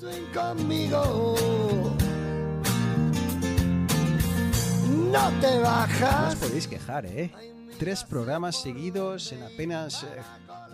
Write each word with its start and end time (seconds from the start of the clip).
Conmigo. 0.00 1.34
No 5.12 5.30
te 5.40 5.50
No 5.50 5.56
os 5.56 5.62
bajas. 5.62 6.34
podéis 6.36 6.66
quejar, 6.66 7.04
¿eh? 7.04 7.30
Tres 7.78 8.04
programas 8.04 8.56
seguidos 8.56 9.32
en 9.32 9.42
apenas 9.42 10.04
eh, 10.04 10.06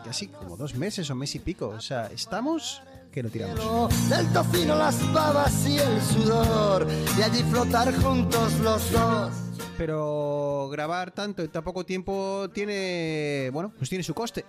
casi 0.05 0.29
como 0.29 0.57
dos 0.57 0.77
meses 0.77 1.11
o 1.11 1.17
mes 1.17 1.35
y 1.35 1.41
pico. 1.41 1.69
O 1.69 1.81
sea, 1.81 2.07
estamos 2.07 2.83
que 3.11 3.23
lo 3.23 3.29
tiramos. 3.31 4.09
Del 4.09 4.33
tocino 4.33 4.77
las 4.77 5.13
babas 5.13 5.67
y 5.67 5.79
el 5.79 6.03
sudor. 6.03 6.87
Y 7.19 7.23
allí 7.23 7.43
flotar 7.51 7.93
juntos 8.01 8.53
los 8.61 8.93
dos. 8.93 9.33
Pero 9.77 10.69
grabar 10.71 11.11
tanto 11.11 11.43
en 11.43 11.49
tan 11.49 11.65
poco 11.65 11.85
tiempo 11.85 12.49
tiene, 12.55 13.51
bueno, 13.53 13.73
pues 13.77 13.89
tiene 13.91 14.05
su 14.05 14.15
coste. 14.15 14.45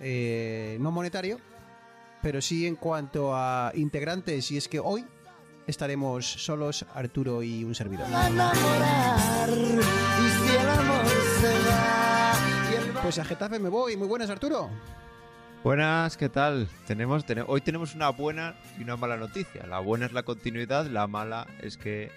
Eh, 0.00 0.78
no 0.80 0.90
monetario, 0.90 1.38
pero 2.22 2.40
sí 2.40 2.66
en 2.66 2.76
cuanto 2.76 3.34
a 3.34 3.72
integrantes. 3.74 4.50
Y 4.50 4.56
es 4.56 4.68
que 4.68 4.78
hoy 4.80 5.04
estaremos 5.66 6.24
solos 6.26 6.84
Arturo 6.94 7.42
y 7.42 7.64
un 7.64 7.74
servidor. 7.74 8.06
Pues 13.02 13.18
a 13.18 13.24
Getafe 13.24 13.58
me 13.58 13.68
voy. 13.68 13.96
Muy 13.96 14.06
buenas, 14.06 14.30
Arturo. 14.30 14.70
Buenas, 15.64 16.16
¿qué 16.16 16.28
tal? 16.28 16.68
Tenemos, 16.86 17.24
tene- 17.24 17.44
hoy 17.46 17.60
tenemos 17.60 17.94
una 17.94 18.08
buena 18.10 18.54
y 18.78 18.82
una 18.82 18.96
mala 18.96 19.16
noticia. 19.16 19.66
La 19.66 19.78
buena 19.80 20.06
es 20.06 20.12
la 20.12 20.22
continuidad, 20.24 20.86
la 20.86 21.06
mala 21.06 21.46
es 21.60 21.76
que 21.76 22.10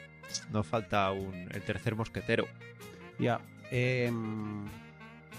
nos 0.51 0.65
falta 0.65 1.11
un, 1.11 1.47
el 1.51 1.61
tercer 1.63 1.95
mosquetero. 1.95 2.45
Ya. 3.19 3.39
em, 3.71 4.65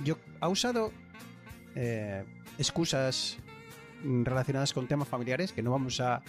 yo 0.05 0.17
ha 0.41 0.49
usado 0.49 0.93
eh, 1.75 2.25
excusas 2.59 3.39
relacionadas 4.03 4.73
con 4.73 4.87
temas 4.87 5.09
familiares 5.09 5.53
que 5.53 5.63
no 5.63 5.71
vamos 5.71 6.01
a, 6.01 6.23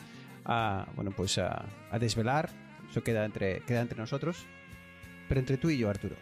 a, 0.46 0.88
bueno 0.96 1.12
pues 1.12 1.38
a, 1.38 1.66
a 1.92 2.00
desvelar. 2.00 2.50
Eso 2.90 3.04
queda 3.04 3.26
entre, 3.26 3.62
queda 3.62 3.82
entre 3.82 3.98
nosotros. 4.00 4.46
Pero 5.28 5.40
entre 5.40 5.58
tú 5.58 5.70
y 5.70 5.78
yo, 5.78 5.90
Arturo. 5.90 6.16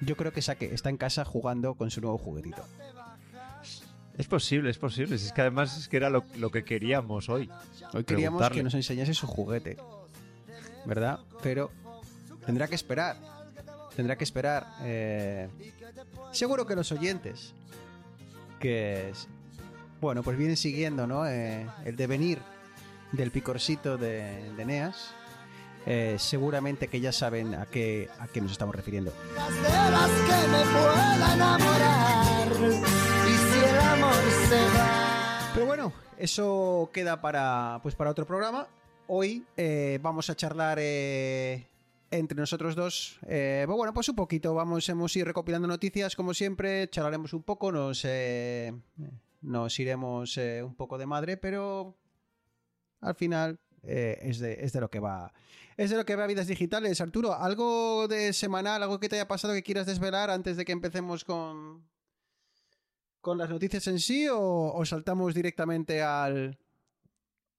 Yo 0.00 0.16
creo 0.16 0.32
que 0.32 0.42
Saque 0.42 0.72
está 0.74 0.88
en 0.90 0.96
casa 0.96 1.24
jugando 1.24 1.74
con 1.74 1.90
su 1.90 2.00
nuevo 2.00 2.18
juguetito. 2.18 2.62
Es 4.16 4.26
posible, 4.26 4.70
es 4.70 4.78
posible. 4.78 5.18
Si 5.18 5.26
es 5.26 5.32
que 5.32 5.42
además 5.42 5.76
es 5.76 5.88
que 5.88 5.98
era 5.98 6.08
lo, 6.08 6.24
lo 6.38 6.50
que 6.50 6.64
queríamos 6.64 7.28
hoy. 7.28 7.50
Hoy 7.92 8.04
queríamos 8.04 8.48
que 8.50 8.62
nos 8.62 8.74
enseñase 8.74 9.12
su 9.12 9.26
juguete. 9.26 9.76
¿Verdad? 10.86 11.20
Pero 11.42 11.70
tendrá 12.46 12.66
que 12.66 12.74
esperar. 12.76 13.16
Tendrá 13.94 14.16
que 14.16 14.24
esperar. 14.24 14.66
eh, 14.82 15.48
seguro 16.32 16.66
que 16.66 16.76
los 16.76 16.92
oyentes. 16.92 17.54
Que. 18.58 19.12
Bueno, 20.00 20.22
pues 20.22 20.36
vienen 20.36 20.56
siguiendo, 20.56 21.06
¿no? 21.06 21.26
Eh, 21.26 21.66
el 21.84 21.96
devenir 21.96 22.38
del 23.12 23.30
picorcito 23.30 23.96
de, 23.96 24.52
de 24.56 24.64
Neas. 24.64 25.14
eh, 25.86 26.16
seguramente 26.18 26.88
que 26.88 27.00
ya 27.00 27.12
saben 27.12 27.54
a 27.54 27.66
qué, 27.66 28.08
a 28.18 28.26
qué 28.26 28.40
nos 28.40 28.50
estamos 28.52 28.74
refiriendo. 28.74 29.12
de 29.12 29.90
las 29.90 30.10
que 30.10 30.48
me 30.48 30.62
pueda 30.72 31.34
enamorar. 31.34 32.48
Y 33.28 33.32
si 33.32 33.64
el 33.64 33.78
amor 33.78 34.14
se 34.48 34.64
va. 34.76 35.50
Pero 35.54 35.66
bueno, 35.66 35.92
eso 36.18 36.90
queda 36.92 37.20
para, 37.20 37.78
pues 37.82 37.94
para 37.94 38.10
otro 38.10 38.26
programa. 38.26 38.66
Hoy 39.06 39.46
eh, 39.56 39.98
vamos 40.02 40.28
a 40.28 40.34
charlar 40.34 40.78
entre 40.80 42.36
nosotros 42.36 42.74
dos. 42.74 43.18
Eh, 43.28 43.62
pues 43.66 43.76
bueno, 43.76 43.94
pues 43.94 44.08
un 44.08 44.16
poquito. 44.16 44.52
Vamos, 44.54 44.88
hemos 44.88 45.14
ir 45.16 45.24
recopilando 45.24 45.68
noticias 45.68 46.16
como 46.16 46.34
siempre. 46.34 46.90
Charlaremos 46.90 47.32
un 47.32 47.44
poco, 47.44 47.70
nos, 47.70 48.04
eh, 48.04 48.74
nos 49.40 49.78
iremos 49.78 50.36
eh, 50.38 50.62
un 50.62 50.74
poco 50.74 50.98
de 50.98 51.06
madre, 51.06 51.36
pero 51.36 51.96
al 53.00 53.14
final 53.14 53.60
eh, 53.82 54.18
es, 54.22 54.38
de, 54.38 54.64
es 54.64 54.72
de 54.72 54.80
lo 54.80 54.90
que 54.90 55.00
va. 55.00 55.32
Es 55.76 55.90
de 55.90 55.96
lo 55.96 56.04
que 56.04 56.16
va 56.16 56.26
Vidas 56.26 56.46
Digitales. 56.46 57.00
Arturo, 57.00 57.34
¿algo 57.34 58.08
de 58.08 58.32
semanal, 58.32 58.82
algo 58.82 58.98
que 58.98 59.08
te 59.08 59.16
haya 59.16 59.28
pasado 59.28 59.54
que 59.54 59.62
quieras 59.62 59.86
desvelar 59.86 60.30
antes 60.30 60.56
de 60.56 60.64
que 60.64 60.72
empecemos 60.72 61.24
con, 61.24 61.86
con 63.20 63.36
las 63.38 63.50
noticias 63.50 63.86
en 63.86 63.98
sí 64.00 64.26
o, 64.28 64.38
o 64.40 64.84
saltamos 64.84 65.34
directamente 65.34 66.02
al... 66.02 66.58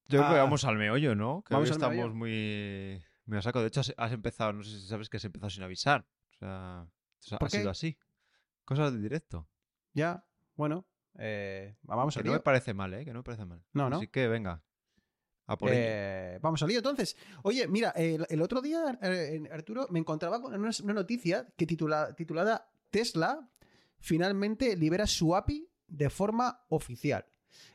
Yo 0.09 0.19
creo 0.19 0.31
que 0.31 0.39
vamos 0.39 0.63
al 0.63 0.77
meollo, 0.77 1.15
¿no? 1.15 1.43
Que 1.43 1.53
Vamos 1.53 1.69
hoy 1.69 1.73
estamos 1.73 1.95
meollo. 1.97 2.15
muy, 2.15 3.03
a 3.37 3.41
saco. 3.41 3.59
De 3.61 3.67
hecho, 3.67 3.81
has, 3.81 3.93
has 3.97 4.13
empezado, 4.13 4.53
no 4.53 4.63
sé 4.63 4.79
si 4.79 4.87
sabes 4.87 5.09
que 5.09 5.17
has 5.17 5.25
empezado 5.25 5.49
sin 5.49 5.63
avisar. 5.63 6.07
O 6.31 6.37
sea, 6.39 6.87
ha 7.39 7.49
sido 7.49 7.69
así. 7.69 7.97
Cosas 8.63 8.93
de 8.93 8.99
directo. 8.99 9.47
Ya, 9.93 10.25
bueno, 10.55 10.85
eh, 11.17 11.75
vamos 11.83 12.13
Que 12.13 12.21
al 12.21 12.25
no 12.25 12.33
me 12.33 12.39
parece 12.39 12.73
mal, 12.73 12.93
¿eh? 12.93 13.05
Que 13.05 13.11
no 13.11 13.19
me 13.19 13.23
parece 13.23 13.45
mal. 13.45 13.63
No, 13.73 13.89
¿no? 13.89 13.97
Así 13.97 14.07
que 14.07 14.27
venga. 14.27 14.63
A 15.45 15.57
por 15.57 15.69
ello. 15.69 15.79
Eh, 15.81 16.39
vamos 16.41 16.61
al 16.61 16.69
lío 16.69 16.79
entonces. 16.79 17.15
Oye, 17.43 17.67
mira, 17.67 17.91
el, 17.91 18.25
el 18.29 18.41
otro 18.41 18.61
día, 18.61 18.99
eh, 19.01 19.41
Arturo, 19.51 19.87
me 19.89 19.99
encontraba 19.99 20.41
con 20.41 20.53
una, 20.53 20.71
una 20.83 20.93
noticia 20.93 21.47
que 21.55 21.65
titula, 21.65 22.13
titulada 22.15 22.69
Tesla 22.89 23.49
finalmente 23.99 24.75
libera 24.75 25.07
su 25.07 25.35
API 25.35 25.69
de 25.87 26.09
forma 26.09 26.65
oficial. 26.69 27.25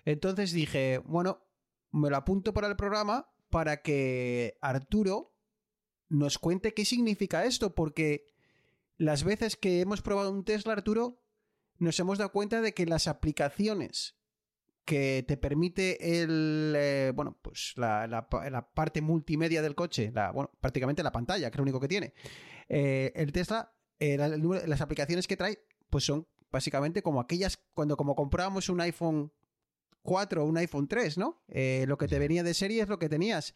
Entonces 0.05 0.53
dije, 0.53 0.99
bueno, 1.05 1.47
me 1.91 2.11
lo 2.11 2.17
apunto 2.17 2.53
para 2.53 2.69
el 2.69 2.77
programa 2.77 3.29
para 3.51 3.83
que 3.83 4.57
Arturo 4.61 5.35
nos 6.09 6.39
cuente 6.39 6.75
qué 6.75 6.85
significa 6.85 7.45
esto, 7.45 7.75
porque 7.75 8.27
las 8.97 9.25
veces 9.25 9.57
que 9.57 9.81
hemos 9.81 10.03
probado 10.03 10.31
un 10.31 10.45
Tesla, 10.45 10.75
Arturo, 10.75 11.22
nos 11.83 11.99
hemos 12.01 12.19
dado 12.19 12.33
cuenta 12.33 12.61
de 12.61 12.73
que 12.75 12.87
las 12.87 13.07
aplicaciones 13.09 14.17
que 14.85 15.25
te 15.29 15.37
permite 15.37 16.23
el 16.23 16.75
eh, 16.77 17.13
bueno 17.15 17.39
pues 17.41 17.73
la, 17.77 18.07
la 18.09 18.29
pa- 18.29 18.51
la 18.51 18.69
parte 18.73 19.01
multimedia 19.01 19.63
del 19.63 19.75
coche 19.77 20.11
la, 20.13 20.33
bueno 20.33 20.51
prácticamente 20.61 21.03
la 21.05 21.13
pantalla 21.13 21.51
que 21.51 21.55
es 21.55 21.59
lo 21.59 21.63
único 21.63 21.79
que 21.81 21.89
tiene 21.89 22.15
Eh, 22.69 23.13
el 23.15 23.31
Tesla 23.33 23.73
eh, 24.01 24.17
la- 24.17 24.29
las 24.29 24.81
aplicaciones 24.81 25.27
que 25.29 25.37
trae 25.37 25.65
pues 25.91 26.05
son 26.05 26.27
básicamente 26.51 27.03
como 27.03 27.21
aquellas 27.21 27.59
cuando 27.75 27.97
como 27.97 28.15
comprábamos 28.17 28.69
un 28.69 28.81
iPhone 28.81 29.33
4 30.03 30.43
o 30.43 30.47
un 30.47 30.57
iPhone 30.57 30.89
3 30.89 31.17
no 31.19 31.43
lo 31.87 31.97
que 31.97 32.09
te 32.09 32.19
venía 32.19 32.43
de 32.43 32.55
serie 32.55 32.83
es 32.83 32.89
lo 32.89 32.99
que 32.99 33.09
tenías. 33.09 33.55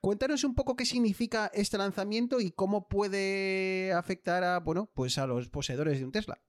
Cuéntanos 0.00 0.44
un 0.44 0.54
poco 0.54 0.76
qué 0.76 0.84
significa 0.84 1.50
este 1.54 1.78
lanzamiento 1.78 2.38
y 2.40 2.50
cómo 2.52 2.88
puede 2.88 3.90
afectar 3.94 4.44
a, 4.44 4.60
bueno, 4.60 4.90
pues 4.94 5.16
a 5.18 5.26
los 5.26 5.48
poseedores 5.48 5.98
de 5.98 6.04
un 6.04 6.12
Tesla. 6.12 6.42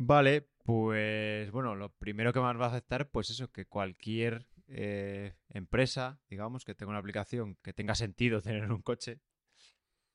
Vale, 0.00 0.48
pues 0.64 1.50
bueno, 1.50 1.74
lo 1.74 1.90
primero 1.90 2.32
que 2.32 2.38
más 2.38 2.56
va 2.56 2.66
a 2.66 2.68
afectar, 2.68 3.10
pues 3.10 3.30
eso, 3.30 3.50
que 3.50 3.66
cualquier 3.66 4.46
eh, 4.68 5.34
empresa, 5.48 6.20
digamos, 6.30 6.64
que 6.64 6.76
tenga 6.76 6.90
una 6.90 7.00
aplicación 7.00 7.56
que 7.62 7.72
tenga 7.72 7.96
sentido 7.96 8.40
tener 8.42 8.62
en 8.62 8.70
un 8.70 8.82
coche, 8.82 9.18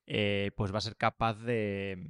eh, 0.05 0.51
pues 0.55 0.73
va 0.73 0.77
a 0.77 0.81
ser 0.81 0.95
capaz 0.95 1.33
de, 1.33 2.07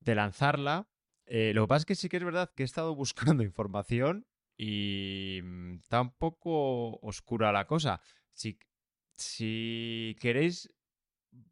de 0.00 0.14
lanzarla. 0.16 0.88
Eh, 1.26 1.52
lo 1.54 1.62
que 1.62 1.68
pasa 1.68 1.78
es 1.82 1.86
que 1.86 1.94
sí 1.94 2.08
que 2.08 2.16
es 2.16 2.24
verdad 2.24 2.52
que 2.52 2.64
he 2.64 2.66
estado 2.66 2.96
buscando 2.96 3.42
información 3.44 4.26
y 4.56 5.38
mm, 5.40 5.74
está 5.76 6.00
un 6.00 6.10
poco 6.16 6.98
oscura 6.98 7.52
la 7.52 7.68
cosa. 7.68 8.00
Si, 8.32 8.58
si 9.12 10.16
queréis, 10.20 10.68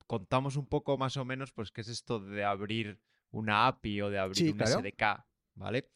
contamos 0.09 0.57
un 0.57 0.67
poco 0.67 0.99
más 0.99 1.17
o 1.17 1.25
menos, 1.25 1.53
pues, 1.53 1.71
qué 1.71 1.83
es 1.83 1.89
esto 1.89 2.19
de 2.19 2.43
abrir 2.45 3.01
una 3.33 3.67
API 3.67 4.01
o 4.03 4.11
de 4.11 4.19
abrir 4.19 4.45
Sí, 4.45 4.51
un 4.53 4.59
claro. 4.59 4.79
SDK, 4.79 5.27
¿vale? 5.55 5.91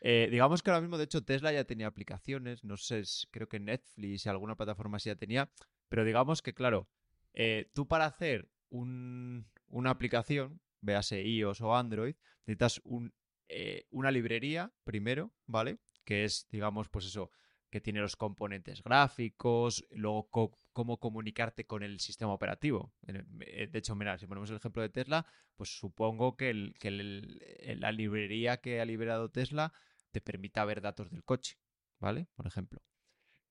Eh, 0.00 0.28
digamos 0.30 0.62
que 0.62 0.70
ahora 0.70 0.80
mismo, 0.80 0.96
de 0.98 1.04
hecho, 1.04 1.24
Tesla 1.24 1.52
ya 1.52 1.64
tenía 1.64 1.86
aplicaciones, 1.86 2.64
no 2.64 2.76
sé, 2.76 3.02
creo 3.30 3.48
que 3.48 3.60
Netflix 3.60 4.26
y 4.26 4.28
alguna 4.28 4.56
plataforma 4.56 4.98
sí 4.98 5.08
ya 5.10 5.16
tenía, 5.16 5.50
pero 5.88 6.04
digamos 6.04 6.40
que, 6.42 6.54
claro, 6.54 6.88
eh, 7.34 7.70
tú 7.74 7.86
para 7.86 8.06
hacer 8.06 8.48
un- 8.70 9.46
una 9.68 9.90
aplicación, 9.90 10.60
véase 10.80 11.22
iOS 11.22 11.60
o 11.60 11.74
Android, 11.76 12.14
necesitas 12.46 12.80
un, 12.84 13.12
eh, 13.48 13.86
una 13.90 14.10
librería 14.10 14.72
primero, 14.84 15.32
¿vale? 15.46 15.78
Que 16.04 16.24
es, 16.24 16.48
digamos, 16.50 16.88
pues 16.88 17.04
eso, 17.06 17.30
que 17.70 17.80
tiene 17.80 18.00
los 18.00 18.16
componentes 18.16 18.82
gráficos, 18.82 19.84
luego 19.90 20.28
co- 20.30 20.56
cómo 20.78 20.98
comunicarte 21.00 21.66
con 21.66 21.82
el 21.82 21.98
sistema 21.98 22.32
operativo. 22.32 22.92
Eh, 23.08 23.66
De 23.66 23.78
hecho, 23.80 23.96
mira, 23.96 24.16
si 24.16 24.28
ponemos 24.28 24.48
el 24.48 24.58
ejemplo 24.58 24.80
de 24.80 24.90
Tesla, 24.90 25.26
pues 25.56 25.76
supongo 25.76 26.36
que, 26.36 26.54
la 26.54 27.90
librería 27.90 28.58
que 28.58 28.80
ha 28.80 28.84
liberado 28.84 29.28
Tesla 29.28 29.72
te 30.12 30.20
permita 30.20 30.64
ver 30.64 30.80
datos 30.80 31.10
del 31.10 31.24
coche, 31.24 31.58
¿vale? 31.98 32.28
Por 32.36 32.46
ejemplo. 32.46 32.80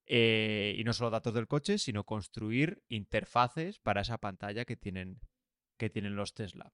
Eh, 0.05 0.73
y 0.77 0.85
no 0.85 0.93
solo 0.93 1.09
datos 1.09 1.33
del 1.33 1.49
coche, 1.49 1.77
sino 1.79 2.05
construir 2.05 2.81
interfaces 2.87 3.77
para 3.79 4.03
esa 4.03 4.19
pantalla 4.19 4.63
que 4.63 4.77
tienen, 4.77 5.19
los 6.15 6.33
Tesla. 6.33 6.71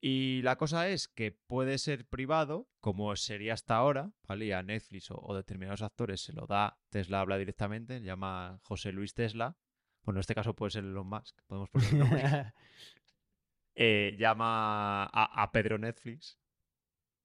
Y 0.00 0.40
la 0.40 0.56
cosa 0.56 0.88
es 0.88 1.06
que 1.06 1.32
puede 1.32 1.76
ser 1.76 2.08
privado, 2.08 2.66
como 2.80 3.14
sería 3.14 3.52
hasta 3.52 3.76
ahora, 3.76 4.14
¿vale? 4.26 4.46
Y 4.46 4.52
a 4.52 4.62
Netflix 4.62 5.10
o, 5.10 5.36
determinados 5.36 5.82
actores 5.82 6.22
se 6.22 6.32
lo 6.32 6.46
da, 6.46 6.78
Tesla 6.88 7.20
habla 7.20 7.36
directamente, 7.36 8.00
llama 8.00 8.58
José 8.62 8.90
Luis 8.90 9.12
Tesla. 9.12 9.58
Bueno, 10.04 10.18
en 10.18 10.20
este 10.20 10.34
caso 10.34 10.54
puede 10.54 10.70
ser 10.70 10.84
Elon 10.84 11.06
Musk, 11.06 11.40
podemos 11.46 11.70
poner 11.70 11.84
eh, 13.74 14.16
llama 14.18 15.04
a, 15.04 15.50
Pedro 15.52 15.78
Netflix 15.78 16.38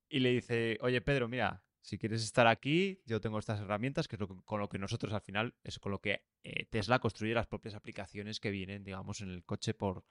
y 0.09 0.19
le 0.19 0.31
dice, 0.31 0.77
oye 0.81 1.01
Pedro, 1.01 1.27
mira, 1.27 1.63
si 1.81 1.97
quieres 1.97 2.23
estar 2.23 2.47
aquí, 2.47 3.01
yo 3.05 3.19
tengo 3.21 3.39
estas 3.39 3.61
herramientas, 3.61 4.07
que 4.07 4.15
es 4.15 4.21
con 4.45 4.59
lo 4.59 4.69
que 4.69 4.77
nosotros 4.77 5.13
al 5.13 5.21
final, 5.21 5.55
es 5.63 5.79
con 5.79 5.91
lo 5.91 6.01
que 6.01 6.25
eh, 6.43 6.65
Tesla 6.65 6.99
construye 6.99 7.33
las 7.33 7.47
propias 7.47 7.75
aplicaciones 7.75 8.39
que 8.39 8.51
vienen, 8.51 8.83
digamos, 8.83 9.21
en 9.21 9.29
el 9.29 9.43
coche 9.43 9.73
por, 9.73 10.05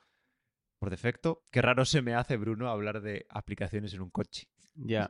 por 0.79 0.91
defecto. 0.91 1.45
Qué 1.51 1.63
raro 1.63 1.85
se 1.85 2.03
me 2.03 2.15
hace, 2.15 2.37
Bruno, 2.37 2.69
hablar 2.69 3.01
de 3.01 3.27
aplicaciones 3.29 3.95
en 3.95 4.01
un 4.01 4.11
coche. 4.11 4.49
Ya, 4.75 5.09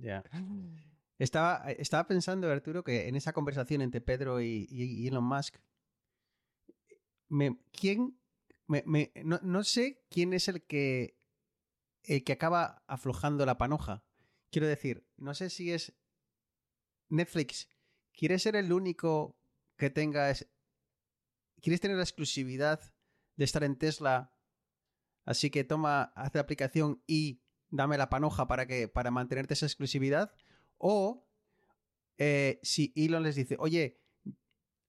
ya. 0.00 0.22
Estaba, 1.18 1.70
estaba 1.70 2.08
pensando, 2.08 2.50
Arturo, 2.50 2.82
que 2.82 3.06
en 3.06 3.14
esa 3.14 3.32
conversación 3.32 3.82
entre 3.82 4.00
Pedro 4.00 4.40
y, 4.40 5.06
Elon 5.06 5.22
Musk, 5.22 5.56
¿quién? 7.72 8.18
Me, 8.66 8.82
no, 9.24 9.64
sé 9.64 10.04
quién 10.08 10.32
es 10.32 10.48
el 10.48 10.62
que, 10.62 11.18
el 12.02 12.24
que 12.24 12.32
acaba 12.32 12.82
aflojando 12.86 13.44
la 13.44 13.58
panoja. 13.58 14.04
Quiero 14.50 14.66
decir, 14.66 15.06
no 15.16 15.34
sé 15.34 15.50
si 15.50 15.72
es 15.72 15.94
Netflix. 17.08 17.68
¿Quiere 18.12 18.38
ser 18.38 18.56
el 18.56 18.72
único 18.72 19.36
que 19.76 19.90
tenga... 19.90 20.32
¿Quieres 21.60 21.80
tener 21.80 21.96
la 21.96 22.02
exclusividad 22.02 22.80
de 23.36 23.44
estar 23.44 23.64
en 23.64 23.76
Tesla 23.76 24.34
Así 25.24 25.50
que 25.50 25.64
toma, 25.64 26.12
haz 26.14 26.34
la 26.34 26.42
aplicación 26.42 27.02
y 27.06 27.40
dame 27.70 27.96
la 27.96 28.10
panoja 28.10 28.46
para, 28.46 28.66
que, 28.66 28.88
para 28.88 29.10
mantenerte 29.10 29.54
esa 29.54 29.66
exclusividad. 29.66 30.34
O 30.78 31.26
eh, 32.18 32.60
si 32.62 32.92
Elon 32.94 33.22
les 33.22 33.36
dice, 33.36 33.56
oye, 33.58 34.00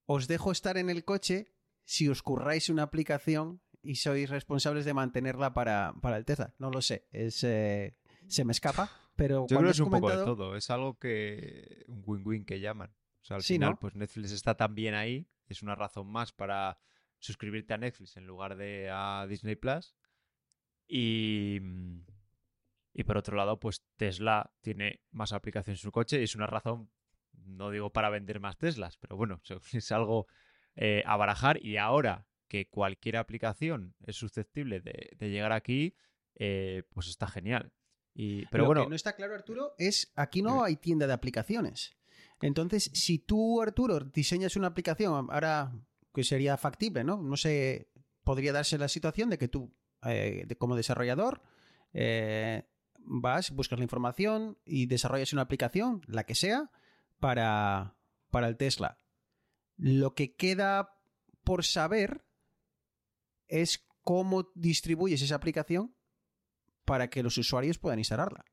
os 0.05 0.27
dejo 0.27 0.51
estar 0.51 0.77
en 0.77 0.89
el 0.89 1.05
coche 1.05 1.54
si 1.85 2.09
os 2.09 2.21
curráis 2.21 2.69
una 2.69 2.83
aplicación 2.83 3.61
y 3.81 3.95
sois 3.95 4.29
responsables 4.29 4.83
de 4.83 4.93
mantenerla 4.93 5.53
para, 5.53 5.93
para 6.01 6.17
el 6.17 6.25
Tesla. 6.25 6.53
No 6.57 6.71
lo 6.71 6.81
sé, 6.81 7.07
es, 7.11 7.43
eh, 7.43 7.95
se 8.27 8.43
me 8.43 8.51
escapa, 8.51 8.89
pero... 9.15 9.45
Yo 9.47 9.57
creo 9.57 9.69
que 9.69 9.71
es 9.71 9.79
un 9.79 9.91
poco 9.91 10.09
de 10.09 10.25
todo, 10.25 10.55
es 10.55 10.69
algo 10.69 10.97
que... 10.99 11.85
un 11.87 12.03
win-win 12.05 12.45
que 12.45 12.59
llaman. 12.59 12.93
O 13.21 13.25
sea, 13.25 13.37
al 13.37 13.43
final, 13.43 13.77
pues 13.77 13.95
Netflix 13.95 14.31
está 14.31 14.55
también 14.55 14.93
ahí, 14.95 15.27
es 15.47 15.61
una 15.61 15.75
razón 15.75 16.07
más 16.07 16.31
para 16.31 16.79
suscribirte 17.19 17.73
a 17.73 17.77
Netflix 17.77 18.17
en 18.17 18.27
lugar 18.27 18.55
de 18.55 18.89
a 18.91 19.25
Disney 19.27 19.55
Plus. 19.55 19.95
Y, 20.87 21.59
y 22.93 23.03
por 23.03 23.17
otro 23.17 23.35
lado, 23.35 23.59
pues 23.59 23.83
Tesla 23.95 24.51
tiene 24.61 25.01
más 25.11 25.33
aplicaciones 25.33 25.79
en 25.79 25.83
su 25.83 25.91
coche 25.91 26.19
y 26.19 26.23
es 26.23 26.35
una 26.35 26.47
razón, 26.47 26.91
no 27.33 27.71
digo 27.71 27.91
para 27.91 28.09
vender 28.09 28.39
más 28.39 28.57
Teslas, 28.57 28.97
pero 28.97 29.15
bueno, 29.15 29.41
es 29.73 29.91
algo 29.91 30.27
eh, 30.75 31.03
a 31.05 31.17
barajar. 31.17 31.63
Y 31.63 31.77
ahora 31.77 32.27
que 32.47 32.69
cualquier 32.69 33.17
aplicación 33.17 33.95
es 34.05 34.15
susceptible 34.15 34.81
de, 34.81 35.15
llegar 35.19 35.51
aquí, 35.51 35.95
eh, 36.35 36.83
pues 36.93 37.07
está 37.07 37.27
genial. 37.27 37.73
Y, 38.13 38.45
pero 38.47 38.63
Lo 38.63 38.67
bueno. 38.67 38.83
que 38.83 38.89
no 38.89 38.95
está 38.95 39.13
claro, 39.13 39.35
Arturo, 39.35 39.73
es 39.77 40.13
aquí 40.15 40.41
no 40.41 40.63
hay 40.63 40.77
tienda 40.77 41.07
de 41.07 41.13
aplicaciones. 41.13 41.95
Entonces, 42.41 42.91
si 42.93 43.19
tú, 43.19 43.61
Arturo, 43.61 43.99
diseñas 43.99 44.55
una 44.55 44.67
aplicación, 44.67 45.27
ahora 45.29 45.73
que 46.13 46.23
sería 46.23 46.57
factible, 46.57 47.03
¿no? 47.03 47.21
No 47.21 47.35
sé, 47.35 47.89
podría 48.23 48.53
darse 48.53 48.77
la 48.77 48.87
situación 48.87 49.29
de 49.29 49.37
que 49.37 49.47
tú 49.47 49.73
eh, 50.05 50.47
como 50.57 50.75
desarrollador, 50.75 51.41
eh, 51.93 52.63
vas, 52.97 53.51
buscas 53.51 53.79
la 53.79 53.83
información 53.83 54.57
y 54.65 54.85
desarrollas 54.85 55.33
una 55.33 55.43
aplicación, 55.43 56.01
la 56.07 56.25
que 56.25 56.35
sea, 56.35 56.71
para, 57.19 57.95
para 58.29 58.47
el 58.47 58.57
Tesla. 58.57 58.99
Lo 59.77 60.13
que 60.13 60.35
queda 60.35 60.97
por 61.43 61.63
saber 61.63 62.25
es 63.47 63.85
cómo 64.03 64.51
distribuyes 64.55 65.21
esa 65.21 65.35
aplicación 65.35 65.95
para 66.85 67.09
que 67.09 67.23
los 67.23 67.37
usuarios 67.37 67.77
puedan 67.77 67.99
instalarla. 67.99 68.45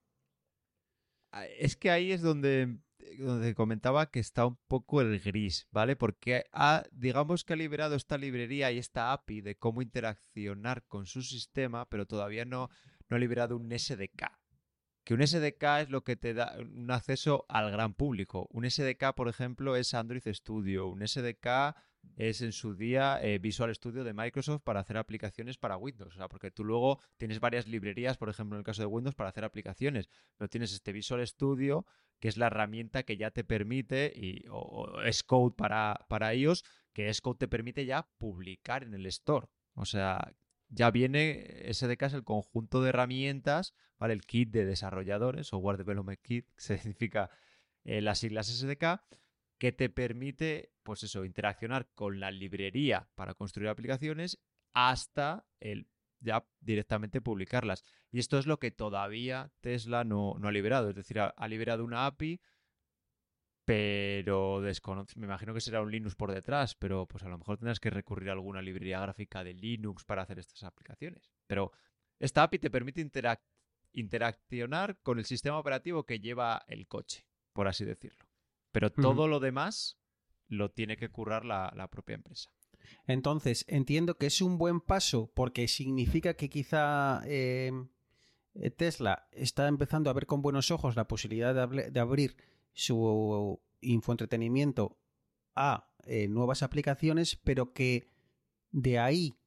Ah, 1.31 1.47
es 1.47 1.77
que 1.77 1.91
ahí 1.91 2.13
es 2.13 2.23
donde 2.23 2.79
donde 3.19 3.55
comentaba 3.55 4.11
que 4.11 4.21
está 4.21 4.47
un 4.47 4.57
poco 4.69 5.01
el 5.01 5.21
gris, 5.21 5.67
¿vale? 5.71 5.97
Porque 5.97 6.45
ha, 6.53 6.85
digamos 6.93 7.45
que 7.45 7.53
ha 7.53 7.57
liberado 7.57 7.95
esta 7.95 8.19
librería 8.19 8.71
y 8.73 8.79
esta 8.79 9.13
API 9.13 9.41
de 9.41 9.57
cómo 9.57 9.83
interaccionar 9.83 10.85
con 10.87 11.07
su 11.07 11.23
sistema, 11.23 11.89
pero 11.89 12.07
todavía 12.07 12.45
no, 12.45 12.71
no 13.09 13.17
ha 13.17 13.21
liberado 13.21 13.57
un 13.57 13.71
SDK. 13.71 14.42
Que 15.05 15.15
un 15.15 15.27
SDK 15.27 15.63
es 15.81 15.91
lo 15.91 16.05
que 16.05 16.17
te 16.17 16.33
da 16.35 16.57
un 16.61 16.91
acceso 16.91 17.45
al 17.49 17.71
gran 17.71 17.95
público. 17.95 18.49
Un 18.53 18.71
SDK, 18.71 19.15
por 19.17 19.29
ejemplo, 19.29 19.75
es 19.75 19.95
Android 19.95 20.23
Studio. 20.33 20.87
Un 20.87 21.07
SDK 21.07 21.75
es 22.17 22.41
en 22.41 22.53
su 22.53 22.75
día 22.75 23.19
eh, 23.23 23.39
Visual 23.39 23.75
Studio 23.75 24.05
de 24.05 24.13
Microsoft 24.13 24.63
para 24.63 24.81
hacer 24.81 24.97
aplicaciones 24.97 25.59
para 25.59 25.77
Windows. 25.77 26.15
O 26.15 26.17
sea, 26.17 26.29
porque 26.29 26.51
tú 26.51 26.65
luego 26.65 27.01
tienes 27.17 27.41
varias 27.41 27.67
librerías, 27.67 28.17
por 28.17 28.29
ejemplo, 28.29 28.57
en 28.57 28.61
el 28.61 28.65
caso 28.65 28.83
de 28.83 28.87
Windows, 28.87 29.15
para 29.15 29.31
hacer 29.31 29.45
aplicaciones. 29.45 30.09
Pero 30.37 30.49
tienes 30.49 30.73
este 30.73 30.93
Visual 30.93 31.27
Studio, 31.27 31.85
que 32.21 32.29
es 32.29 32.37
la 32.37 32.47
herramienta 32.47 33.03
que 33.03 33.17
ya 33.17 33.31
te 33.31 33.43
permite, 33.45 34.13
y, 34.15 34.45
o, 34.51 35.01
es 35.03 35.23
code 35.23 35.55
para, 35.57 36.07
para 36.09 36.33
ellos, 36.33 36.65
que 36.93 37.13
Xcode 37.13 37.39
te 37.39 37.49
permite 37.49 37.87
ya 37.87 38.09
publicar 38.19 38.83
en 38.83 38.95
el 38.95 39.07
store. 39.07 39.49
O 39.75 39.85
sea, 39.85 40.35
ya 40.73 40.91
viene, 40.91 41.71
SDK 41.73 42.03
es 42.03 42.15
el 42.15 42.25
conjunto 42.25 42.83
de 42.83 42.89
herramientas, 42.89 43.75
¿vale? 43.99 44.15
El 44.15 44.23
kit 44.23 44.51
de 44.51 44.65
desarrolladores, 44.65 45.49
Software 45.49 45.77
Development 45.77 46.21
Kit, 46.21 46.47
que 46.57 46.79
significa 46.79 47.31
eh, 47.85 48.01
las 48.01 48.19
siglas 48.19 48.49
SDK, 48.49 49.03
que 49.59 49.73
te 49.73 49.91
permite, 49.91 50.73
pues 50.83 51.03
eso, 51.03 51.25
interaccionar 51.25 51.89
con 51.95 52.19
la 52.19 52.31
librería 52.31 53.09
para 53.15 53.35
construir 53.35 53.69
aplicaciones 53.69 54.41
hasta 54.73 55.47
el 55.61 55.87
ya 56.21 56.45
directamente 56.61 57.21
publicarlas. 57.21 57.85
Y 58.11 58.19
esto 58.19 58.39
es 58.39 58.47
lo 58.47 58.59
que 58.59 58.71
todavía 58.71 59.53
Tesla 59.61 60.05
no, 60.05 60.37
ha 60.43 60.53
liberado. 60.53 60.91
Es 60.91 60.97
decir, 60.97 61.19
ha, 61.21 61.49
liberado 61.49 61.85
una 61.85 62.07
API, 62.07 62.41
pero 63.65 64.61
desconoce. 64.61 65.19
Me 65.19 65.27
imagino 65.27 65.55
que 65.55 65.61
será 65.61 65.83
un 65.83 65.91
Linux 65.91 66.15
por 66.15 66.33
detrás, 66.33 66.75
pero 66.75 67.07
pues 67.07 67.23
a 67.25 67.29
lo 67.29 67.39
mejor 67.39 67.59
tendrás 67.59 67.81
que 67.81 67.91
recurrir 67.91 68.31
a 68.31 68.33
alguna 68.33 68.63
librería 68.63 69.01
gráfica 69.01 69.45
de 69.45 69.55
Linux 69.55 70.05
para 70.05 70.23
hacer 70.23 70.39
estas 70.39 70.65
aplicaciones. 70.65 71.31
Pero 71.47 71.73
esta 72.19 72.43
API 72.43 72.59
te 72.59 72.71
permite 72.71 73.07
interaccionar 73.93 74.99
con 75.03 75.19
el 75.19 75.25
sistema 75.25 75.59
operativo 75.59 76.05
que 76.05 76.21
lleva 76.21 76.65
el 76.67 76.87
coche, 76.89 77.27
por 77.53 77.69
así 77.69 77.85
decirlo. 77.85 78.25
Pero 78.73 78.91
todo 78.91 79.29
lo 79.29 79.39
demás 79.39 79.99
lo 80.49 80.71
tiene 80.71 80.97
que 80.97 81.11
currar 81.11 81.45
la, 81.45 81.89
propia 81.91 82.15
empresa. 82.15 82.51
Entonces, 83.07 83.65
entiendo 83.69 84.17
que 84.19 84.27
es 84.27 84.41
un 84.43 84.59
buen 84.59 84.81
paso 84.81 85.31
porque 85.35 85.69
significa 85.69 86.35
que 86.35 86.49
quizá 86.49 87.23
eh, 87.27 87.73
Tesla 88.77 89.29
está 89.33 89.69
empezando 89.69 90.11
a 90.11 90.13
ver 90.13 90.27
con 90.27 90.43
buenos 90.43 90.71
ojos 90.71 90.97
la 90.97 91.09
posibilidad 91.09 91.55
de, 91.69 92.01
abrir 92.01 92.37
su 92.73 93.61
infoentretenimiento 93.81 94.99
a 95.55 95.91
eh, 96.05 96.29
nuevas 96.29 96.63
aplicaciones, 96.63 97.37
pero 97.37 97.73
que 97.73 98.09
de 98.71 98.99
ahí 98.99 99.39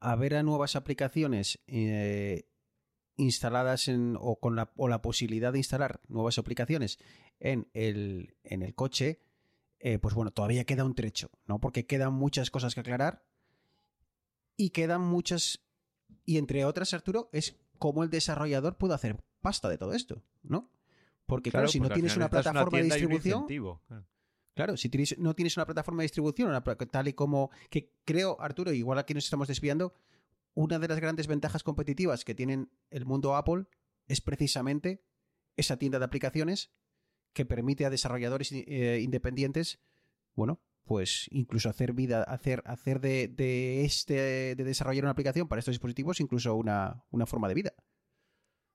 a 0.00 0.16
ver 0.16 0.34
a 0.34 0.42
nuevas 0.42 0.76
aplicaciones 0.76 1.60
eh, 1.66 2.48
instaladas 3.16 3.88
en, 3.88 4.16
o 4.18 4.40
con 4.40 4.56
la, 4.56 4.72
o 4.76 4.88
la 4.88 5.02
posibilidad 5.02 5.52
de 5.52 5.58
instalar 5.58 6.00
nuevas 6.08 6.38
aplicaciones 6.38 6.98
en 7.38 7.68
el, 7.74 8.36
en 8.44 8.62
el 8.62 8.74
coche, 8.74 9.20
eh, 9.78 9.98
pues 9.98 10.14
bueno, 10.14 10.30
todavía 10.30 10.64
queda 10.64 10.84
un 10.84 10.94
trecho, 10.94 11.30
¿no? 11.46 11.60
Porque 11.60 11.86
quedan 11.86 12.12
muchas 12.14 12.50
cosas 12.50 12.74
que 12.74 12.80
aclarar 12.80 13.24
y 14.56 14.70
quedan 14.70 15.02
muchas, 15.02 15.64
y 16.24 16.38
entre 16.38 16.64
otras, 16.64 16.94
Arturo, 16.94 17.28
es 17.32 17.58
cómo 17.78 18.02
el 18.04 18.10
desarrollador 18.10 18.76
puede 18.76 18.94
hacer 18.94 19.22
pasta 19.40 19.68
de 19.68 19.78
todo 19.78 19.92
esto, 19.94 20.22
¿no? 20.42 20.70
Porque 21.30 21.50
claro, 21.50 21.68
si 21.68 21.80
no 21.80 21.88
tienes 21.88 22.16
una 22.16 22.28
plataforma 22.28 22.78
de 22.78 22.84
distribución... 22.84 23.46
Claro. 24.52 24.76
si 24.76 24.90
no 25.16 25.34
tienes 25.34 25.56
una 25.56 25.64
plataforma 25.64 26.02
de 26.02 26.04
distribución, 26.04 26.52
tal 26.90 27.08
y 27.08 27.14
como 27.14 27.50
que 27.70 27.94
creo, 28.04 28.38
Arturo, 28.40 28.72
igual 28.72 28.98
aquí 28.98 29.14
nos 29.14 29.24
estamos 29.24 29.48
desviando, 29.48 29.94
una 30.54 30.78
de 30.78 30.88
las 30.88 31.00
grandes 31.00 31.28
ventajas 31.28 31.62
competitivas 31.62 32.24
que 32.24 32.34
tienen 32.34 32.70
el 32.90 33.06
mundo 33.06 33.36
Apple 33.36 33.66
es 34.06 34.20
precisamente 34.20 35.02
esa 35.56 35.78
tienda 35.78 35.98
de 35.98 36.04
aplicaciones 36.04 36.72
que 37.32 37.46
permite 37.46 37.86
a 37.86 37.90
desarrolladores 37.90 38.50
eh, 38.52 39.00
independientes, 39.00 39.80
bueno, 40.34 40.60
pues 40.84 41.28
incluso 41.30 41.70
hacer 41.70 41.92
vida, 41.92 42.24
hacer, 42.24 42.62
hacer 42.66 43.00
de, 43.00 43.84
este, 43.84 44.56
de 44.56 44.64
desarrollar 44.64 45.04
una 45.04 45.12
aplicación 45.12 45.46
para 45.46 45.60
estos 45.60 45.72
dispositivos, 45.72 46.20
incluso 46.20 46.56
una, 46.56 47.04
una 47.10 47.26
forma 47.26 47.48
de 47.48 47.54
vida. 47.54 47.72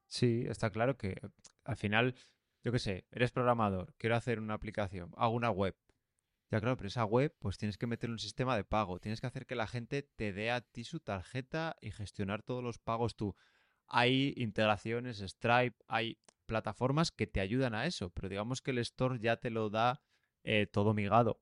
Sí, 0.08 0.46
está 0.48 0.70
claro 0.70 0.98
que 0.98 1.20
al 1.66 1.76
final, 1.76 2.16
yo 2.66 2.72
qué 2.72 2.80
sé, 2.80 3.06
eres 3.12 3.32
programador, 3.32 3.94
quiero 4.00 4.16
hacer 4.16 4.40
una 4.40 4.56
aplicación, 4.56 5.12
hago 5.18 5.36
una 5.36 5.52
web, 5.52 5.78
Ya 6.50 6.60
claro, 6.60 6.76
pero 6.76 6.88
esa 6.88 7.06
web 7.06 7.36
pues 7.40 7.60
tienes 7.60 7.78
que 7.78 7.86
meter 7.86 8.10
un 8.10 8.18
sistema 8.18 8.56
de 8.56 8.64
pago, 8.64 9.00
tienes 9.00 9.22
que 9.22 9.28
hacer 9.28 9.46
que 9.46 9.54
la 9.54 9.68
gente 9.68 10.02
te 10.02 10.34
dé 10.34 10.50
a 10.50 10.62
ti 10.62 10.84
su 10.84 11.00
tarjeta 11.00 11.78
y 11.80 11.92
gestionar 11.92 12.42
todos 12.42 12.64
los 12.64 12.80
pagos 12.80 13.16
tú. 13.16 13.36
Hay 13.88 14.34
integraciones, 14.36 15.20
Stripe, 15.20 15.78
hay 15.88 16.18
plataformas 16.48 17.12
que 17.12 17.28
te 17.28 17.40
ayudan 17.40 17.76
a 17.76 17.86
eso, 17.86 18.10
pero 18.10 18.30
digamos 18.30 18.64
que 18.64 18.72
el 18.72 18.80
store 18.80 19.20
ya 19.20 19.38
te 19.38 19.52
lo 19.52 19.70
da 19.70 20.02
eh, 20.44 20.66
todo 20.66 20.96
migado, 20.96 21.42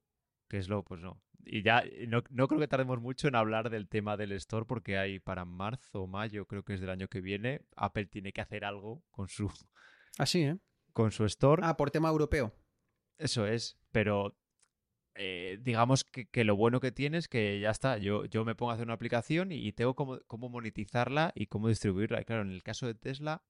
que 0.50 0.58
es 0.58 0.68
lo, 0.68 0.84
pues 0.84 1.00
no. 1.00 1.22
Y 1.46 1.64
ya 1.64 1.86
no, 2.08 2.22
no 2.32 2.48
creo 2.50 2.60
que 2.60 2.68
tardemos 2.68 3.00
mucho 3.00 3.30
en 3.30 3.36
hablar 3.36 3.70
del 3.70 3.88
tema 3.88 4.18
del 4.18 4.34
store 4.34 4.66
porque 4.66 4.98
hay 4.98 5.20
para 5.20 5.46
marzo 5.46 6.04
o 6.04 6.08
mayo, 6.08 6.48
creo 6.48 6.64
que 6.64 6.74
es 6.74 6.82
del 6.82 6.90
año 6.90 7.08
que 7.08 7.22
viene, 7.22 7.62
Apple 7.78 8.08
tiene 8.08 8.34
que 8.34 8.42
hacer 8.42 8.66
algo 8.66 9.04
con 9.10 9.30
su, 9.30 9.50
Así, 10.18 10.44
¿eh? 10.44 10.58
Con 10.94 11.12
su 11.12 11.26
store. 11.26 11.62
Ah, 11.66 11.76
por 11.76 11.92
tema 11.92 12.10
europeo. 12.10 12.54
Eso 13.18 13.46
es, 13.46 13.78
pero 13.92 14.38
eh, 15.16 15.60
digamos 15.62 16.04
que, 16.04 16.28
que 16.28 16.44
lo 16.44 16.56
bueno 16.56 16.80
que 16.80 16.92
tiene 16.92 17.18
es 17.18 17.28
que 17.28 17.60
ya 17.60 17.70
está, 17.70 17.98
yo, 17.98 18.26
yo 18.26 18.46
me 18.46 18.56
pongo 18.56 18.72
a 18.72 18.76
hacer 18.76 18.86
una 18.86 18.94
aplicación 18.94 19.52
y, 19.52 19.58
y 19.68 19.74
tengo 19.74 19.96
cómo, 19.96 20.20
cómo 20.28 20.50
monetizarla 20.50 21.32
y 21.36 21.48
cómo 21.48 21.68
distribuirla. 21.68 22.22
Y 22.22 22.26
claro, 22.26 22.42
en 22.44 22.52
el 22.52 22.64
caso 22.64 22.88
de 22.88 22.96
Tesla, 22.96 23.44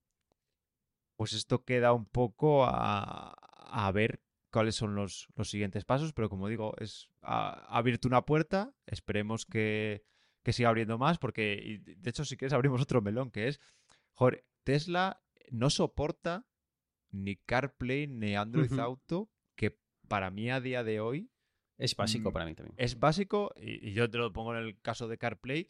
pues 1.15 1.33
esto 1.33 1.63
queda 1.63 1.93
un 1.93 2.05
poco 2.05 2.65
a, 2.65 3.31
a 3.31 3.91
ver 3.91 4.21
cuáles 4.51 4.75
son 4.75 4.95
los, 4.95 5.27
los 5.35 5.49
siguientes 5.49 5.83
pasos, 5.85 6.13
pero 6.13 6.29
como 6.29 6.47
digo, 6.47 6.75
es 6.77 7.09
ha, 7.21 7.65
abierto 7.75 8.07
una 8.07 8.25
puerta, 8.25 8.73
esperemos 8.85 9.45
que, 9.45 10.03
que 10.43 10.53
siga 10.53 10.69
abriendo 10.69 10.97
más, 10.97 11.17
porque 11.17 11.81
de 11.83 12.09
hecho 12.09 12.23
si 12.23 12.37
quieres 12.37 12.53
abrimos 12.53 12.81
otro 12.81 13.01
melón, 13.01 13.31
que 13.31 13.47
es, 13.47 13.59
joder, 14.13 14.45
Tesla 14.63 15.23
no 15.49 15.69
soporta 15.69 16.45
ni 17.13 17.37
CarPlay 17.37 18.07
ni 18.07 18.35
Android. 18.35 18.71
Auto, 18.79 19.29
que 19.55 19.79
para 20.07 20.29
mí 20.31 20.49
a 20.51 20.59
día 20.59 20.83
de 20.83 20.99
hoy 20.99 21.29
Es 21.77 21.95
básico 21.95 22.29
Mm, 22.29 22.33
para 22.33 22.45
mí 22.45 22.53
también. 22.55 22.75
es 22.77 22.99
básico, 22.99 23.51
y, 23.55 23.89
y 23.89 23.93
yo 23.93 24.09
te 24.09 24.17
lo 24.17 24.31
pongo 24.33 24.55
en 24.55 24.63
el 24.63 24.79
caso 24.81 25.07
de 25.07 25.17
CarPlay, 25.17 25.69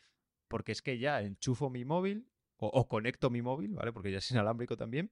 porque 0.50 0.72
es 0.72 0.82
que 0.82 0.98
ya 0.98 1.22
enchufo 1.22 1.70
mi 1.70 1.86
móvil 1.86 2.28
o, 2.58 2.68
o 2.68 2.88
conecto 2.88 3.30
mi 3.30 3.42
móvil, 3.42 3.74
¿vale? 3.74 3.94
Porque 3.94 4.12
ya 4.12 4.18
es 4.18 4.30
inalámbrico 4.32 4.76
también, 4.78 5.10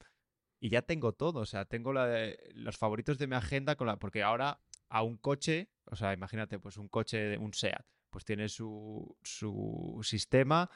y 0.59 0.69
ya 0.69 0.81
tengo 0.81 1.13
todo, 1.13 1.39
o 1.39 1.45
sea, 1.45 1.65
tengo 1.65 1.91
la 1.93 2.07
de- 2.07 2.37
los 2.53 2.77
favoritos 2.77 3.17
de 3.17 3.27
mi 3.27 3.35
agenda, 3.35 3.75
con 3.75 3.87
la, 3.87 3.97
porque 3.97 4.21
ahora 4.21 4.61
a 4.89 5.01
un 5.03 5.17
coche, 5.17 5.69
o 5.85 5.95
sea, 5.95 6.13
imagínate, 6.13 6.59
pues 6.59 6.77
un 6.77 6.87
coche, 6.89 7.17
de- 7.17 7.37
un 7.37 7.53
SEAT, 7.53 7.85
pues 8.09 8.25
tiene 8.25 8.49
su, 8.49 9.17
su 9.23 9.99
sistema, 10.03 10.69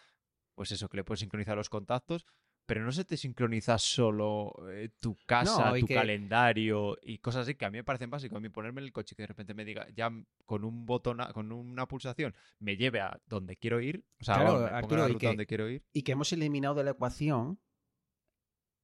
pues 0.55 0.71
eso, 0.71 0.87
que 0.89 0.97
le 0.97 1.03
puedes 1.03 1.19
sincronizar 1.19 1.57
los 1.57 1.69
contactos, 1.69 2.25
pero 2.65 2.83
no 2.83 2.91
se 2.91 3.05
te 3.05 3.15
sincroniza 3.17 3.77
solo 3.77 4.53
eh, 4.71 4.89
tu 4.99 5.17
casa, 5.25 5.71
No, 5.71 5.79
tu 5.79 5.85
que- 5.85 5.93
calendario 5.95 6.97
y 7.03 7.19
cosas 7.19 7.43
así 7.43 7.55
que 7.55 7.65
a 7.65 7.69
mí 7.69 7.77
me 7.77 7.83
parecen 7.83 8.09
básicos. 8.09 8.37
A 8.37 8.39
mí 8.39 8.49
ponerme 8.49 8.81
en 8.81 8.85
el 8.85 8.91
coche 8.93 9.13
y 9.13 9.15
que 9.15 9.23
de 9.23 9.27
repente 9.27 9.53
me 9.53 9.63
diga, 9.65 9.87
ya 9.95 10.09
con 10.45 10.63
un 10.65 10.85
botón, 10.85 11.19
con 11.33 11.51
una 11.51 11.87
pulsación, 11.87 12.33
me 12.59 12.75
lleve 12.77 13.01
a 13.01 13.21
donde 13.27 13.55
quiero 13.57 13.79
ir, 13.81 14.03
o 14.19 14.23
sea, 14.23 14.35
Claro, 14.35 14.59
me 14.61 14.65
Arturo, 14.65 15.01
la 15.01 15.07
ruta 15.09 15.19
que- 15.19 15.27
donde 15.27 15.45
quiero 15.45 15.69
ir. 15.69 15.83
Y 15.93 16.01
que 16.03 16.13
hemos 16.13 16.33
eliminado 16.33 16.75
de 16.75 16.83
la 16.85 16.91
ecuación 16.91 17.59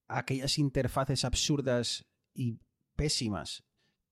aquellas 0.08 0.58
interfaces 0.58 1.24
absurdas 1.26 2.06
y 2.34 2.60
pésimas 2.96 3.64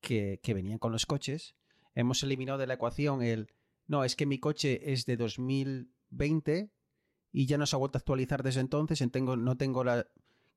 que, 0.02 0.40
que 0.42 0.54
venían 0.54 0.80
con 0.80 0.92
los 0.92 1.06
coches. 1.06 1.56
Hemos 1.94 2.24
eliminado 2.24 2.58
de 2.58 2.68
la 2.68 2.76
ecuación 2.76 3.22
el, 3.22 3.52
no, 3.88 4.04
es 4.04 4.16
que 4.16 4.26
mi 4.26 4.40
coche 4.40 4.92
es 4.94 5.06
de 5.06 5.18
2020 5.18 6.72
y 7.32 7.46
ya 7.46 7.58
no 7.58 7.66
se 7.66 7.76
ha 7.76 7.80
vuelto 7.80 7.98
a 7.98 8.00
actualizar 8.00 8.44
desde 8.44 8.62
entonces, 8.62 9.02
en 9.02 9.10
tengo, 9.12 9.36
no 9.36 9.56
tengo 9.58 9.84
la... 9.84 10.08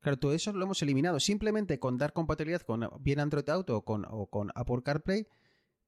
Claro, 0.00 0.19
todo 0.19 0.33
eso 0.35 0.52
lo 0.52 0.64
hemos 0.64 0.83
eliminado. 0.83 1.21
Simplemente 1.21 1.79
con 1.79 1.97
dar 1.97 2.12
compatibilidad 2.12 2.62
con 2.62 2.88
bien 3.00 3.21
Android 3.21 3.49
Auto 3.50 3.76
o 3.76 3.85
con, 3.85 4.05
o 4.09 4.26
con 4.26 4.50
Apple 4.55 4.83
CarPlay, 4.83 5.26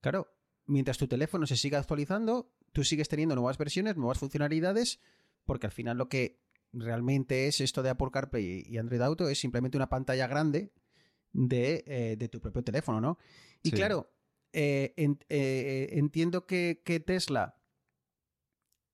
claro, 0.00 0.28
mientras 0.66 0.98
tu 0.98 1.08
teléfono 1.08 1.46
se 1.46 1.56
siga 1.56 1.78
actualizando, 1.80 2.52
tú 2.72 2.84
sigues 2.84 3.08
teniendo 3.08 3.34
nuevas 3.34 3.58
versiones, 3.58 3.96
nuevas 3.96 4.18
funcionalidades, 4.18 5.00
porque 5.44 5.66
al 5.66 5.72
final 5.72 5.98
lo 5.98 6.08
que 6.08 6.38
realmente 6.72 7.48
es 7.48 7.60
esto 7.60 7.82
de 7.82 7.90
Apple 7.90 8.10
CarPlay 8.12 8.64
y 8.68 8.78
Android 8.78 9.00
Auto 9.00 9.28
es 9.28 9.38
simplemente 9.40 9.76
una 9.76 9.88
pantalla 9.88 10.26
grande 10.28 10.72
de, 11.32 11.82
eh, 11.86 12.16
de 12.16 12.28
tu 12.28 12.40
propio 12.40 12.62
teléfono, 12.62 13.00
¿no? 13.00 13.18
Y 13.64 13.70
Sí. 13.70 13.76
claro, 13.76 14.12
eh, 14.52 14.94
en- 14.96 15.18
eh, 15.28 15.88
entiendo 15.92 16.46
que, 16.46 16.82
que 16.84 17.00
Tesla 17.00 17.56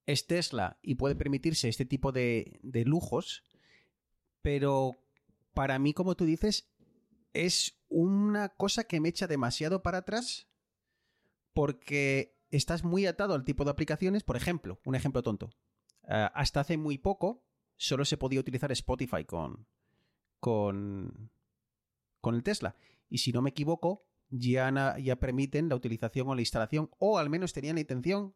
es 0.07 0.27
Tesla 0.27 0.79
y 0.83 0.97
puede 0.97 1.15
permitirse 1.15 1.69
este 1.69 1.85
tipo 1.85 2.13
de, 2.13 2.61
lujos, 2.87 3.45
pero 4.43 4.97
para 5.55 5.79
mí, 5.79 5.93
como 5.95 6.17
tú 6.17 6.25
dices, 6.25 6.71
es 7.33 7.81
una 7.89 8.49
cosa 8.51 8.85
que 8.85 9.01
me 9.01 9.09
echa 9.09 9.27
demasiado 9.27 9.83
para 9.83 9.99
atrás 9.99 10.49
porque 11.53 12.39
estás 12.51 12.85
muy 12.85 13.07
atado 13.07 13.35
al 13.35 13.45
tipo 13.45 13.65
de 13.65 13.71
aplicaciones. 13.71 14.23
Por 14.23 14.37
ejemplo, 14.37 14.81
un 14.85 14.95
ejemplo 14.95 15.23
tonto. 15.23 15.51
Eh, 16.09 16.29
hasta 16.35 16.61
hace 16.61 16.77
muy 16.77 16.99
poco 16.99 17.45
solo 17.77 18.05
se 18.05 18.17
podía 18.17 18.41
utilizar 18.41 18.71
Spotify 18.73 19.25
con, 19.25 19.67
con, 20.39 21.31
con 22.21 22.35
el 22.35 22.43
Tesla. 22.43 22.77
Y 23.09 23.19
si 23.19 23.33
no 23.33 23.43
me 23.43 23.51
equivoco, 23.51 24.07
ya, 24.31 24.97
ya 24.99 25.17
permiten 25.17 25.69
la 25.69 25.77
utilización 25.77 26.29
o 26.29 26.35
la 26.35 26.43
instalación, 26.43 26.91
o 26.99 27.19
al 27.19 27.31
menos 27.31 27.53
tenían 27.53 27.77
la 27.77 27.81
intención. 27.81 28.35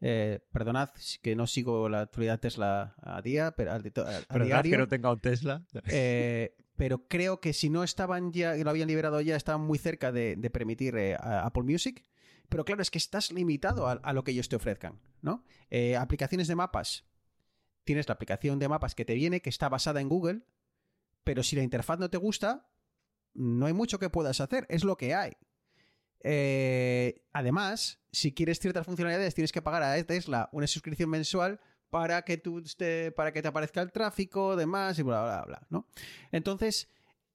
Eh, 0.00 0.40
perdonad 0.52 0.90
que 1.22 1.34
no 1.36 1.46
sigo 1.46 1.88
la 1.88 2.02
actualidad 2.02 2.38
Tesla 2.40 2.94
a 3.02 3.20
día, 3.22 3.52
pero 3.52 3.72
a, 3.72 3.76
a 3.76 3.80
Pero 3.80 4.44
diario. 4.44 4.70
que 4.72 4.78
no 4.78 4.88
tenga 4.88 5.12
un 5.12 5.20
Tesla. 5.20 5.64
Eh, 5.86 6.56
pero 6.76 7.08
creo 7.08 7.40
que 7.40 7.52
si 7.52 7.70
no 7.70 7.82
estaban 7.82 8.32
ya, 8.32 8.54
lo 8.54 8.70
habían 8.70 8.88
liberado 8.88 9.20
ya, 9.20 9.34
estaban 9.36 9.62
muy 9.62 9.78
cerca 9.78 10.12
de, 10.12 10.36
de 10.36 10.50
permitir 10.50 10.96
eh, 10.96 11.16
a 11.16 11.44
Apple 11.46 11.64
Music. 11.64 12.04
Pero 12.48 12.64
claro, 12.64 12.80
es 12.80 12.90
que 12.90 12.98
estás 12.98 13.30
limitado 13.32 13.88
a, 13.88 13.92
a 13.92 14.12
lo 14.12 14.24
que 14.24 14.30
ellos 14.30 14.48
te 14.48 14.56
ofrezcan, 14.56 15.00
¿no? 15.20 15.44
Eh, 15.70 15.96
aplicaciones 15.96 16.48
de 16.48 16.54
mapas. 16.54 17.04
Tienes 17.84 18.08
la 18.08 18.14
aplicación 18.14 18.58
de 18.58 18.68
mapas 18.68 18.94
que 18.94 19.04
te 19.04 19.14
viene, 19.14 19.40
que 19.42 19.50
está 19.50 19.68
basada 19.68 20.00
en 20.00 20.08
Google, 20.08 20.42
pero 21.24 21.42
si 21.42 21.56
la 21.56 21.62
interfaz 21.62 21.98
no 21.98 22.08
te 22.08 22.16
gusta, 22.16 22.70
no 23.34 23.66
hay 23.66 23.72
mucho 23.72 23.98
que 23.98 24.08
puedas 24.08 24.40
hacer, 24.40 24.64
es 24.70 24.84
lo 24.84 24.96
que 24.96 25.14
hay. 25.14 25.32
Eh, 26.22 27.22
además, 27.32 28.00
si 28.12 28.32
quieres 28.32 28.58
ciertas 28.58 28.86
funcionalidades, 28.86 29.34
tienes 29.34 29.52
que 29.52 29.62
pagar 29.62 29.82
a 29.82 30.02
Tesla 30.04 30.48
una 30.52 30.66
suscripción 30.66 31.10
mensual 31.10 31.60
para 31.90 32.22
que, 32.22 32.36
tú 32.36 32.62
te, 32.76 33.12
para 33.12 33.32
que 33.32 33.42
te 33.42 33.48
aparezca 33.48 33.80
el 33.80 33.92
tráfico, 33.92 34.56
demás, 34.56 34.98
y 34.98 35.02
bla, 35.02 35.22
bla, 35.22 35.44
bla, 35.44 35.66
¿no? 35.70 35.86
Entonces, 36.32 36.88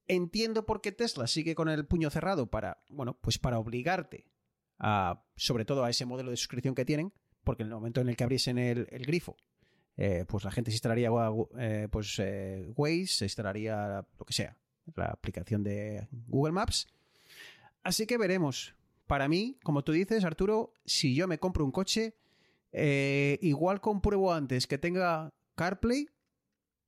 entiendo 0.07 0.65
por 0.65 0.81
qué 0.81 0.91
Tesla 0.91 1.27
sigue 1.27 1.55
con 1.55 1.69
el 1.69 1.85
puño 1.85 2.09
cerrado 2.09 2.47
para, 2.47 2.83
bueno, 2.89 3.17
pues 3.19 3.39
para 3.39 3.59
obligarte 3.59 4.27
a, 4.79 5.23
sobre 5.35 5.65
todo 5.65 5.83
a 5.83 5.89
ese 5.89 6.05
modelo 6.05 6.31
de 6.31 6.37
suscripción 6.37 6.75
que 6.75 6.85
tienen, 6.85 7.13
porque 7.43 7.63
en 7.63 7.69
el 7.69 7.75
momento 7.75 8.01
en 8.01 8.09
el 8.09 8.15
que 8.15 8.23
abriesen 8.23 8.57
el, 8.57 8.85
grifo, 8.85 9.35
eh, 9.97 10.25
pues 10.27 10.43
la 10.43 10.51
gente 10.51 10.71
se 10.71 10.75
instalaría 10.75 11.09
eh, 11.57 11.87
pues, 11.91 12.19
eh, 12.19 12.71
Waze, 12.75 13.07
se 13.07 13.25
instalaría 13.25 14.05
lo 14.17 14.25
que 14.25 14.33
sea, 14.33 14.57
la 14.95 15.05
aplicación 15.05 15.63
de 15.63 16.07
Google 16.27 16.53
Maps. 16.53 16.87
Así 17.83 18.05
que 18.07 18.17
veremos. 18.17 18.75
Para 19.07 19.27
mí, 19.27 19.57
como 19.63 19.83
tú 19.83 19.91
dices, 19.91 20.23
Arturo, 20.23 20.73
si 20.85 21.15
yo 21.15 21.27
me 21.27 21.37
compro 21.37 21.65
un 21.65 21.71
coche, 21.71 22.15
eh, 22.71 23.37
igual 23.41 23.81
compruebo 23.81 24.33
antes 24.33 24.65
que 24.67 24.77
tenga 24.77 25.33
CarPlay 25.55 26.07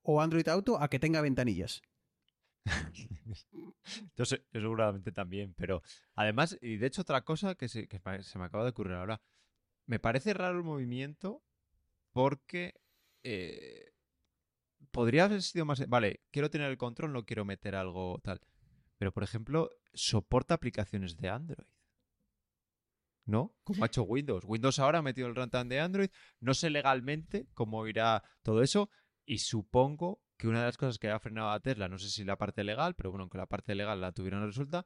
o 0.04 0.22
Android 0.22 0.48
Auto 0.48 0.82
a 0.82 0.90
que 0.90 1.00
tenga 1.00 1.22
ventanillas. 1.22 1.82
yo, 4.16 4.26
seguramente 4.26 5.12
también, 5.12 5.54
pero 5.58 5.82
además, 6.16 6.58
y 6.62 6.78
de 6.78 6.88
hecho 6.88 7.02
otra 7.02 7.22
cosa 7.22 7.56
que, 7.56 7.68
se, 7.68 7.88
que 7.88 8.00
me- 8.04 8.24
se 8.24 8.40
me 8.40 8.46
acaba 8.46 8.64
de 8.64 8.72
ocurrir 8.72 8.94
ahora, 8.94 9.22
me 9.86 10.00
parece 10.00 10.34
raro 10.34 10.58
el 10.58 10.64
movimiento 10.64 11.44
porque 12.14 12.74
eh, 13.24 13.92
podría 14.92 15.26
haber 15.26 15.42
sido 15.42 15.66
más... 15.66 15.88
Vale, 15.88 16.22
quiero 16.32 16.50
tener 16.50 16.72
el 16.72 16.78
control, 16.78 17.14
no 17.14 17.26
quiero 17.26 17.46
meter 17.46 17.76
algo 17.76 18.20
tal. 18.24 18.40
Pero, 18.98 19.12
por 19.12 19.24
ejemplo, 19.24 19.70
soporta 19.94 20.54
aplicaciones 20.54 21.18
de 21.18 21.30
Android. 21.30 21.68
¿No? 23.26 23.56
Como 23.64 23.84
ha 23.84 23.88
hecho 23.88 24.04
Windows. 24.04 24.44
Windows 24.46 24.78
ahora 24.78 25.00
ha 25.00 25.02
metido 25.02 25.28
el 25.28 25.36
runtime 25.36 25.66
de 25.66 25.80
Android. 25.80 26.10
No 26.40 26.54
sé 26.54 26.70
legalmente 26.70 27.48
cómo 27.54 27.88
irá 27.88 28.24
todo 28.44 28.62
eso. 28.62 28.90
Y 29.26 29.40
supongo 29.40 30.22
que 30.38 30.48
una 30.48 30.60
de 30.60 30.66
las 30.66 30.78
cosas 30.78 31.00
que 31.00 31.10
ha 31.10 31.20
frenado 31.20 31.50
a 31.50 31.60
Tesla, 31.60 31.88
no 31.88 31.98
sé 31.98 32.10
si 32.10 32.24
la 32.24 32.38
parte 32.38 32.64
legal, 32.64 32.96
pero 32.96 33.10
bueno, 33.10 33.30
que 33.30 33.38
la 33.38 33.48
parte 33.48 33.74
legal 33.74 34.00
la 34.00 34.12
tuvieron 34.12 34.46
resulta, 34.46 34.86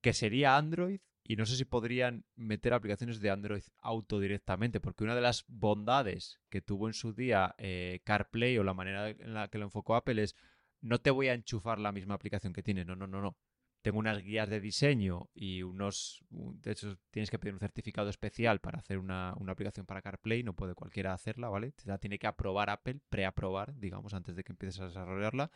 que 0.00 0.12
sería 0.12 0.56
Android. 0.56 1.00
Y 1.28 1.34
no 1.34 1.44
sé 1.44 1.56
si 1.56 1.64
podrían 1.64 2.24
meter 2.36 2.72
aplicaciones 2.72 3.18
de 3.18 3.30
Android 3.30 3.64
Auto 3.78 4.20
directamente, 4.20 4.80
porque 4.80 5.02
una 5.02 5.16
de 5.16 5.20
las 5.20 5.44
bondades 5.48 6.40
que 6.48 6.62
tuvo 6.62 6.86
en 6.86 6.94
su 6.94 7.12
día 7.14 7.56
eh, 7.58 8.00
CarPlay 8.04 8.58
o 8.58 8.64
la 8.64 8.74
manera 8.74 9.10
en 9.10 9.34
la 9.34 9.48
que 9.48 9.58
lo 9.58 9.64
enfocó 9.64 9.96
Apple 9.96 10.22
es 10.22 10.36
no 10.86 11.00
te 11.00 11.10
voy 11.10 11.28
a 11.28 11.34
enchufar 11.34 11.78
la 11.78 11.92
misma 11.92 12.14
aplicación 12.14 12.52
que 12.52 12.62
tienes, 12.62 12.86
no, 12.86 12.96
no, 12.96 13.06
no, 13.06 13.20
no. 13.20 13.36
Tengo 13.82 13.98
unas 13.98 14.20
guías 14.22 14.48
de 14.48 14.60
diseño 14.60 15.28
y 15.34 15.62
unos, 15.62 16.24
un- 16.30 16.60
de 16.60 16.72
hecho 16.72 16.98
tienes 17.10 17.30
que 17.30 17.38
pedir 17.38 17.54
un 17.54 17.60
certificado 17.60 18.08
especial 18.08 18.60
para 18.60 18.78
hacer 18.80 18.98
una, 18.98 19.34
una 19.38 19.52
aplicación 19.52 19.86
para 19.86 20.02
CarPlay, 20.02 20.42
no 20.42 20.54
puede 20.54 20.74
cualquiera 20.74 21.12
hacerla, 21.12 21.48
¿vale? 21.48 21.72
Te 21.72 21.86
la 21.86 21.98
tiene 21.98 22.18
que 22.18 22.26
aprobar 22.26 22.68
Apple, 22.70 23.00
preaprobar, 23.08 23.76
digamos, 23.78 24.12
antes 24.14 24.34
de 24.34 24.42
que 24.44 24.52
empieces 24.52 24.80
a 24.80 24.86
desarrollarla. 24.86 25.50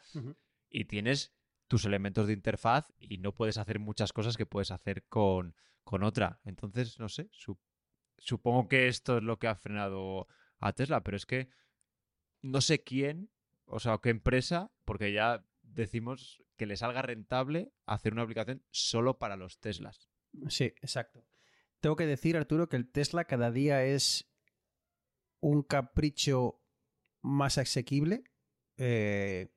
Y 0.68 0.84
tienes 0.84 1.32
tus 1.66 1.84
elementos 1.84 2.26
de 2.28 2.32
interfaz 2.34 2.92
y 2.98 3.18
no 3.18 3.34
puedes 3.34 3.58
hacer 3.58 3.78
muchas 3.80 4.12
cosas 4.12 4.36
que 4.36 4.46
puedes 4.46 4.70
hacer 4.70 5.04
con, 5.08 5.56
con 5.82 6.02
otra. 6.04 6.40
Entonces, 6.44 6.98
no 7.00 7.08
sé, 7.08 7.28
su- 7.32 7.58
supongo 8.18 8.68
que 8.68 8.86
esto 8.86 9.18
es 9.18 9.22
lo 9.24 9.38
que 9.38 9.48
ha 9.48 9.56
frenado 9.56 10.28
a 10.58 10.72
Tesla, 10.72 11.02
pero 11.02 11.16
es 11.16 11.26
que 11.26 11.48
no 12.42 12.60
sé 12.60 12.82
quién, 12.84 13.30
o 13.70 13.78
sea, 13.78 13.98
qué 13.98 14.10
empresa, 14.10 14.70
porque 14.84 15.12
ya 15.12 15.46
decimos 15.62 16.42
que 16.56 16.66
le 16.66 16.76
salga 16.76 17.02
rentable 17.02 17.72
hacer 17.86 18.12
una 18.12 18.22
aplicación 18.22 18.62
solo 18.70 19.18
para 19.18 19.36
los 19.36 19.60
Teslas. 19.60 20.10
Sí, 20.48 20.64
exacto. 20.82 21.24
Tengo 21.80 21.96
que 21.96 22.06
decir, 22.06 22.36
Arturo, 22.36 22.68
que 22.68 22.76
el 22.76 22.90
Tesla 22.90 23.24
cada 23.24 23.50
día 23.50 23.84
es 23.84 24.30
un 25.40 25.62
capricho 25.62 26.60
más 27.22 27.58
asequible. 27.58 28.24
Eh, 28.76 29.48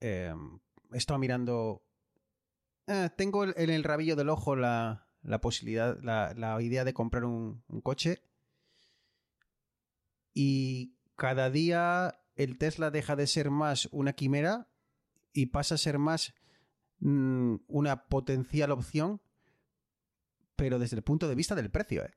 eh, 0.00 0.34
mirando. 1.18 1.84
eh, 2.86 3.10
tengo 3.16 3.44
en 3.44 3.70
el 3.70 3.82
rabillo 3.82 4.14
del 4.14 4.28
ojo 4.28 4.54
la, 4.56 5.08
posibilidad, 5.40 5.98
la, 6.02 6.62
idea 6.62 6.84
de 6.84 6.94
comprar 6.94 7.24
un 7.24 7.62
coche. 7.82 8.22
Y 10.32 10.96
cada 11.16 11.50
día 11.50 12.14
el 12.36 12.58
Tesla 12.58 12.90
deja 12.90 13.16
de 13.16 13.26
ser 13.26 13.50
más 13.50 13.88
una 13.92 14.12
quimera 14.12 14.68
y 15.32 15.46
pasa 15.46 15.74
a 15.74 15.78
ser 15.78 15.98
más 15.98 16.34
mm, 17.00 17.56
una 17.66 18.04
potencial 18.06 18.70
opción 18.70 19.20
pero 20.56 20.78
desde 20.78 20.96
el 20.96 21.02
punto 21.02 21.28
de 21.28 21.34
vista 21.34 21.54
del 21.54 21.70
precio, 21.70 22.04
¿eh? 22.04 22.14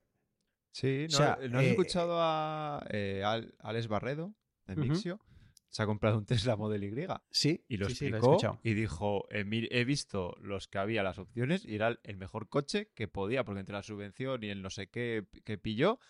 Sí, 0.72 1.06
¿no, 1.10 1.16
sea, 1.16 1.38
¿no 1.50 1.58
has 1.58 1.64
eh, 1.64 1.70
escuchado 1.70 2.16
a 2.20 2.86
eh, 2.90 3.22
Al- 3.24 3.54
Alex 3.58 3.88
Barredo 3.88 4.34
de. 4.66 4.76
Mixio? 4.76 5.20
Se 5.68 5.82
ha 5.82 5.86
comprado 5.86 6.18
un 6.18 6.24
Tesla 6.26 6.56
Model 6.56 6.82
Y 6.82 6.90
Sí, 7.30 7.64
y 7.68 7.76
lo 7.76 7.88
sí, 7.88 7.94
sí, 7.94 8.04
he 8.06 8.08
explicó 8.08 8.58
y 8.62 8.74
dijo, 8.74 9.26
"Eh, 9.30 9.44
he 9.70 9.84
visto 9.84 10.36
los 10.40 10.66
que 10.68 10.78
había 10.78 11.02
las 11.02 11.18
opciones 11.18 11.64
y 11.64 11.74
era 11.76 11.98
el 12.02 12.16
mejor 12.16 12.48
coche 12.48 12.90
que 12.94 13.06
podía, 13.08 13.44
porque 13.44 13.60
entre 13.60 13.74
la 13.74 13.82
subvención 13.82 14.42
y 14.42 14.48
el 14.48 14.62
no 14.62 14.70
sé 14.70 14.88
qué 14.88 15.26
que 15.44 15.58
pilló, 15.58 16.00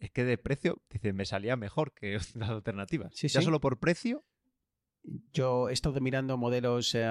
es 0.00 0.10
que 0.10 0.24
de 0.24 0.38
precio, 0.38 0.80
dice, 0.90 1.12
me 1.12 1.24
salía 1.24 1.56
mejor 1.56 1.92
que 1.92 2.18
las 2.34 2.50
alternativas. 2.50 3.12
Sí, 3.14 3.28
ya 3.28 3.40
sí. 3.40 3.44
solo 3.44 3.60
por 3.60 3.78
precio, 3.78 4.24
Yo 5.32 5.68
he 5.68 5.72
estado 5.72 6.00
mirando 6.00 6.36
modelos, 6.36 6.94
eh, 6.94 7.08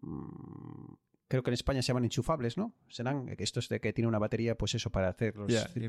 mm, 0.00 0.92
creo 1.28 1.42
que 1.42 1.50
en 1.50 1.54
España 1.54 1.80
se 1.82 1.88
llaman 1.88 2.04
enchufables, 2.04 2.56
¿no? 2.58 2.74
Serán 2.88 3.34
estos 3.38 3.68
de 3.68 3.80
que 3.80 3.92
tiene 3.92 4.08
una 4.08 4.18
batería, 4.18 4.56
pues 4.56 4.74
eso, 4.74 4.90
para 4.90 5.08
hacer 5.08 5.34
los, 5.36 5.50
sí. 5.52 5.80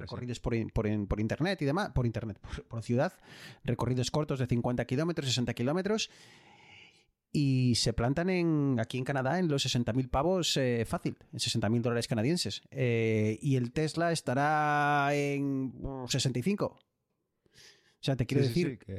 recorridos 0.00 0.38
por, 0.40 0.54
in- 0.54 0.70
por 0.70 0.86
in- 0.86 1.06
por 1.06 1.18
internet 1.20 1.60
y 1.62 1.64
demás, 1.64 1.90
por 1.90 2.06
internet, 2.06 2.38
por, 2.38 2.64
por 2.64 2.82
ciudad, 2.82 3.12
recorridos 3.64 4.10
cortos 4.12 4.38
de 4.38 4.46
50 4.46 4.84
kilómetros, 4.84 5.28
60 5.28 5.52
kilómetros. 5.54 6.10
Y 7.30 7.74
se 7.74 7.92
plantan 7.92 8.30
en, 8.30 8.78
aquí 8.80 8.96
en 8.96 9.04
Canadá 9.04 9.38
en 9.38 9.48
los 9.48 9.64
60.000 9.66 10.08
pavos 10.08 10.56
eh, 10.56 10.84
fácil, 10.86 11.16
en 11.32 11.38
60.000 11.38 11.82
dólares 11.82 12.08
canadienses. 12.08 12.62
Eh, 12.70 13.38
y 13.42 13.56
el 13.56 13.72
Tesla 13.72 14.12
estará 14.12 15.10
en 15.14 15.74
uh, 15.82 16.08
65. 16.08 16.64
O 16.66 16.78
sea, 18.00 18.16
te 18.16 18.24
quiero 18.26 18.42
Sí, 18.44 18.48
decir 18.48 18.68
sí, 18.70 18.76
que, 18.78 18.86
que, 18.86 18.96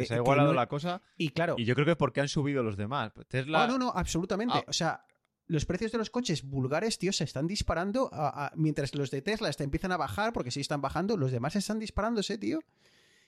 que 0.00 0.04
se 0.08 0.14
ha 0.14 0.16
igualado 0.18 0.48
no- 0.48 0.54
la 0.54 0.66
cosa 0.66 1.00
Y 1.16 1.30
claro, 1.30 1.54
y 1.56 1.64
yo 1.64 1.74
creo 1.74 1.84
que 1.86 1.92
es 1.92 1.96
porque 1.96 2.20
han 2.20 2.28
subido 2.28 2.62
los 2.62 2.76
demás. 2.76 3.12
Tesla, 3.28 3.64
Ah, 3.64 3.66
no, 3.66 3.78
no, 3.78 3.92
absolutamente. 3.94 4.54
Ah. 4.58 4.64
O 4.66 4.72
sea, 4.72 5.04
los 5.46 5.64
precios 5.64 5.90
de 5.92 5.98
los 5.98 6.10
coches 6.10 6.42
vulgares, 6.44 6.98
tío, 6.98 7.12
se 7.12 7.24
están 7.24 7.46
disparando. 7.46 8.10
a- 8.12 8.46
a- 8.46 8.52
mientras 8.56 8.94
los 8.94 9.10
de 9.10 9.22
Tesla 9.22 9.50
te 9.52 9.64
empiezan 9.64 9.92
a 9.92 9.96
bajar, 9.96 10.32
porque 10.34 10.50
sí 10.50 10.60
están 10.60 10.80
bajando, 10.82 11.16
los 11.16 11.30
demás 11.32 11.56
están 11.56 11.78
disparándose, 11.78 12.36
tío. 12.38 12.58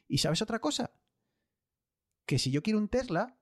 Y 0.08 0.18
sabes 0.18 0.42
otra 0.42 0.58
cosa? 0.58 0.90
Que 2.26 2.38
si 2.38 2.50
yo 2.50 2.62
quiero 2.62 2.78
un 2.80 2.88
Tesla, 2.88 3.38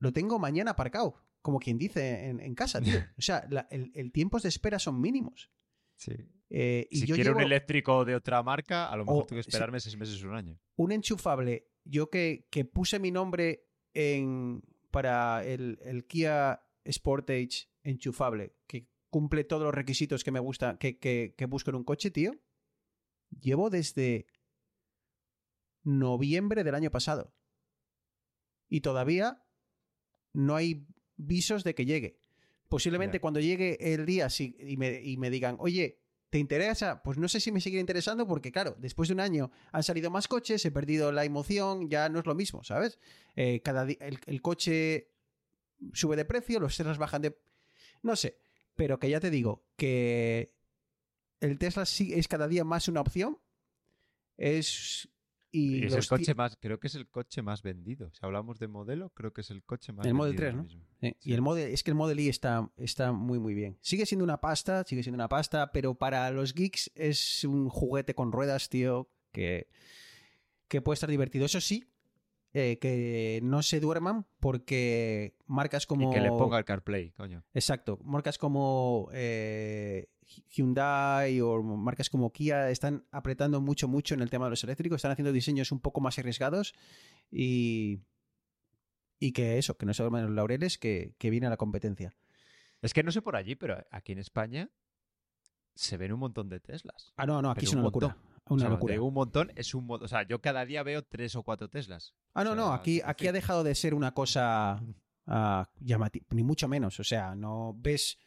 lo 0.00 0.12
tengo 0.12 0.38
mañana 0.38 0.72
aparcado, 0.72 1.14
como 1.42 1.58
quien 1.58 1.78
dice 1.78 2.26
en, 2.28 2.40
en 2.40 2.54
casa, 2.54 2.80
tío. 2.80 2.98
O 3.18 3.22
sea, 3.22 3.46
la- 3.50 3.66
el, 3.70 3.90
el 3.94 4.12
tiempos 4.12 4.42
de 4.42 4.48
espera 4.48 4.78
son 4.78 5.00
mínimos. 5.00 5.50
sí. 5.96 6.12
Eh, 6.50 6.88
y 6.90 7.00
si 7.00 7.06
yo 7.06 7.14
quiero 7.14 7.32
llevo 7.32 7.40
un 7.40 7.44
eléctrico 7.44 8.06
de 8.06 8.14
otra 8.14 8.42
marca, 8.42 8.88
a 8.90 8.96
lo 8.96 9.04
mejor 9.04 9.24
Oh, 9.24 9.26
tengo 9.26 9.38
que 9.40 9.42
sí. 9.42 9.50
esperarme 9.50 9.80
seis 9.80 9.98
meses 9.98 10.22
o 10.24 10.28
un 10.28 10.34
año. 10.34 10.58
un 10.76 10.92
enchufable, 10.92 11.68
yo 11.84 12.08
que, 12.08 12.48
que 12.50 12.64
puse 12.64 12.98
mi 12.98 13.10
nombre 13.10 13.68
en, 13.92 14.62
para 14.90 15.44
el, 15.44 15.78
el 15.82 16.06
Kia 16.06 16.62
Sportage 16.90 17.68
enchufable, 17.82 18.56
que 18.66 18.88
cumple 19.10 19.44
todos 19.44 19.64
los 19.64 19.74
requisitos 19.74 20.24
que 20.24 20.30
me 20.30 20.40
gusta, 20.40 20.78
que, 20.78 20.98
que, 20.98 21.34
que 21.36 21.44
busco 21.44 21.68
en 21.68 21.76
un 21.76 21.84
coche, 21.84 22.10
tío, 22.10 22.32
llevo 23.38 23.68
desde 23.68 24.26
noviembre 25.82 26.64
del 26.64 26.74
año 26.74 26.90
pasado. 26.90 27.34
Y 28.70 28.80
todavía 28.80 29.44
no 30.38 30.54
hay 30.54 30.86
visos 31.16 31.64
de 31.64 31.74
que 31.74 31.84
llegue. 31.84 32.20
Posiblemente 32.68 33.20
cuando 33.20 33.40
llegue 33.40 33.76
el 33.92 34.06
día 34.06 34.28
y, 34.38 34.76
me, 34.76 35.02
y 35.02 35.16
me 35.16 35.30
digan, 35.30 35.56
oye, 35.58 35.98
¿te 36.30 36.38
interesa? 36.38 37.02
Pues 37.02 37.18
no 37.18 37.26
sé 37.28 37.40
si 37.40 37.50
me 37.50 37.60
sigue 37.60 37.80
interesando 37.80 38.24
porque, 38.26 38.52
claro, 38.52 38.76
después 38.78 39.08
de 39.08 39.14
un 39.14 39.20
año 39.20 39.50
han 39.72 39.82
salido 39.82 40.10
más 40.10 40.28
coches, 40.28 40.64
he 40.64 40.70
perdido 40.70 41.10
la 41.10 41.24
emoción, 41.24 41.90
ya 41.90 42.08
no 42.08 42.20
es 42.20 42.26
lo 42.26 42.36
mismo, 42.36 42.62
¿sabes? 42.62 43.00
Eh, 43.34 43.62
cada 43.62 43.82
el, 43.82 44.20
el 44.26 44.42
coche 44.42 45.10
sube 45.92 46.14
de 46.14 46.24
precio, 46.24 46.60
los 46.60 46.76
Teslas 46.76 46.98
bajan 46.98 47.22
de... 47.22 47.36
No 48.02 48.14
sé, 48.14 48.38
pero 48.76 49.00
que 49.00 49.10
ya 49.10 49.18
te 49.18 49.30
digo 49.30 49.66
que 49.76 50.54
el 51.40 51.58
Tesla 51.58 51.84
sí 51.84 52.14
es 52.14 52.28
cada 52.28 52.46
día 52.46 52.62
más 52.62 52.86
una 52.86 53.00
opción. 53.00 53.40
Es... 54.36 55.08
Y, 55.50 55.78
Y 55.78 55.84
es 55.84 55.94
el 55.94 56.06
coche 56.06 56.34
más, 56.34 56.56
creo 56.60 56.78
que 56.78 56.88
es 56.88 56.94
el 56.94 57.08
coche 57.08 57.42
más 57.42 57.62
vendido. 57.62 58.10
Si 58.12 58.18
hablamos 58.22 58.58
de 58.58 58.68
modelo, 58.68 59.10
creo 59.10 59.32
que 59.32 59.40
es 59.40 59.50
el 59.50 59.62
coche 59.62 59.92
más 59.92 60.06
El 60.06 60.14
Model 60.14 60.36
vendido 60.36 60.50
3, 60.50 60.54
ahora 60.54 60.56
¿no? 60.56 60.62
mismo. 60.64 60.84
Sí, 61.00 61.16
Sí. 61.22 61.30
Y 61.30 61.32
el 61.34 61.42
Model, 61.42 61.72
es 61.72 61.82
que 61.82 61.90
el 61.90 61.94
Model 61.94 62.20
Y 62.20 62.28
está, 62.28 62.70
está 62.76 63.12
muy, 63.12 63.38
muy 63.38 63.54
bien. 63.54 63.78
Sigue 63.80 64.04
siendo 64.04 64.24
una 64.24 64.40
pasta, 64.40 64.84
sigue 64.84 65.02
siendo 65.02 65.16
una 65.16 65.28
pasta, 65.28 65.70
pero 65.72 65.94
para 65.94 66.30
los 66.30 66.54
geeks 66.54 66.90
es 66.94 67.44
un 67.44 67.68
juguete 67.68 68.14
con 68.14 68.32
ruedas, 68.32 68.68
tío, 68.68 69.08
que, 69.32 69.68
que 70.66 70.82
puede 70.82 70.94
estar 70.94 71.08
divertido. 71.08 71.46
Eso 71.46 71.60
sí, 71.60 71.84
eh, 72.54 72.78
que 72.80 73.40
no 73.42 73.62
se 73.62 73.78
duerman 73.78 74.26
porque 74.40 75.34
marcas 75.46 75.86
como... 75.86 76.10
Y 76.10 76.14
que 76.14 76.20
le 76.20 76.30
ponga 76.30 76.58
el 76.58 76.64
CarPlay, 76.64 77.10
coño. 77.10 77.44
Exacto, 77.54 77.98
marcas 78.02 78.38
como 78.38 79.08
eh, 79.12 80.08
Hyundai 80.50 81.40
o 81.40 81.62
marcas 81.62 82.10
como 82.10 82.32
Kia 82.32 82.70
están 82.70 83.06
apretando 83.10 83.60
mucho, 83.60 83.88
mucho 83.88 84.14
en 84.14 84.20
el 84.20 84.30
tema 84.30 84.46
de 84.46 84.50
los 84.50 84.64
eléctricos, 84.64 84.96
están 84.96 85.12
haciendo 85.12 85.32
diseños 85.32 85.72
un 85.72 85.80
poco 85.80 86.00
más 86.00 86.18
arriesgados 86.18 86.74
y, 87.30 88.00
y 89.18 89.32
que 89.32 89.58
eso, 89.58 89.76
que 89.76 89.86
no 89.86 89.94
se 89.94 90.02
duerman 90.02 90.24
los 90.26 90.34
laureles, 90.34 90.78
que, 90.78 91.14
que 91.18 91.30
viene 91.30 91.46
a 91.46 91.50
la 91.50 91.56
competencia. 91.56 92.14
Es 92.82 92.94
que 92.94 93.02
no 93.02 93.10
sé 93.10 93.22
por 93.22 93.36
allí, 93.36 93.56
pero 93.56 93.84
aquí 93.90 94.12
en 94.12 94.18
España 94.18 94.70
se 95.74 95.96
ven 95.96 96.12
un 96.12 96.20
montón 96.20 96.48
de 96.48 96.60
Teslas. 96.60 97.12
Ah, 97.16 97.26
no, 97.26 97.40
no, 97.42 97.50
aquí 97.50 97.64
es 97.64 97.72
una 97.72 97.80
un 97.80 97.84
locura. 97.86 98.08
montón. 98.08 98.28
Una 98.50 98.56
O 98.56 98.60
sea, 98.60 98.68
locura. 98.70 98.94
de 98.94 99.00
un 99.00 99.14
montón 99.14 99.52
es 99.56 99.74
un. 99.74 99.86
O 99.90 100.08
sea, 100.08 100.26
yo 100.26 100.40
cada 100.40 100.64
día 100.64 100.82
veo 100.82 101.02
tres 101.02 101.36
o 101.36 101.42
cuatro 101.42 101.68
Teslas. 101.68 102.14
Ah, 102.34 102.44
no, 102.44 102.52
o 102.52 102.54
no, 102.54 102.72
aquí, 102.72 103.00
aquí 103.04 103.26
ha 103.28 103.32
dejado 103.32 103.62
de 103.62 103.74
ser 103.74 103.92
una 103.94 104.14
cosa 104.14 104.82
ah, 105.26 105.68
llamativa, 105.80 106.24
ni 106.30 106.42
mucho 106.44 106.66
menos. 106.68 106.98
O 106.98 107.04
sea, 107.04 107.34
no 107.34 107.74
ves, 107.78 108.18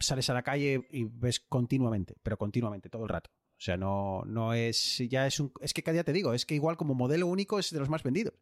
sales 0.00 0.28
a 0.30 0.34
la 0.34 0.42
calle 0.42 0.86
y 0.90 1.04
ves 1.04 1.38
continuamente, 1.40 2.16
pero 2.22 2.36
continuamente, 2.38 2.88
todo 2.88 3.04
el 3.04 3.08
rato. 3.08 3.30
O 3.32 3.62
sea, 3.62 3.76
no, 3.76 4.22
no 4.26 4.54
es, 4.54 4.98
ya 5.08 5.26
es 5.26 5.38
un, 5.38 5.52
es 5.60 5.74
que 5.74 5.82
cada 5.82 5.92
día 5.94 6.04
te 6.04 6.12
digo, 6.14 6.32
es 6.34 6.46
que 6.46 6.54
igual 6.54 6.76
como 6.76 6.94
modelo 6.94 7.26
único 7.26 7.58
es 7.58 7.70
de 7.70 7.78
los 7.78 7.88
más 7.90 8.02
vendidos. 8.02 8.34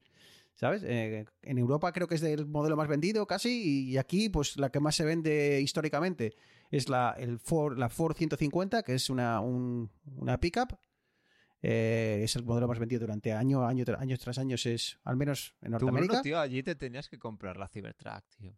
¿Sabes? 0.55 0.83
Eh, 0.85 1.25
en 1.42 1.59
Europa 1.59 1.92
creo 1.92 2.09
que 2.09 2.16
es 2.16 2.21
del 2.21 2.44
modelo 2.47 2.77
más 2.77 2.88
vendido 2.88 3.25
casi 3.29 3.90
y 3.90 3.97
aquí 3.97 4.29
pues 4.29 4.57
la 4.57 4.71
que 4.71 4.81
más 4.81 4.97
se 4.97 5.05
vende 5.05 5.61
históricamente 5.61 6.35
es 6.73 6.88
la, 6.88 7.14
el 7.16 7.38
Ford, 7.38 7.79
la 7.79 7.88
Ford 7.88 8.16
150, 8.16 8.83
que 8.83 8.94
es 8.94 9.09
una, 9.09 9.40
un- 9.40 9.88
una 10.16 10.40
pickup. 10.40 10.77
Eh, 11.62 12.21
es 12.25 12.37
el 12.37 12.44
modelo 12.44 12.68
más 12.68 12.79
vendido 12.79 13.01
durante 13.01 13.33
año, 13.33 13.64
año, 13.66 13.85
años 13.99 14.18
tras 14.21 14.38
años, 14.38 14.64
es 14.66 14.99
al 15.05 15.16
menos 15.16 15.55
en 15.61 15.66
Tú, 15.68 15.73
Norteamérica. 15.73 16.12
Bruno, 16.14 16.23
tío, 16.23 16.38
allí 16.40 16.62
te 16.62 16.75
tenías 16.75 17.09
que 17.09 17.18
comprar 17.18 17.57
la 17.57 17.66
Cybertruck, 17.68 18.25
tío. 18.37 18.53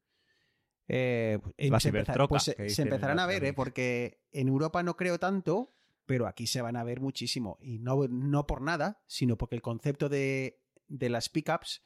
Eh, 0.93 1.39
eh, 1.57 1.71
La 1.71 1.79
se, 1.79 1.91
pues 2.29 2.43
se- 2.43 2.53
que 2.57 2.57
se 2.57 2.69
dicen 2.69 2.89
en 2.89 2.93
empezarán 2.95 3.19
a 3.21 3.27
ver, 3.27 3.45
¿eh? 3.45 3.53
Porque 3.55 4.19
en 4.33 4.49
Europa 4.49 4.83
no 4.83 4.97
creo 4.97 5.21
tanto, 5.21 5.73
pero 6.05 6.27
aquí 6.27 6.49
se 6.49 6.63
van 6.63 6.75
a 6.77 6.83
ver 6.83 7.01
muchísimo. 7.01 7.59
Y 7.61 7.79
no, 7.79 8.09
no 8.09 8.47
por 8.47 8.61
nada, 8.61 9.01
sino 9.07 9.37
porque 9.39 9.55
el 9.55 9.63
concepto 9.63 10.09
de, 10.09 10.59
de 10.89 11.09
las 11.09 11.29
pickups 11.29 11.83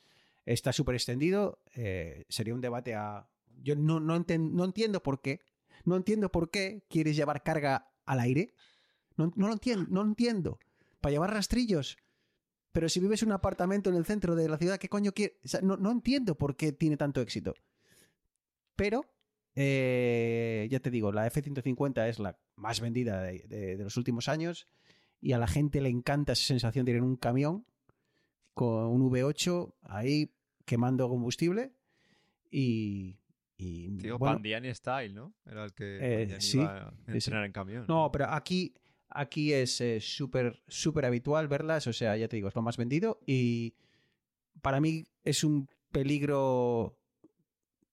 está 0.47 0.73
súper 0.73 0.95
extendido. 0.95 1.61
Eh, 1.75 2.25
sería 2.31 2.55
un 2.55 2.62
debate 2.62 2.95
a... 2.95 3.29
Yo 3.62 3.77
no, 3.77 4.01
no, 4.01 4.17
enten- 4.17 4.53
no 4.53 4.64
entiendo 4.64 5.03
por 5.03 5.21
qué. 5.21 5.40
No 5.85 5.97
entiendo 5.97 6.31
por 6.33 6.51
qué 6.51 6.85
quieres 6.88 7.14
llevar 7.14 7.43
carga 7.43 7.90
al 8.07 8.21
aire. 8.21 8.55
No, 9.17 9.33
no 9.37 9.49
lo 9.49 9.53
entiendo, 9.53 9.87
no 9.90 10.01
entiendo. 10.03 10.59
Para 11.03 11.12
llevar 11.12 11.33
rastrillos. 11.35 11.99
Pero 12.73 12.88
si 12.88 13.01
vives 13.01 13.23
en 13.23 13.29
un 13.29 13.35
apartamento 13.35 13.90
en 13.90 13.97
el 13.97 14.07
centro 14.07 14.35
de 14.35 14.49
la 14.49 14.57
ciudad, 14.57 14.79
¿qué 14.79 14.88
coño 14.88 15.12
quieres? 15.12 15.37
O 15.45 15.49
sea, 15.49 15.61
no, 15.61 15.77
no 15.77 15.90
entiendo 15.90 16.37
por 16.37 16.57
qué 16.57 16.73
tiene 16.73 16.97
tanto 16.97 17.21
éxito. 17.21 17.55
Pero, 18.76 19.04
eh, 19.54 20.66
ya 20.70 20.80
te 20.80 20.90
digo, 20.90 21.12
la 21.12 21.26
F-150 21.26 22.08
es 22.08 22.18
la 22.18 22.38
más 22.56 22.80
vendida 22.80 23.22
de, 23.22 23.40
de- 23.48 23.76
de 23.76 23.84
los 23.84 23.96
últimos 23.96 24.28
años 24.28 24.66
y 25.20 25.32
a 25.32 25.38
la 25.38 25.46
gente 25.46 25.80
le 25.80 25.88
encanta 25.88 26.32
esa 26.32 26.44
sensación 26.44 26.84
de 26.84 26.92
ir 26.92 26.98
en 26.98 27.04
un 27.04 27.16
camión 27.16 27.64
con 28.54 28.87
un 28.87 29.10
V8 29.10 29.74
ahí 29.82 30.30
quemando 30.64 31.08
combustible 31.08 31.72
y... 32.50 33.16
y 33.56 33.90
Tío, 33.96 34.18
bueno, 34.18 34.37
Pandiani 34.37 34.72
Style, 34.74 35.14
¿no? 35.14 35.34
Era 35.46 35.64
el 35.64 35.72
que 35.72 35.98
Eh, 36.22 36.40
sí, 36.40 36.58
iba 36.58 36.88
a 36.88 36.94
entrenar 37.06 37.44
en 37.44 37.52
camión. 37.52 37.84
No, 37.88 38.10
pero 38.12 38.26
aquí, 38.26 38.74
aquí 39.08 39.52
es 39.52 39.80
eh, 39.80 40.00
súper 40.00 40.62
súper 40.68 41.04
habitual 41.06 41.48
verlas, 41.48 41.87
o 41.87 41.92
sea, 41.92 42.16
ya 42.16 42.28
te 42.28 42.37
digo, 42.37 42.48
es 42.48 42.54
lo 42.54 42.62
más 42.62 42.76
vendido 42.76 43.20
y 43.26 43.74
para 44.62 44.80
mí 44.80 45.04
es 45.24 45.42
un 45.44 45.68
peligro 45.90 46.96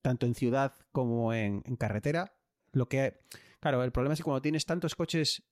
tanto 0.01 0.25
en 0.25 0.35
ciudad 0.35 0.73
como 0.91 1.33
en, 1.33 1.63
en 1.65 1.75
carretera. 1.75 2.35
Lo 2.71 2.87
que, 2.87 3.19
claro, 3.59 3.83
el 3.83 3.91
problema 3.91 4.13
es 4.13 4.19
que 4.19 4.23
cuando 4.23 4.41
tienes 4.41 4.65
tantos 4.65 4.95
coches 4.95 5.43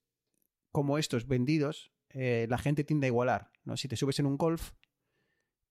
como 0.71 0.97
estos 0.97 1.27
vendidos, 1.27 1.91
eh, 2.09 2.47
la 2.49 2.57
gente 2.57 2.83
tiende 2.83 3.07
a 3.07 3.09
igualar, 3.09 3.51
¿no? 3.63 3.77
Si 3.77 3.87
te 3.87 3.95
subes 3.95 4.19
en 4.19 4.25
un 4.25 4.37
Golf, 4.37 4.71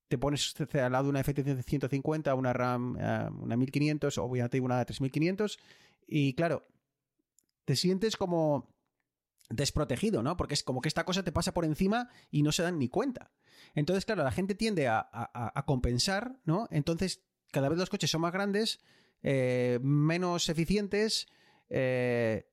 te 0.09 0.19
pones 0.19 0.55
al 0.75 0.93
lado 0.93 1.05
de 1.05 1.11
una 1.11 1.21
F-150, 1.21 2.37
una 2.37 2.53
RAM, 2.53 2.97
eh, 2.99 3.29
una 3.41 3.57
1500 3.57 4.19
o 4.19 4.37
ya 4.37 4.49
te 4.49 4.57
digo 4.57 4.67
una 4.67 4.85
3500 4.85 5.59
y 6.07 6.35
claro, 6.35 6.67
te 7.65 7.77
sientes 7.77 8.17
como 8.17 8.75
desprotegido, 9.51 10.23
¿no? 10.23 10.37
Porque 10.37 10.55
es 10.55 10.63
como 10.63 10.81
que 10.81 10.89
esta 10.89 11.05
cosa 11.05 11.23
te 11.23 11.33
pasa 11.33 11.53
por 11.53 11.65
encima 11.65 12.09
y 12.31 12.43
no 12.43 12.53
se 12.53 12.63
dan 12.63 12.79
ni 12.79 12.89
cuenta. 12.89 13.33
Entonces, 13.75 14.05
claro, 14.05 14.23
la 14.23 14.31
gente 14.33 14.55
tiende 14.55 14.89
a, 14.89 14.99
a- 15.01 15.53
a 15.55 15.65
compensar, 15.67 16.41
¿no? 16.45 16.69
Entonces, 16.71 17.23
cada 17.53 17.69
vez 17.69 17.79
los 17.79 17.91
coches 17.91 18.11
son 18.11 18.21
más 18.21 18.33
grandes, 18.33 18.81
eh, 19.23 19.79
menos 19.83 20.49
eficientes, 20.49 21.27
eh, 21.69 22.47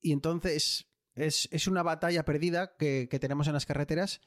y 0.00 0.12
entonces 0.12 0.86
es, 1.14 1.48
es 1.50 1.66
una 1.66 1.82
batalla 1.82 2.24
perdida 2.24 2.76
que, 2.76 3.08
que 3.10 3.18
tenemos 3.18 3.46
en 3.46 3.54
las 3.54 3.66
carreteras 3.66 4.20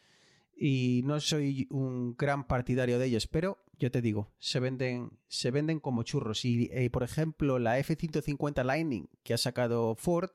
y 0.56 1.02
no 1.06 1.20
soy 1.22 1.68
un 1.70 2.16
gran 2.18 2.46
partidario 2.46 3.00
de 3.00 3.06
ellos, 3.06 3.28
pero 3.28 3.64
yo 3.78 3.92
te 3.92 4.02
digo, 4.02 4.34
se 4.40 4.60
venden, 4.60 5.12
se 5.30 5.52
venden 5.52 5.80
como 5.80 6.04
churros. 6.04 6.44
Y, 6.44 6.70
eh, 6.74 6.90
por 6.90 7.04
ejemplo, 7.04 7.60
la 7.60 7.80
F-150 7.80 8.64
Lightning 8.66 9.08
que 9.24 9.34
ha 9.34 9.38
sacado 9.38 9.96
Ford 9.96 10.32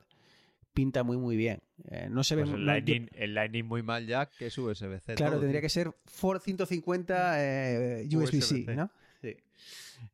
pinta 0.73 1.03
muy, 1.03 1.17
muy 1.17 1.37
bien. 1.37 1.61
Eh, 1.91 2.07
no 2.09 2.23
se 2.23 2.35
ve 2.35 2.41
Pues 2.41 2.55
el, 2.55 2.61
no, 2.61 2.65
Lightning, 2.65 3.07
el 3.13 3.35
Lightning 3.35 3.65
muy 3.65 3.83
mal 3.83 4.07
ya 4.07 4.25
que 4.25 4.47
es 4.47 4.57
USB-C. 4.57 5.13
Claro, 5.13 5.33
todo, 5.33 5.41
tendría 5.41 5.61
tío. 5.61 5.65
que 5.65 5.69
ser 5.69 5.95
Ford 6.05 6.41
150 6.41 7.35
eh, 7.43 8.07
USB-C, 8.11 8.37
USB-C. 8.37 8.75
¿no? 8.75 8.91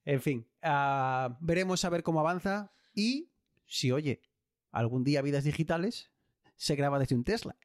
En 0.05 0.21
fin, 0.21 0.47
ah, 0.61 1.37
veremos 1.41 1.83
a 1.85 1.89
ver 1.89 2.03
cómo 2.03 2.19
avanza 2.19 2.71
y 2.93 3.29
si, 3.65 3.91
oye, 3.91 4.21
algún 4.71 5.03
día 5.03 5.21
vidas 5.21 5.43
digitales 5.43 6.11
se 6.55 6.75
graba 6.75 6.99
desde 6.99 7.15
un 7.15 7.23
Tesla. 7.23 7.55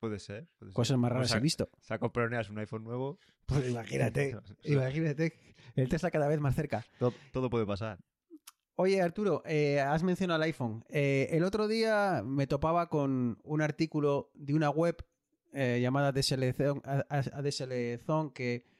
Puede 0.00 0.18
ser. 0.18 0.48
puede 0.58 0.70
ser. 0.72 0.74
Cosas 0.74 0.98
más 0.98 1.10
Pues 1.10 1.14
raras 1.14 1.30
sa- 1.30 1.36
he 1.38 1.40
visto. 1.40 1.70
Saco 1.80 2.12
Peroneas 2.12 2.50
un 2.50 2.58
iPhone 2.58 2.82
nuevo. 2.84 3.18
Pues 3.46 3.68
imagínate, 3.68 4.34
O 4.36 4.42
sea, 4.44 4.56
imagínate. 4.64 5.54
El 5.76 5.88
Tesla 5.88 6.10
cada 6.10 6.28
vez 6.28 6.40
más 6.40 6.54
cerca. 6.54 6.84
todo, 6.98 7.14
todo 7.32 7.48
puede 7.50 7.66
pasar. 7.66 7.98
Oye, 8.74 9.00
Arturo, 9.00 9.42
eh, 9.46 9.80
has 9.80 10.02
mencionado 10.02 10.38
el 10.42 10.46
iPhone. 10.48 10.84
Eh, 10.88 11.28
el 11.32 11.44
otro 11.44 11.68
día 11.68 12.22
me 12.24 12.46
topaba 12.46 12.88
con 12.88 13.38
un 13.44 13.62
artículo 13.62 14.30
de 14.34 14.54
una 14.54 14.70
web 14.70 14.96
eh, 15.52 15.78
llamada 15.80 16.08
ADSL 16.08 16.52
Zone, 16.54 16.80
ADSL 16.84 17.98
Zone 18.04 18.32
que... 18.34 18.71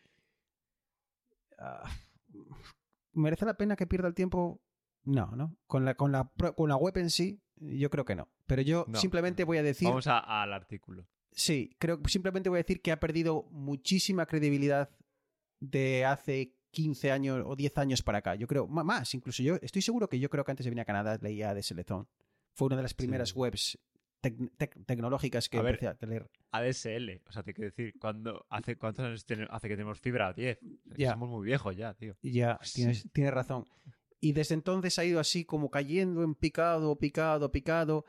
ah, 1.63 1.91
¿Merece 3.13 3.45
la 3.45 3.55
pena 3.57 3.77
que 3.77 3.87
pierda 3.87 4.09
el 4.09 4.15
tiempo? 4.15 4.63
No, 5.05 5.27
¿no? 5.37 5.57
Con 5.67 5.85
la, 5.85 5.95
con, 5.95 6.13
la, 6.13 6.31
con 6.57 6.69
la 6.69 6.77
web 6.77 6.97
en 6.99 7.11
sí, 7.11 7.43
yo 7.57 7.91
creo 7.91 8.05
que 8.05 8.15
no. 8.15 8.29
Pero 8.47 8.63
yo 8.63 8.85
No. 8.89 8.99
simplemente 8.99 9.45
voy 9.45 9.59
a 9.59 9.63
decir... 9.63 9.89
Vamos 9.89 10.07
a- 10.07 10.43
al 10.43 10.53
artículo. 10.53 11.07
Sí, 11.33 11.75
creo 11.79 12.01
que 12.03 12.11
simplemente 12.11 12.49
voy 12.49 12.59
a 12.59 12.63
decir 12.63 12.81
que 12.83 12.93
ha 12.93 13.01
perdido 13.01 13.45
muchísima 13.51 14.27
credibilidad 14.27 14.91
de 15.61 16.05
hace 16.05 16.55
15 16.73 17.11
años 17.11 17.43
o 17.47 17.57
10 17.57 17.79
años 17.79 18.03
para 18.03 18.19
acá. 18.19 18.35
Yo 18.35 18.47
creo, 18.47 18.67
más, 18.67 19.15
incluso 19.15 19.43
yo 19.43 19.57
estoy 19.63 19.83
seguro 19.83 20.09
que 20.09 20.19
yo 20.19 20.29
creo 20.31 20.45
que 20.45 20.51
antes 20.53 20.65
de 20.65 20.71
venir 20.71 20.83
a 20.83 20.87
Canadá 20.87 21.19
leía 21.21 21.55
de 21.55 21.63
Seletón. 21.63 22.09
Fue 22.55 22.67
una 22.67 22.77
de 22.77 22.83
las 22.83 22.95
primeras 22.95 23.31
Sí. 23.31 23.35
webs 23.39 23.79
tec- 24.23 24.51
tec- 24.57 24.87
tecnológicas 24.87 25.49
que 25.49 25.59
A 25.59 25.63
ver, 25.63 25.85
a 25.87 26.07
leer. 26.07 26.31
ADSL. 26.53 27.21
O 27.29 27.33
sea, 27.33 27.43
te 27.43 27.53
quiero 27.53 27.71
decir, 27.71 27.95
cuando, 27.99 28.47
hace, 28.49 28.77
¿cuántos 28.77 29.05
años 29.05 29.27
hace 29.51 29.69
que 29.69 29.75
tenemos 29.75 30.01
fibra? 30.01 30.33
10. 30.33 30.59
Ya. 30.97 31.11
Somos 31.13 31.29
muy 31.29 31.45
viejos 31.47 31.77
ya, 31.77 31.95
tío. 31.95 32.17
Ya, 32.23 32.57
Pues 32.59 32.73
tienes, 32.73 33.11
tienes 33.13 33.35
razón. 33.35 33.67
Y 34.21 34.33
desde 34.33 34.55
entonces 34.55 34.99
ha 34.99 35.05
ido 35.05 35.19
así 35.21 35.45
como 35.45 35.71
cayendo 35.71 36.23
en 36.23 36.35
picado, 36.35 36.97
picado, 36.97 37.51
picado, 37.51 38.05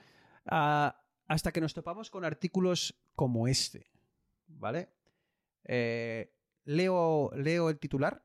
ah, 0.45 1.03
hasta 1.27 1.51
que 1.51 1.59
nos 1.61 1.73
topamos 1.73 2.09
con 2.11 2.23
artículos 2.23 2.95
como 3.15 3.47
este. 3.47 3.87
¿Vale? 4.47 4.89
Eh, 5.65 6.31
leo, 6.65 7.31
leo 7.35 7.69
el 7.69 7.79
titular 7.79 8.23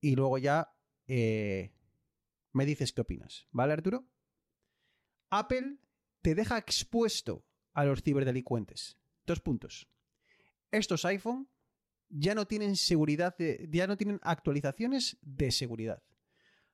y 0.00 0.16
luego 0.16 0.38
ya 0.38 0.72
eh, 1.06 1.74
me 2.52 2.64
dices 2.64 2.92
qué 2.92 3.02
opinas. 3.02 3.46
¿Vale, 3.50 3.74
Arturo? 3.74 4.06
Apple 5.30 5.76
te 6.22 6.34
deja 6.34 6.56
expuesto 6.58 7.44
a 7.74 7.84
los 7.84 8.02
ciberdelincuentes. 8.02 8.96
Dos 9.26 9.40
puntos. 9.40 9.88
Estos 10.70 11.04
iPhone 11.04 11.48
ya 12.08 12.34
no 12.34 12.46
tienen 12.46 12.76
seguridad, 12.76 13.34
ya 13.68 13.86
no 13.86 13.96
tienen 13.96 14.20
actualizaciones 14.22 15.18
de 15.22 15.50
seguridad. 15.50 16.02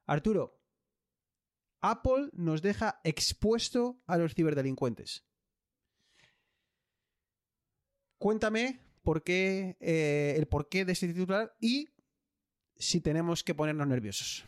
Arturo, 0.07 0.61
Apple 1.81 2.31
nos 2.33 2.63
deja 2.63 3.01
expuesto 3.05 4.03
a 4.07 4.17
los 4.17 4.35
ciberdelincuentes. 4.35 5.25
Cuéntame 8.19 8.81
por 9.03 9.23
qué, 9.23 9.77
eh, 9.81 10.35
el 10.37 10.47
porqué 10.49 10.85
de 10.85 10.93
este 10.93 11.09
titular 11.09 11.57
y 11.61 11.89
si 12.77 13.01
tenemos 13.01 13.45
que 13.45 13.55
ponernos 13.55 13.87
nerviosos. 13.87 14.45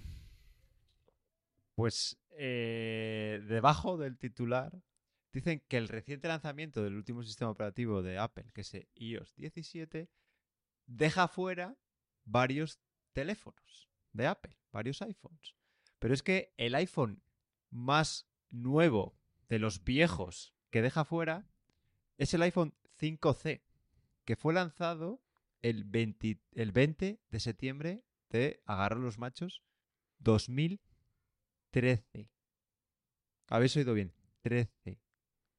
Pues 1.76 2.20
eh, 2.32 3.42
debajo 3.48 3.96
del 3.96 4.18
titular 4.18 4.82
dicen 5.32 5.62
que 5.68 5.76
el 5.76 5.88
reciente 5.88 6.28
lanzamiento 6.28 6.82
del 6.82 6.96
último 6.96 7.22
sistema 7.22 7.50
operativo 7.50 8.02
de 8.02 8.18
Apple, 8.18 8.50
que 8.52 8.62
es 8.62 8.72
iOS 8.94 9.34
17, 9.36 10.08
deja 10.86 11.28
fuera 11.28 11.76
varios 12.24 12.80
teléfonos 13.12 13.88
de 14.12 14.26
Apple, 14.26 14.56
varios 14.72 15.02
iPhones. 15.02 15.54
Pero 15.98 16.14
es 16.14 16.22
que 16.22 16.54
el 16.56 16.74
iPhone 16.74 17.22
más 17.70 18.28
nuevo 18.50 19.18
de 19.48 19.58
los 19.58 19.84
viejos 19.84 20.54
que 20.70 20.80
deja 20.82 21.04
fuera 21.04 21.48
es 22.18 22.34
el 22.34 22.42
iPhone 22.42 22.74
5C, 22.98 23.62
que 24.24 24.36
fue 24.36 24.54
lanzado 24.54 25.22
el 25.62 25.84
20, 25.84 26.40
el 26.52 26.72
20 26.72 27.20
de 27.28 27.40
septiembre 27.40 28.04
de 28.30 28.62
Agarrar 28.64 28.98
los 28.98 29.18
Machos 29.18 29.62
2013. 30.18 32.30
Habéis 33.48 33.76
oído 33.76 33.94
bien, 33.94 34.12
13. 34.42 35.00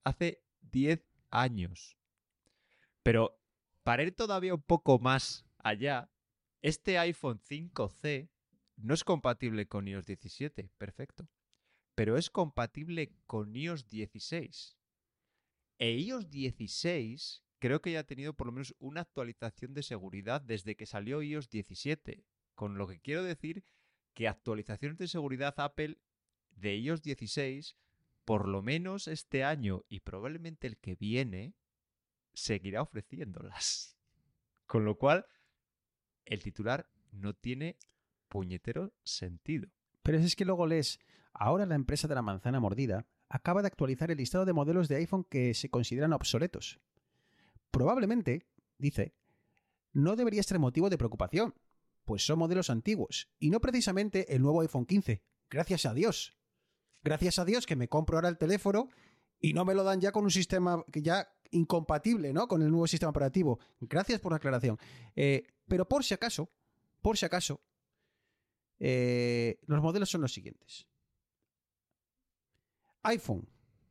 Hace 0.04 0.44
10 0.62 1.06
años. 1.30 1.98
Pero 3.04 3.40
para 3.84 4.04
ir 4.04 4.16
todavía 4.16 4.54
un 4.54 4.62
poco 4.62 5.00
más 5.00 5.46
allá, 5.58 6.10
este 6.62 6.98
iPhone 7.00 7.40
5C 7.40 8.30
no 8.78 8.94
es 8.94 9.04
compatible 9.04 9.68
con 9.68 9.88
iOS 9.88 10.06
17, 10.06 10.70
perfecto. 10.78 11.28
Pero 11.96 12.18
es 12.18 12.30
compatible 12.30 13.14
con 13.28 13.56
iOS 13.56 13.88
16. 13.88 14.78
E 15.78 15.92
iOS 15.98 16.30
16 16.30 17.44
creo 17.60 17.82
que 17.82 17.92
ya 17.92 18.00
ha 18.02 18.04
tenido 18.04 18.34
por 18.34 18.48
lo 18.48 18.54
menos 18.54 18.76
una 18.80 19.02
actualización 19.02 19.74
de 19.74 19.84
seguridad 19.84 20.42
desde 20.42 20.76
que 20.76 20.86
salió 20.86 21.22
iOS 21.22 21.50
17. 21.50 22.26
Con 22.56 22.78
lo 22.78 22.88
que 22.88 23.00
quiero 23.00 23.24
decir 23.24 23.64
que 24.14 24.28
actualizaciones 24.28 24.98
de 24.98 25.08
seguridad 25.08 25.54
Apple 25.58 25.98
de 26.52 26.76
iOS 26.78 27.02
16, 27.02 27.78
por 28.26 28.48
lo 28.48 28.62
menos 28.62 29.08
este 29.08 29.44
año 29.44 29.84
y 29.90 30.02
probablemente 30.02 30.68
el 30.68 30.78
que 30.78 30.96
viene, 30.96 31.56
seguirá 32.34 32.82
ofreciéndolas. 32.82 33.98
Con 34.66 34.86
lo 34.86 34.98
cual, 34.98 35.26
el 36.26 36.42
titular 36.42 36.90
no 37.12 37.34
tiene 37.34 37.78
puñetero 38.30 38.94
sentido. 39.04 39.70
Pero 40.04 40.18
es 40.18 40.36
que 40.36 40.46
luego 40.46 40.66
lees, 40.66 41.00
ahora 41.34 41.66
la 41.66 41.76
empresa 41.76 42.08
de 42.08 42.16
la 42.16 42.22
manzana 42.22 42.60
mordida 42.60 43.06
acaba 43.30 43.62
de 43.62 43.68
actualizar 43.68 44.12
el 44.12 44.18
listado 44.18 44.46
de 44.46 44.54
modelos 44.54 44.88
de 44.88 44.96
iPhone 44.98 45.26
que 45.26 45.54
se 45.54 45.70
consideran 45.70 46.14
obsoletos. 46.14 46.80
Probablemente, 47.70 48.46
dice, 48.78 49.14
no 49.94 50.16
debería 50.16 50.44
ser 50.44 50.60
motivo 50.60 50.90
de 50.90 50.98
preocupación, 50.98 51.54
pues 52.06 52.26
son 52.26 52.40
modelos 52.40 52.70
antiguos 52.70 53.30
y 53.40 53.50
no 53.50 53.62
precisamente 53.62 54.34
el 54.34 54.42
nuevo 54.42 54.62
iPhone 54.62 54.86
15. 54.86 55.22
Gracias 55.50 55.86
a 55.86 55.94
Dios. 55.94 56.36
Gracias 57.04 57.40
a 57.40 57.46
Dios 57.46 57.66
que 57.66 57.76
me 57.76 57.88
compro 57.88 58.18
ahora 58.18 58.30
el 58.30 58.38
teléfono 58.38 58.90
y 59.40 59.54
no 59.54 59.66
me 59.66 59.74
lo 59.74 59.84
dan 59.84 60.00
ya 60.00 60.12
con 60.12 60.24
un 60.24 60.32
sistema 60.32 60.84
que 60.92 61.02
ya 61.02 61.28
incompatible, 61.52 62.32
¿no? 62.32 62.48
Con 62.48 62.62
el 62.62 62.70
nuevo 62.70 62.88
sistema 62.88 63.10
operativo. 63.10 63.60
Gracias 63.80 64.20
por 64.20 64.32
la 64.32 64.38
aclaración. 64.38 64.78
Eh, 65.16 65.44
pero 65.68 65.88
por 65.88 66.04
si 66.04 66.14
acaso, 66.14 66.50
por 67.02 67.18
si 67.18 67.26
acaso, 67.26 67.62
eh, 68.80 69.60
los 69.66 69.82
modelos 69.82 70.10
son 70.10 70.22
los 70.22 70.34
siguientes. 70.34 70.88
iPhone. 73.04 73.48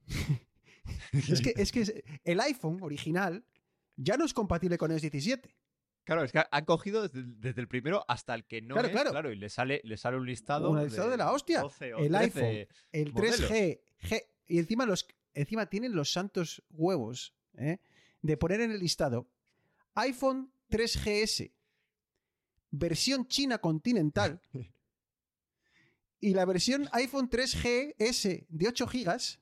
es, 1.12 1.40
que, 1.40 1.54
es 1.56 1.72
que 1.72 2.04
el 2.24 2.40
iPhone 2.40 2.78
original 2.82 3.44
ya 3.96 4.16
no 4.16 4.24
es 4.24 4.32
compatible 4.32 4.78
con 4.78 4.90
iOS 4.90 5.02
17. 5.02 5.54
Claro, 6.04 6.24
es 6.24 6.32
que 6.32 6.42
han 6.50 6.64
cogido 6.64 7.06
desde, 7.06 7.22
desde 7.24 7.60
el 7.60 7.68
primero 7.68 8.04
hasta 8.08 8.34
el 8.34 8.44
que 8.44 8.62
no 8.62 8.74
Claro, 8.74 8.88
es, 8.88 9.10
claro. 9.10 9.32
y 9.32 9.36
le 9.36 9.48
sale, 9.48 9.80
le 9.84 9.96
sale 9.96 10.16
un 10.16 10.26
listado. 10.26 10.70
Un 10.70 10.82
listado 10.82 11.10
de 11.10 11.16
la 11.16 11.30
hostia. 11.32 11.60
12 11.60 11.94
o 11.94 11.98
El 11.98 12.12
13 12.12 12.46
iPhone, 12.46 12.76
El 12.92 13.12
modelos. 13.12 13.50
3G, 13.50 13.80
G, 14.02 14.22
y 14.46 14.58
encima, 14.58 14.86
los, 14.86 15.06
encima 15.34 15.66
tienen 15.66 15.94
los 15.94 16.12
santos 16.12 16.62
huevos 16.70 17.34
¿eh? 17.58 17.78
de 18.22 18.36
poner 18.36 18.60
en 18.62 18.70
el 18.72 18.80
listado 18.80 19.28
iPhone 19.94 20.52
3GS, 20.70 21.52
versión 22.70 23.26
China 23.28 23.58
continental, 23.58 24.40
y 26.20 26.34
la 26.34 26.44
versión 26.44 26.88
iPhone 26.92 27.28
3GS 27.30 28.46
de 28.48 28.68
8 28.68 28.86
GB 28.86 29.38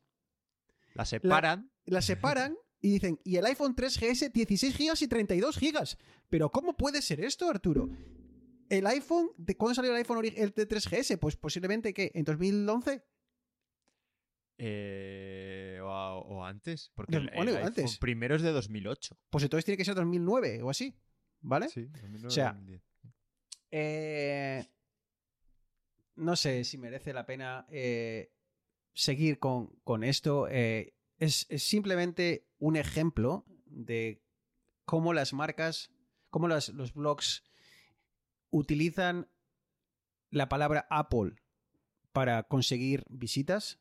La 0.94 1.05
separan. 1.05 1.71
la 1.87 2.03
separan 2.03 2.57
y 2.80 2.90
dicen, 2.92 3.18
y 3.24 3.36
el 3.36 3.46
iPhone 3.46 3.74
3GS 3.74 4.32
16 4.32 4.76
GB 4.78 5.02
y 5.02 5.08
32 5.08 5.58
GB. 5.58 5.96
Pero 6.28 6.50
¿cómo 6.52 6.76
puede 6.76 7.02
ser 7.02 7.20
esto, 7.20 7.48
Arturo? 7.50 7.88
El 8.68 8.86
iPhone, 8.86 9.30
¿de 9.36 9.56
cuándo 9.56 9.74
salió 9.74 9.90
el 9.92 9.96
iPhone 9.98 10.24
el 10.24 10.50
de 10.50 10.68
3GS? 10.68 11.18
Pues 11.18 11.36
posiblemente 11.36 11.92
que 11.94 12.10
en 12.14 12.24
2011. 12.24 13.02
eh, 14.58 15.78
o, 15.82 15.88
a- 15.88 16.18
o 16.18 16.44
antes. 16.44 16.90
Porque 16.94 17.16
el, 17.16 17.28
el 17.32 17.48
iPhone 17.48 17.62
antes. 17.66 17.98
primero 17.98 18.34
es 18.36 18.42
de 18.42 18.50
2008. 18.52 19.16
Pues 19.30 19.44
entonces 19.44 19.64
tiene 19.64 19.76
que 19.76 19.84
ser 19.84 19.94
2009 19.94 20.62
o 20.62 20.70
así. 20.70 20.94
¿Vale? 21.40 21.68
Sí, 21.68 21.86
2009, 21.86 22.26
O 22.26 22.30
sea, 22.30 22.52
2010. 22.52 22.82
Eh, 23.70 24.66
no 26.16 26.34
sé 26.36 26.64
si 26.64 26.78
merece 26.78 27.12
la 27.12 27.24
pena 27.26 27.66
eh, 27.70 28.32
seguir 28.92 29.38
con, 29.38 29.68
con 29.84 30.02
esto. 30.04 30.48
Eh, 30.50 30.94
es, 31.18 31.46
simplemente 31.57 32.44
un 32.59 32.76
ejemplo 32.76 33.44
de 33.66 34.20
cómo 34.85 35.12
las 35.12 35.33
marcas, 35.33 35.90
cómo 36.31 36.48
los 36.48 36.94
blogs 36.94 37.42
utilizan 38.50 39.28
la 40.31 40.48
palabra 40.48 40.87
Apple 40.90 41.35
para 42.12 42.42
conseguir 42.44 43.04
visitas, 43.09 43.78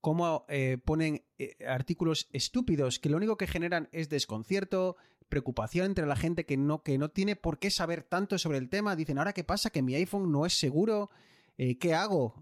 cómo 0.00 0.44
eh, 0.48 0.78
ponen 0.84 1.24
eh, 1.38 1.54
artículos 1.66 2.28
estúpidos 2.32 2.98
que 2.98 3.08
lo 3.08 3.16
único 3.16 3.36
que 3.36 3.46
generan 3.46 3.88
es 3.92 4.08
desconcierto, 4.08 4.96
preocupación 5.28 5.86
entre 5.86 6.06
la 6.06 6.16
gente 6.16 6.44
que 6.44 6.56
no, 6.56 6.82
que 6.82 6.98
no 6.98 7.10
tiene 7.10 7.36
por 7.36 7.58
qué 7.58 7.70
saber 7.70 8.02
tanto 8.02 8.36
sobre 8.38 8.58
el 8.58 8.68
tema. 8.68 8.96
Dicen, 8.96 9.18
¿ahora 9.18 9.32
qué 9.32 9.44
pasa? 9.44 9.70
Que 9.70 9.80
mi 9.80 9.94
iPhone 9.94 10.30
no 10.30 10.44
es 10.44 10.58
seguro. 10.58 11.10
Eh, 11.56 11.78
¿Qué 11.78 11.94
hago? 11.94 12.34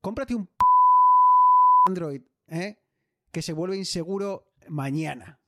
Cómprate 0.00 0.34
un 0.34 0.48
Android 1.86 2.22
¿eh? 2.48 2.76
Que 3.30 3.42
se 3.42 3.52
vuelve 3.52 3.76
inseguro 3.76 4.52
mañana. 4.68 5.40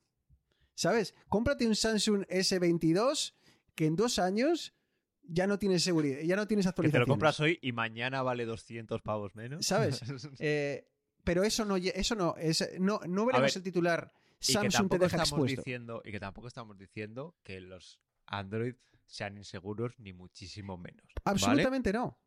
¿Sabes? 0.75 1.15
Cómprate 1.29 1.67
un 1.67 1.77
Samsung 1.77 2.25
S22 2.27 3.35
que 3.75 3.87
en 3.87 3.97
dos 3.97 4.19
años 4.19 4.75
ya 5.23 5.47
no 5.47 5.59
tienes 5.59 5.83
seguridad, 5.83 6.21
ya 6.21 6.37
no 6.37 6.47
tienes 6.47 6.67
Que 6.73 6.89
te 6.89 6.99
lo 6.99 7.07
compras 7.07 7.39
hoy 7.41 7.59
y 7.63 7.73
mañana 7.73 8.23
vale 8.23 8.45
200 8.45 9.03
pavos 9.03 9.35
menos. 9.35 9.67
¿Sabes? 9.67 10.03
Eh, 10.39 10.89
pero 11.25 11.45
eso 11.45 11.65
no, 11.65 11.77
eso 11.77 12.15
no, 12.17 12.35
es, 12.37 12.69
no, 12.81 13.01
no 13.07 13.27
veremos 13.27 13.55
ver, 13.55 13.57
el 13.57 13.63
titular 13.63 14.13
Samsung 14.41 14.91
te 14.91 14.99
deja 14.99 15.19
expuesto. 15.19 15.63
diciendo 15.63 16.03
y 16.05 16.11
que 16.11 16.19
tampoco 16.19 16.49
estamos 16.49 16.77
diciendo 16.77 17.37
que 17.45 17.61
los 17.61 18.01
Android 18.27 18.75
sean 19.07 19.39
inseguros 19.39 19.99
ni 20.01 20.13
muchísimo 20.13 20.77
menos. 20.77 21.07
¿vale? 21.07 21.23
Absolutamente 21.25 21.93
no. 21.93 22.19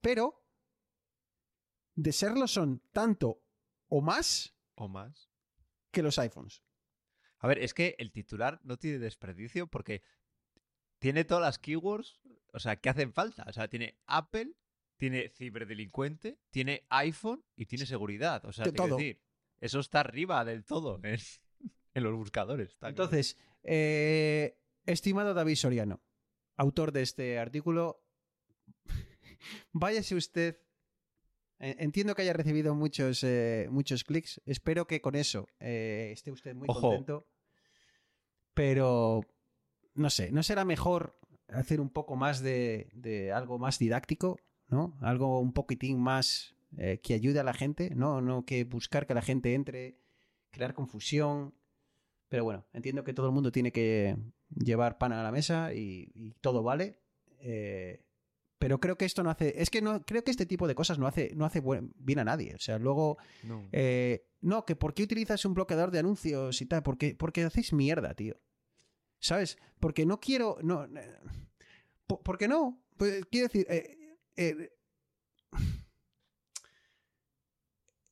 Pero 0.00 0.42
de 1.94 2.12
serlo 2.12 2.48
son 2.48 2.82
tanto 2.92 3.42
o 3.88 4.00
más 4.00 4.54
O 4.74 4.88
más. 4.88 5.30
que 5.90 6.02
los 6.02 6.18
iPhones. 6.18 6.62
A 7.40 7.48
ver, 7.48 7.58
es 7.58 7.72
que 7.74 7.94
el 7.98 8.10
titular 8.12 8.60
no 8.64 8.76
tiene 8.78 8.98
desperdicio 8.98 9.66
porque 9.68 10.02
tiene 10.98 11.24
todas 11.24 11.42
las 11.42 11.58
keywords, 11.58 12.20
o 12.52 12.58
sea, 12.58 12.76
que 12.76 12.88
hacen 12.88 13.12
falta. 13.12 13.44
O 13.48 13.52
sea, 13.52 13.68
tiene 13.68 13.98
Apple, 14.06 14.54
tiene 14.96 15.28
ciberdelincuente, 15.28 16.40
tiene 16.50 16.84
iPhone 16.90 17.44
y 17.56 17.66
tiene 17.66 17.86
seguridad. 17.86 18.44
O 18.44 18.52
sea, 18.52 18.64
De 18.64 18.72
todo. 18.72 18.96
decir, 18.96 19.22
eso 19.60 19.78
está 19.80 20.00
arriba 20.00 20.44
del 20.44 20.64
todo 20.64 21.00
en, 21.04 21.18
en 21.94 22.02
los 22.02 22.14
buscadores. 22.14 22.74
claro. 22.76 22.90
Entonces, 22.90 23.36
eh, 23.62 24.58
estimado 24.86 25.34
David 25.34 25.54
Soriano, 25.56 26.02
autor 26.56 26.90
de 26.92 27.02
este 27.02 27.38
artículo, 27.38 28.04
váyase 29.72 30.14
usted. 30.16 30.60
Eh, 31.60 31.76
Entiendo 31.78 32.14
que 32.14 32.22
haya 32.22 32.32
recibido 32.32 32.74
muchos, 32.74 33.22
eh, 33.24 33.68
muchos 33.70 34.04
clics. 34.04 34.40
Espero 34.46 34.86
que 34.86 35.00
con 35.00 35.14
eso 35.14 35.48
eh, 35.60 36.10
esté 36.12 36.30
usted 36.30 36.54
muy 36.54 36.66
Ojo. 36.68 36.80
contento. 36.80 37.26
Pero 38.54 39.22
no 39.94 40.10
sé, 40.10 40.30
¿no 40.32 40.42
será 40.42 40.64
mejor 40.64 41.18
hacer 41.48 41.80
un 41.80 41.90
poco 41.90 42.16
más 42.16 42.40
de, 42.40 42.88
de 42.92 43.32
algo 43.32 43.58
más 43.58 43.78
didáctico? 43.78 44.38
¿No? 44.68 44.98
Algo 45.00 45.40
un 45.40 45.52
poquitín 45.52 45.98
más 45.98 46.54
eh, 46.76 47.00
que 47.02 47.14
ayude 47.14 47.40
a 47.40 47.44
la 47.44 47.54
gente, 47.54 47.90
¿no? 47.94 48.20
No 48.20 48.44
que 48.44 48.64
buscar 48.64 49.06
que 49.06 49.14
la 49.14 49.22
gente 49.22 49.54
entre, 49.54 49.98
crear 50.50 50.74
confusión. 50.74 51.54
Pero 52.28 52.44
bueno, 52.44 52.66
entiendo 52.74 53.04
que 53.04 53.14
todo 53.14 53.26
el 53.26 53.32
mundo 53.32 53.50
tiene 53.50 53.72
que 53.72 54.16
llevar 54.54 54.98
pan 54.98 55.12
a 55.12 55.22
la 55.22 55.32
mesa 55.32 55.72
y, 55.72 56.12
y 56.14 56.32
todo 56.40 56.62
vale. 56.62 57.00
Eh, 57.40 58.04
pero 58.58 58.80
creo 58.80 58.96
que 58.96 59.04
esto 59.04 59.22
no 59.22 59.30
hace. 59.30 59.60
Es 59.60 59.70
que 59.70 59.80
no 59.82 60.02
creo 60.04 60.22
que 60.24 60.30
este 60.30 60.46
tipo 60.46 60.66
de 60.66 60.74
cosas 60.74 60.98
no 60.98 61.06
hace, 61.06 61.32
no 61.34 61.44
hace 61.44 61.60
buen- 61.60 61.92
bien 61.96 62.18
a 62.18 62.24
nadie. 62.24 62.54
O 62.54 62.58
sea, 62.58 62.78
luego. 62.78 63.18
No. 63.44 63.68
eh, 63.72 64.24
no, 64.40 64.64
que 64.64 64.76
por 64.76 64.94
qué 64.94 65.02
utilizas 65.04 65.44
un 65.44 65.54
bloqueador 65.54 65.90
de 65.90 65.98
anuncios 66.00 66.60
y 66.60 66.66
tal. 66.66 66.82
Porque, 66.82 67.14
porque 67.16 67.42
hacéis 67.44 67.72
mierda, 67.72 68.14
tío. 68.14 68.36
¿Sabes? 69.20 69.58
Porque 69.80 70.06
no 70.06 70.20
quiero. 70.20 70.58
No, 70.62 70.84
eh, 70.84 71.14
po- 72.06 72.22
¿Por 72.22 72.38
qué 72.38 72.46
no? 72.48 72.82
Pues, 72.96 73.24
quiero 73.30 73.48
decir. 73.48 73.66
eh, 73.68 74.16
eh, 74.36 74.70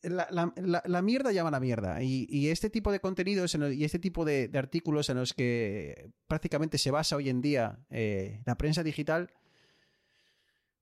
la, 0.02 0.28
la- 0.30 0.52
la- 0.56 0.82
la 0.87 1.02
mierda 1.02 1.32
llama 1.32 1.48
a 1.48 1.52
la 1.52 1.61
mierda. 1.61 2.00
Y, 2.02 2.26
y 2.30 2.48
este 2.50 2.70
tipo 2.70 2.92
de 2.92 3.00
contenidos 3.00 3.54
en 3.56 3.62
los- 3.62 3.72
y 3.74 3.85
este 3.85 3.98
tipo 3.98 4.24
de, 4.24 4.46
de 4.48 4.59
artículos 4.59 5.09
en 5.11 5.16
los 5.16 5.35
que 5.35 6.12
prácticamente 6.28 6.78
se 6.78 6.92
basa 6.92 7.16
hoy 7.16 7.28
en 7.28 7.40
día 7.40 7.80
eh, 7.90 8.40
la 8.46 8.56
prensa 8.56 8.85
digital, 8.85 9.30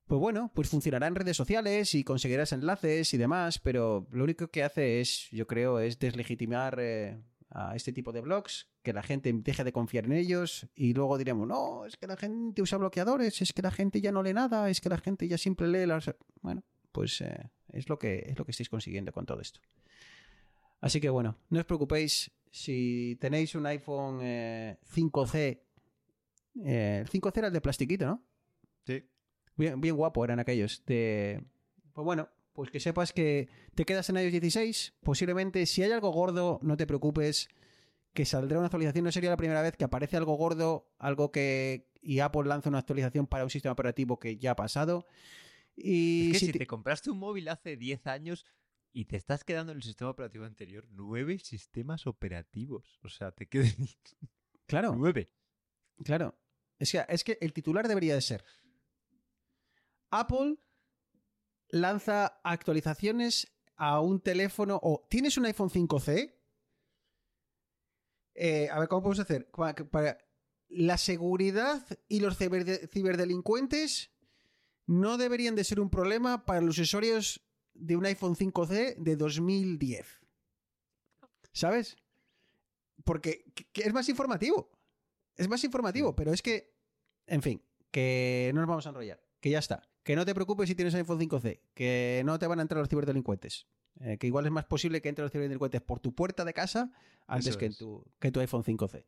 pues 0.07 0.19
bueno, 0.19 0.51
pues 0.53 0.69
funcionará 0.69 1.07
en 1.07 1.15
redes 1.15 1.35
sociales 1.35 1.95
y 1.95 2.03
conseguirás 2.03 2.51
enlaces 2.51 3.13
y 3.13 3.17
demás, 3.17 3.59
pero 3.59 4.07
lo 4.11 4.23
único 4.23 4.49
que 4.49 4.63
hace 4.63 5.01
es, 5.01 5.29
yo 5.31 5.47
creo, 5.47 5.79
es 5.79 5.97
deslegitimar 5.97 6.77
eh, 6.79 7.17
a 7.49 7.75
este 7.75 7.91
tipo 7.91 8.11
de 8.11 8.21
blogs, 8.21 8.67
que 8.83 8.93
la 8.93 9.01
gente 9.01 9.31
deje 9.33 9.63
de 9.63 9.71
confiar 9.71 10.05
en 10.05 10.11
ellos 10.11 10.67
y 10.75 10.93
luego 10.93 11.17
diremos, 11.17 11.47
no, 11.47 11.85
es 11.85 11.97
que 11.97 12.05
la 12.05 12.17
gente 12.17 12.61
usa 12.61 12.77
bloqueadores, 12.77 13.41
es 13.41 13.53
que 13.53 13.61
la 13.61 13.71
gente 13.71 14.01
ya 14.01 14.11
no 14.11 14.21
lee 14.21 14.33
nada, 14.33 14.69
es 14.69 14.79
que 14.79 14.89
la 14.89 14.97
gente 14.97 15.27
ya 15.27 15.37
siempre 15.37 15.67
lee 15.67 15.85
las... 15.85 16.13
Bueno, 16.41 16.63
pues 16.91 17.21
eh, 17.21 17.49
es, 17.69 17.89
lo 17.89 17.97
que, 17.97 18.25
es 18.27 18.37
lo 18.37 18.45
que 18.45 18.51
estáis 18.51 18.69
consiguiendo 18.69 19.11
con 19.11 19.25
todo 19.25 19.41
esto. 19.41 19.59
Así 20.81 21.01
que 21.01 21.09
bueno, 21.09 21.37
no 21.49 21.59
os 21.59 21.65
preocupéis, 21.65 22.31
si 22.51 23.17
tenéis 23.19 23.55
un 23.55 23.65
iPhone 23.65 24.19
eh, 24.21 24.77
5C, 24.93 25.61
eh, 26.63 26.99
el 27.01 27.09
5C 27.09 27.37
era 27.37 27.47
el 27.47 27.53
de 27.53 27.61
plastiquito, 27.61 28.05
¿no? 28.05 28.23
Sí. 28.85 29.03
Bien, 29.57 29.79
bien 29.79 29.95
guapo 29.95 30.23
eran 30.23 30.39
aquellos. 30.39 30.83
De... 30.85 31.41
Pues 31.93 32.03
bueno, 32.05 32.29
pues 32.53 32.71
que 32.71 32.79
sepas 32.79 33.13
que 33.13 33.47
te 33.73 33.85
quedas 33.85 34.09
en 34.09 34.17
iOS 34.17 34.31
16. 34.31 34.95
Posiblemente, 35.01 35.65
si 35.65 35.83
hay 35.83 35.91
algo 35.91 36.11
gordo, 36.11 36.59
no 36.61 36.75
te 36.77 36.85
preocupes, 36.87 37.47
que 38.13 38.25
saldrá 38.25 38.57
una 38.57 38.67
actualización. 38.67 39.05
No 39.05 39.11
sería 39.11 39.29
la 39.29 39.37
primera 39.37 39.61
vez 39.61 39.75
que 39.77 39.83
aparece 39.85 40.17
algo 40.17 40.35
gordo, 40.35 40.89
algo 40.99 41.31
que. 41.31 41.89
Y 42.01 42.19
Apple 42.19 42.43
lanza 42.45 42.69
una 42.69 42.79
actualización 42.79 43.27
para 43.27 43.43
un 43.43 43.49
sistema 43.49 43.73
operativo 43.73 44.19
que 44.19 44.37
ya 44.37 44.51
ha 44.51 44.55
pasado. 44.55 45.05
Y 45.75 46.27
Es 46.31 46.39
que 46.41 46.45
si 46.47 46.51
te- 46.53 46.59
te 46.59 46.67
compraste 46.67 47.09
un 47.09 47.17
móvil 47.17 47.49
hace 47.49 47.75
10 47.77 48.05
años 48.07 48.45
y 48.93 49.05
te 49.05 49.17
estás 49.17 49.43
quedando 49.43 49.71
en 49.71 49.77
el 49.79 49.83
sistema 49.83 50.11
operativo 50.11 50.45
anterior, 50.45 50.85
nueve 50.91 51.39
sistemas 51.39 52.07
operativos. 52.07 52.99
O 53.03 53.09
sea, 53.09 53.31
te 53.31 53.47
quedan 53.47 53.73
Claro, 54.67 54.95
nueve. 54.97 55.29
claro. 56.03 56.37
Es 56.79 56.91
que, 56.91 57.05
es 57.09 57.23
que 57.23 57.37
el 57.41 57.53
titular 57.53 57.87
debería 57.87 58.15
de 58.15 58.21
ser. 58.21 58.43
Apple 60.19 60.57
lanza 61.69 62.39
actualizaciones 62.43 63.51
a 63.75 63.99
un 64.01 64.21
teléfono 64.21 64.79
o 64.81 65.05
tienes 65.09 65.37
un 65.37 65.45
iPhone 65.45 65.69
5C. 65.69 66.33
Eh, 68.35 68.69
a 68.69 68.79
ver, 68.79 68.87
¿cómo 68.87 69.01
podemos 69.03 69.19
hacer? 69.19 69.49
Para, 69.51 70.17
la 70.69 70.97
seguridad 70.97 71.85
y 72.07 72.19
los 72.19 72.37
ciberde- 72.39 72.87
ciberdelincuentes 72.89 74.11
no 74.87 75.17
deberían 75.17 75.55
de 75.55 75.63
ser 75.63 75.79
un 75.79 75.89
problema 75.89 76.45
para 76.45 76.61
los 76.61 76.77
usuarios 76.77 77.41
de 77.73 77.95
un 77.95 78.05
iPhone 78.05 78.35
5C 78.35 78.95
de 78.97 79.15
2010. 79.15 80.05
¿Sabes? 81.53 81.97
Porque 83.03 83.45
que- 83.53 83.65
que 83.71 83.81
es 83.83 83.93
más 83.93 84.09
informativo. 84.09 84.69
Es 85.37 85.47
más 85.47 85.63
informativo, 85.63 86.15
pero 86.15 86.33
es 86.33 86.41
que, 86.41 86.73
en 87.27 87.41
fin, 87.41 87.61
que 87.91 88.51
no 88.53 88.61
nos 88.61 88.69
vamos 88.69 88.85
a 88.85 88.89
enrollar. 88.89 89.21
Que 89.39 89.49
ya 89.49 89.59
está. 89.59 89.81
Que 90.05 90.15
no 90.15 90.23
te 90.23 90.33
preocupes 90.35 90.69
si 90.69 90.75
tienes 90.75 90.93
un 90.93 90.99
iPhone 91.01 91.19
5C. 91.19 91.59
Que 91.73 92.21
no 92.25 92.37
te 92.39 92.45
van 92.47 92.59
a 92.59 92.61
entrar 92.61 92.79
los 92.79 92.87
ciberdelincuentes. 92.87 93.67
Eh, 93.99 94.17
que 94.17 94.27
igual 94.27 94.45
es 94.45 94.51
más 94.51 94.65
posible 94.65 95.01
que 95.01 95.09
entren 95.09 95.23
los 95.23 95.31
ciberdelincuentes 95.31 95.81
por 95.81 95.99
tu 95.99 96.13
puerta 96.13 96.45
de 96.45 96.53
casa 96.53 96.91
antes 97.27 97.47
Eso 97.47 97.57
que, 97.59 97.65
es. 97.65 97.77
tu, 97.77 98.05
que 98.19 98.31
tu 98.31 98.39
iPhone 98.39 98.63
5C. 98.63 99.05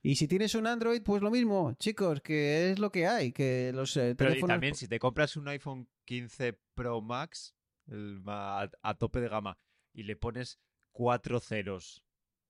Y 0.00 0.16
si 0.16 0.26
tienes 0.26 0.54
un 0.54 0.66
Android, 0.66 1.02
pues 1.02 1.22
lo 1.22 1.30
mismo, 1.30 1.74
chicos, 1.74 2.20
que 2.22 2.70
es 2.72 2.78
lo 2.78 2.90
que 2.90 3.06
hay, 3.06 3.30
que 3.32 3.72
los 3.74 3.96
eh, 3.96 4.14
Pero 4.16 4.34
y 4.34 4.40
también, 4.40 4.74
si 4.74 4.88
te 4.88 4.98
compras 4.98 5.36
un 5.36 5.46
iPhone 5.48 5.86
15 6.06 6.54
Pro 6.74 7.00
Max 7.02 7.54
el 7.88 8.20
ma- 8.20 8.62
a, 8.62 8.70
a 8.82 8.94
tope 8.94 9.20
de 9.20 9.28
gama 9.28 9.58
y 9.92 10.04
le 10.04 10.16
pones 10.16 10.58
cuatro 10.92 11.38
ceros 11.40 12.02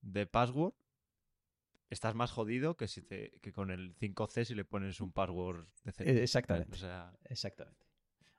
de 0.03 0.27
password, 0.27 0.73
estás 1.93 2.15
más 2.15 2.31
jodido 2.31 2.77
que 2.77 2.89
si 2.89 3.03
te, 3.03 3.39
que 3.41 3.53
con 3.53 3.71
el 3.71 3.97
5C 3.97 4.45
si 4.45 4.55
le 4.55 4.65
pones 4.65 5.01
un 5.01 5.13
password 5.13 5.67
decente. 5.85 6.13
Eh, 6.13 6.23
Exactamente. 6.23 6.75
O 6.75 6.79
sea, 6.79 7.13
Exactamente. 7.25 7.87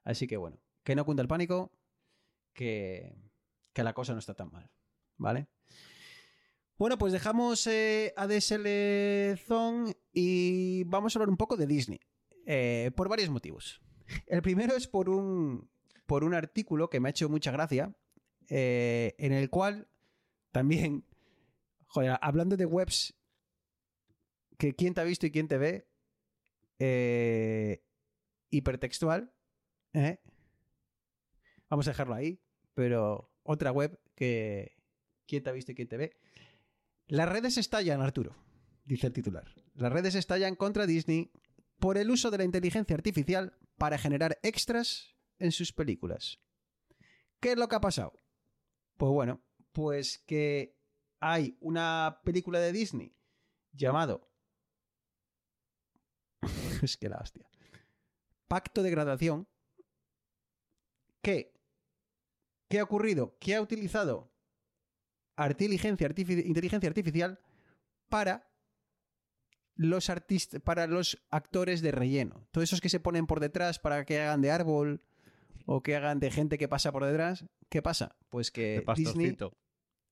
Así 0.03 0.27
que 0.27 0.37
bueno, 0.37 0.59
que 0.83 0.95
no 0.95 1.05
cunda 1.05 1.21
el 1.21 1.27
pánico, 1.27 1.71
que, 2.53 3.15
que 3.71 3.83
la 3.83 3.93
cosa 3.93 4.13
no 4.13 4.19
está 4.19 4.33
tan 4.33 4.51
mal, 4.51 4.69
¿vale? 5.17 5.47
Bueno, 6.77 6.97
pues 6.97 7.13
dejamos 7.13 7.65
eh, 7.67 8.13
ADSL 8.17 9.37
Zone 9.37 9.95
y 10.11 10.83
vamos 10.85 11.15
a 11.15 11.19
hablar 11.19 11.29
un 11.29 11.37
poco 11.37 11.55
de 11.55 11.67
Disney, 11.67 11.99
eh, 12.45 12.91
por 12.95 13.07
varios 13.07 13.29
motivos. 13.29 13.81
El 14.27 14.41
primero 14.41 14.75
es 14.75 14.87
por 14.87 15.09
un, 15.09 15.69
por 16.05 16.23
un 16.23 16.33
artículo 16.33 16.89
que 16.89 16.99
me 16.99 17.07
ha 17.07 17.11
hecho 17.11 17.29
mucha 17.29 17.51
gracia, 17.51 17.95
eh, 18.49 19.15
en 19.17 19.31
el 19.31 19.49
cual 19.49 19.87
también, 20.51 21.05
joder, 21.85 22.17
hablando 22.21 22.57
de 22.57 22.65
webs, 22.65 23.15
que 24.57 24.75
quién 24.75 24.93
te 24.93 25.01
ha 25.01 25.05
visto 25.05 25.25
y 25.25 25.31
quién 25.31 25.47
te 25.47 25.57
ve, 25.57 25.87
eh, 26.79 27.83
hipertextual, 28.49 29.33
¿eh? 29.93 30.19
Vamos 31.69 31.87
a 31.87 31.91
dejarlo 31.91 32.13
ahí, 32.13 32.41
pero 32.73 33.31
otra 33.43 33.71
web 33.71 33.99
que 34.15 34.75
quién 35.25 35.43
te 35.43 35.49
ha 35.49 35.53
visto 35.53 35.71
y 35.71 35.75
quién 35.75 35.87
te 35.87 35.97
ve. 35.97 36.17
Las 37.07 37.29
redes 37.29 37.57
estallan, 37.57 38.01
Arturo, 38.01 38.35
dice 38.85 39.07
el 39.07 39.13
titular. 39.13 39.53
Las 39.73 39.91
redes 39.91 40.15
estallan 40.15 40.55
contra 40.55 40.85
Disney 40.85 41.31
por 41.79 41.97
el 41.97 42.11
uso 42.11 42.31
de 42.31 42.37
la 42.37 42.43
inteligencia 42.43 42.95
artificial 42.95 43.57
para 43.77 43.97
generar 43.97 44.39
extras 44.43 45.15
en 45.39 45.51
sus 45.51 45.73
películas. 45.73 46.39
¿Qué 47.39 47.53
es 47.53 47.57
lo 47.57 47.67
que 47.67 47.75
ha 47.75 47.81
pasado? 47.81 48.13
Pues 48.97 49.11
bueno, 49.11 49.41
pues 49.71 50.19
que 50.19 50.77
hay 51.19 51.57
una 51.59 52.21
película 52.23 52.59
de 52.59 52.71
Disney 52.71 53.15
llamado... 53.71 54.32
es 56.85 56.97
que 56.97 57.09
la 57.09 57.17
hostia. 57.17 57.47
Pacto 58.47 58.83
de 58.83 58.91
graduación. 58.91 59.47
Que, 61.21 61.53
¿Qué 62.69 62.79
ha 62.79 62.83
ocurrido? 62.83 63.37
Que 63.39 63.55
ha 63.55 63.61
utilizado 63.61 64.33
inteligencia, 65.37 66.07
inteligencia 66.07 66.89
artificial 66.89 67.39
para 68.09 68.51
los 69.75 70.09
artistas, 70.09 70.61
para 70.61 70.85
los 70.85 71.23
actores 71.29 71.81
de 71.81 71.91
relleno. 71.91 72.47
Todos 72.51 72.69
esos 72.69 72.81
que 72.81 72.89
se 72.89 72.99
ponen 72.99 73.25
por 73.25 73.39
detrás 73.39 73.79
para 73.79 74.05
que 74.05 74.19
hagan 74.19 74.41
de 74.41 74.51
árbol 74.51 75.01
o 75.65 75.81
que 75.81 75.95
hagan 75.95 76.19
de 76.19 76.29
gente 76.29 76.57
que 76.57 76.67
pasa 76.67 76.91
por 76.91 77.05
detrás. 77.05 77.45
¿Qué 77.69 77.81
pasa? 77.81 78.17
Pues 78.29 78.51
que 78.51 78.83
Disney. 78.95 79.37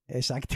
Exacto. 0.08 0.56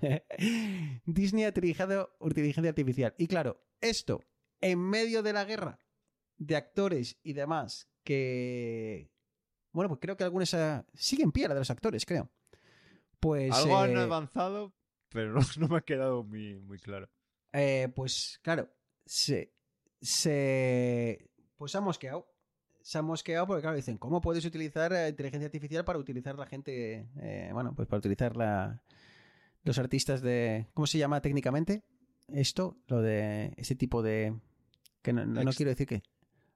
Disney 1.06 1.44
ha 1.44 1.48
utilizado 1.48 2.16
inteligencia 2.20 2.70
artificial. 2.70 3.14
Y 3.16 3.28
claro, 3.28 3.64
esto 3.80 4.20
en 4.64 4.80
medio 4.80 5.22
de 5.22 5.34
la 5.34 5.44
guerra 5.44 5.78
de 6.38 6.56
actores 6.56 7.18
y 7.22 7.34
demás 7.34 7.90
que... 8.02 9.10
Bueno, 9.72 9.88
pues 9.88 10.00
creo 10.00 10.16
que 10.16 10.24
algunos 10.24 10.54
eh, 10.54 10.82
siguen 10.94 11.32
pie 11.32 11.48
la 11.48 11.54
de 11.54 11.60
los 11.60 11.70
actores, 11.70 12.06
creo. 12.06 12.30
Pues... 13.20 13.52
Algo 13.52 13.76
han 13.76 13.96
eh, 13.96 14.00
avanzado, 14.00 14.72
pero 15.10 15.32
no, 15.32 15.40
no 15.58 15.68
me 15.68 15.76
ha 15.76 15.80
quedado 15.82 16.24
muy, 16.24 16.56
muy 16.60 16.78
claro. 16.78 17.10
eh, 17.52 17.92
pues 17.94 18.40
claro, 18.42 18.70
se, 19.04 19.52
se... 20.00 21.30
Pues 21.56 21.72
se 21.72 21.78
ha 21.78 21.82
mosqueado. 21.82 22.26
Se 22.80 22.96
ha 22.98 23.02
mosqueado 23.02 23.46
porque, 23.46 23.62
claro, 23.62 23.76
dicen, 23.76 23.98
¿cómo 23.98 24.22
puedes 24.22 24.46
utilizar 24.46 24.94
eh, 24.94 25.08
inteligencia 25.10 25.46
artificial 25.46 25.84
para 25.84 25.98
utilizar 25.98 26.38
la 26.38 26.46
gente... 26.46 27.06
eh, 27.20 27.50
bueno, 27.52 27.74
pues 27.74 27.86
para 27.86 27.98
utilizar 27.98 28.34
la, 28.34 28.82
los 29.62 29.78
artistas 29.78 30.22
de... 30.22 30.68
¿Cómo 30.72 30.86
se 30.86 30.98
llama 30.98 31.20
técnicamente? 31.20 31.82
Esto, 32.28 32.78
lo 32.86 33.02
de 33.02 33.52
ese 33.58 33.74
tipo 33.74 34.02
de... 34.02 34.38
Que 35.04 35.12
no, 35.12 35.24
no 35.24 35.52
quiero 35.52 35.68
decir 35.70 35.86
que... 35.86 36.02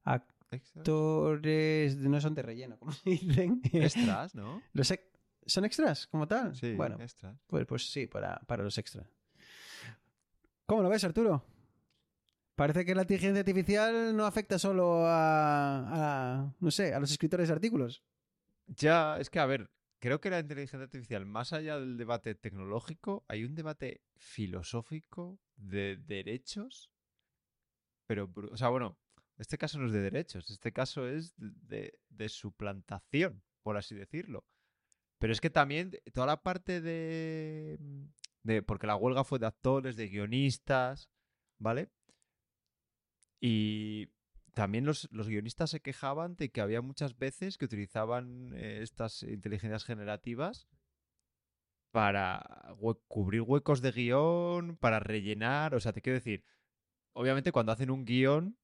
Actores 0.05 1.97
no 1.99 2.21
son 2.21 2.35
de 2.35 2.43
relleno, 2.43 2.79
¿cómo 2.79 2.93
se 2.93 3.11
dicen? 3.11 3.61
Extras, 3.73 4.35
¿no? 4.35 4.63
Los 4.73 4.91
ex- 4.91 5.05
¿Son 5.47 5.65
extras 5.65 6.07
como 6.09 6.27
tal? 6.27 6.55
Sí, 6.57 6.75
bueno, 6.75 6.97
extras. 7.01 7.37
pues, 7.47 7.67
pues 7.67 7.91
sí, 7.91 8.07
para, 8.07 8.39
para 8.47 8.63
los 8.65 8.77
extras. 8.79 9.07
¿Cómo 10.67 10.83
lo 10.83 10.89
ves, 10.89 11.05
Arturo? 11.05 11.45
Parece 12.55 12.85
que 12.85 12.95
la 12.95 13.03
inteligencia 13.03 13.39
artificial 13.41 14.17
no 14.17 14.27
afecta 14.27 14.59
solo 14.59 15.07
a, 15.07 16.41
a, 16.41 16.55
no 16.59 16.71
sé, 16.71 16.93
a 16.93 17.01
los 17.01 17.11
escritores 17.11 17.49
de 17.49 17.55
artículos. 17.55 18.03
Ya, 18.67 19.17
es 19.19 19.31
que 19.31 19.39
a 19.39 19.47
ver, 19.47 19.71
creo 20.01 20.21
que 20.21 20.29
la 20.29 20.41
inteligencia 20.41 20.81
artificial, 20.85 21.25
más 21.25 21.53
allá 21.53 21.79
del 21.79 21.97
debate 21.97 22.35
tecnológico, 22.35 23.25
hay 23.29 23.45
un 23.45 23.55
debate 23.55 24.03
filosófico 24.17 25.39
de 25.57 25.97
derechos, 25.97 26.91
pero, 28.09 28.33
o 28.51 28.57
sea, 28.57 28.71
bueno, 28.71 28.99
este 29.37 29.59
caso 29.59 29.79
no 29.79 29.87
es 29.87 29.93
de 29.93 30.01
derechos, 30.01 30.51
este 30.51 30.73
caso 30.73 31.07
es 31.07 31.35
de, 31.37 32.01
de 32.09 32.29
suplantación, 32.29 33.43
por 33.63 33.77
así 33.77 33.95
decirlo. 33.95 34.45
Pero 35.19 35.33
es 35.33 35.41
que 35.41 35.51
también 35.51 35.93
toda 36.15 36.27
la 36.27 36.43
parte 36.43 36.81
de, 36.81 37.79
de, 38.43 38.63
porque 38.63 38.87
la 38.87 38.97
huelga 38.97 39.25
fue 39.25 39.39
de 39.39 39.47
actores, 39.47 39.97
de 39.97 40.09
guionistas, 40.09 41.11
¿vale? 41.59 41.91
Y 43.41 44.09
también 44.55 44.87
los, 44.87 45.09
los 45.13 45.29
guionistas 45.29 45.71
se 45.71 45.81
quejaban 45.81 46.35
de 46.37 46.51
que 46.51 46.63
había 46.63 46.81
muchas 46.81 47.19
veces 47.19 47.59
que 47.59 47.67
utilizaban 47.67 48.55
eh, 48.55 48.81
estas 48.83 49.23
inteligencias 49.23 49.85
generativas 49.85 50.67
para 51.91 52.75
cubrir 53.07 53.43
huecos 53.43 53.83
de 53.83 53.93
guion, 53.93 54.77
para 54.77 54.99
rellenar. 54.99 55.75
O 55.75 55.81
sea, 55.81 55.93
te 55.93 56.01
quiero 56.01 56.19
decir, 56.19 56.45
obviamente 57.13 57.53
cuando 57.53 57.73
hacen 57.73 57.91
un 57.91 58.05
guion 58.05 58.57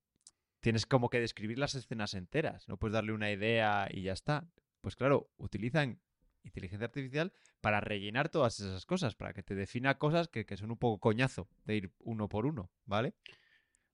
tienes 0.60 0.86
como 0.86 1.10
que 1.10 1.20
describir 1.20 1.58
las 1.58 1.74
escenas 1.74 2.14
enteras. 2.14 2.68
No 2.68 2.76
puedes 2.78 2.92
darle 2.94 3.12
una 3.12 3.30
idea 3.30 3.86
y 3.90 4.02
ya 4.02 4.12
está. 4.12 4.48
Pues 4.80 4.96
claro, 4.96 5.30
utilizan 5.36 6.00
inteligencia 6.42 6.86
artificial 6.86 7.32
para 7.60 7.80
rellenar 7.80 8.28
todas 8.28 8.60
esas 8.60 8.84
cosas, 8.86 9.14
para 9.14 9.32
que 9.32 9.42
te 9.42 9.54
defina 9.54 9.98
cosas 9.98 10.28
que, 10.28 10.44
que 10.44 10.56
son 10.56 10.70
un 10.70 10.76
poco 10.76 11.00
coñazo 11.00 11.48
de 11.64 11.76
ir 11.76 11.92
uno 12.00 12.28
por 12.28 12.44
uno, 12.46 12.70
¿vale? 12.84 13.14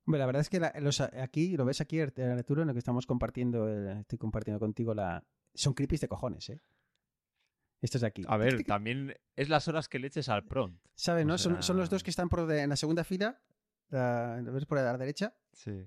Hombre, 0.05 0.19
la 0.19 0.27
verdad 0.27 0.41
es 0.41 0.49
que 0.51 0.59
la- 0.59 0.73
los- 0.81 1.01
aquí, 1.01 1.57
lo 1.57 1.65
ves 1.65 1.81
aquí, 1.81 2.01
Arturo, 2.01 2.63
en 2.63 2.69
lo 2.69 2.73
que 2.75 2.79
estamos 2.81 3.07
compartiendo, 3.07 3.69
eh, 3.69 4.01
estoy 4.01 4.19
compartiendo 4.19 4.59
contigo, 4.59 4.95
la 4.95 5.25
son 5.55 5.75
creepies 5.75 6.01
de 6.01 6.09
cojones, 6.09 6.49
¿eh? 6.51 6.61
Estos 7.81 8.01
de 8.03 8.09
aquí. 8.09 8.23
A 8.29 8.37
ver, 8.37 8.65
también 8.65 9.15
es 9.37 9.49
las 9.49 9.67
horas 9.69 9.89
que 9.89 9.99
le 9.99 10.09
eches 10.09 10.29
al 10.29 10.45
prompt. 10.45 10.85
¿Sabes, 10.95 11.25
no? 11.25 11.39
Son, 11.39 11.63
son 11.63 11.77
los 11.77 11.89
dos 11.89 12.03
que 12.03 12.11
están 12.11 12.29
por 12.29 12.47
de- 12.47 12.63
en 12.63 12.69
la 12.71 12.77
segunda 12.77 13.05
fila, 13.05 13.41
la- 13.91 14.41
¿lo 14.43 14.53
ves 14.53 14.67
por 14.67 14.79
la 14.79 14.97
derecha? 14.97 15.35
Sí. 15.53 15.85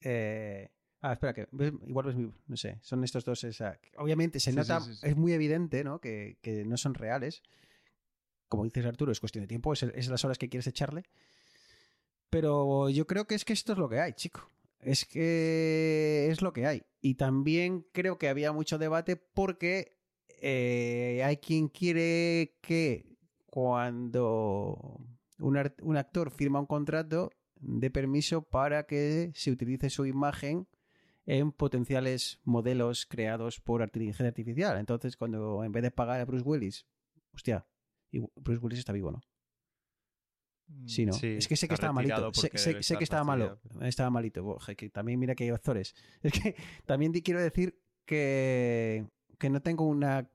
Eh, 0.00 0.70
ah, 1.00 1.12
espera, 1.12 1.34
que 1.34 1.48
ves- 1.52 1.72
igual 1.86 2.06
ves 2.06 2.16
mi. 2.16 2.32
No 2.46 2.56
sé, 2.56 2.78
son 2.82 3.02
estos 3.04 3.24
dos. 3.24 3.44
esa- 3.44 3.78
obviamente 3.96 4.40
se 4.40 4.50
Sí, 4.52 4.56
nota, 4.56 4.80
sí, 4.80 4.92
sí, 4.94 5.00
sí. 5.00 5.06
es 5.08 5.16
muy 5.16 5.32
evidente, 5.32 5.84
¿no? 5.84 6.00
Que, 6.00 6.38
que 6.40 6.64
no 6.64 6.76
son 6.76 6.94
reales. 6.94 7.42
Como 8.48 8.64
dices 8.64 8.86
Arturo, 8.86 9.12
es 9.12 9.20
cuestión 9.20 9.42
de 9.44 9.48
tiempo, 9.48 9.72
es, 9.72 9.82
es 9.82 10.08
las 10.08 10.24
horas 10.24 10.38
que 10.38 10.48
quieres 10.48 10.66
echarle. 10.66 11.04
Pero 12.30 12.88
yo 12.90 13.06
creo 13.06 13.26
que 13.26 13.34
es 13.34 13.44
que 13.44 13.52
esto 13.52 13.72
es 13.72 13.78
lo 13.78 13.88
que 13.88 14.00
hay, 14.00 14.12
chico. 14.12 14.48
Es 14.80 15.04
que 15.06 16.28
es 16.30 16.40
lo 16.42 16.52
que 16.52 16.66
hay. 16.66 16.82
Y 17.00 17.14
también 17.14 17.86
creo 17.92 18.18
que 18.18 18.28
había 18.28 18.52
mucho 18.52 18.78
debate 18.78 19.16
porque 19.16 19.98
eh, 20.40 21.22
hay 21.24 21.38
quien 21.38 21.68
quiere 21.68 22.56
que 22.60 23.16
cuando 23.46 25.00
un, 25.38 25.58
un 25.82 25.96
actor 25.96 26.30
firma 26.30 26.60
un 26.60 26.66
contrato 26.66 27.30
de 27.60 27.90
permiso 27.90 28.42
para 28.42 28.84
que 28.84 29.30
se 29.34 29.50
utilice 29.50 29.90
su 29.90 30.06
imagen 30.06 30.68
en 31.26 31.52
potenciales 31.52 32.40
modelos 32.44 33.04
creados 33.04 33.60
por 33.60 33.82
inteligencia 33.82 34.26
artificial. 34.26 34.78
Entonces, 34.78 35.16
cuando 35.16 35.62
en 35.62 35.72
vez 35.72 35.82
de 35.82 35.90
pagar 35.90 36.20
a 36.20 36.24
Bruce 36.24 36.44
Willis, 36.44 36.86
hostia, 37.34 37.66
y 38.10 38.20
Bruce 38.36 38.60
Willis 38.62 38.78
está 38.78 38.92
vivo, 38.92 39.12
¿no? 39.12 39.20
Sí, 40.86 41.06
¿no? 41.06 41.12
es 41.12 41.48
que 41.48 41.56
sé 41.56 41.66
que 41.66 41.74
está 41.74 41.86
estaba 41.86 41.92
malito. 41.92 42.32
Sé, 42.34 42.50
que 42.50 43.04
estaba 43.04 43.24
malo. 43.24 43.58
Estaba 43.80 44.10
malito. 44.10 44.46
Oje, 44.46 44.76
que 44.76 44.90
también 44.90 45.18
mira 45.18 45.34
que 45.34 45.44
hay 45.44 45.50
actores. 45.50 45.94
Es 46.22 46.32
que 46.32 46.56
también 46.84 47.12
quiero 47.12 47.40
decir 47.40 47.78
que, 48.04 49.06
que 49.38 49.50
no 49.50 49.62
tengo 49.62 49.86
una. 49.86 50.30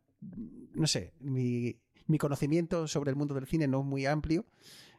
No 0.73 0.87
sé, 0.87 1.13
mi, 1.19 1.79
mi 2.07 2.17
conocimiento 2.17 2.87
sobre 2.87 3.11
el 3.11 3.15
mundo 3.15 3.35
del 3.35 3.45
cine 3.45 3.67
no 3.67 3.81
es 3.81 3.85
muy 3.85 4.05
amplio. 4.05 4.45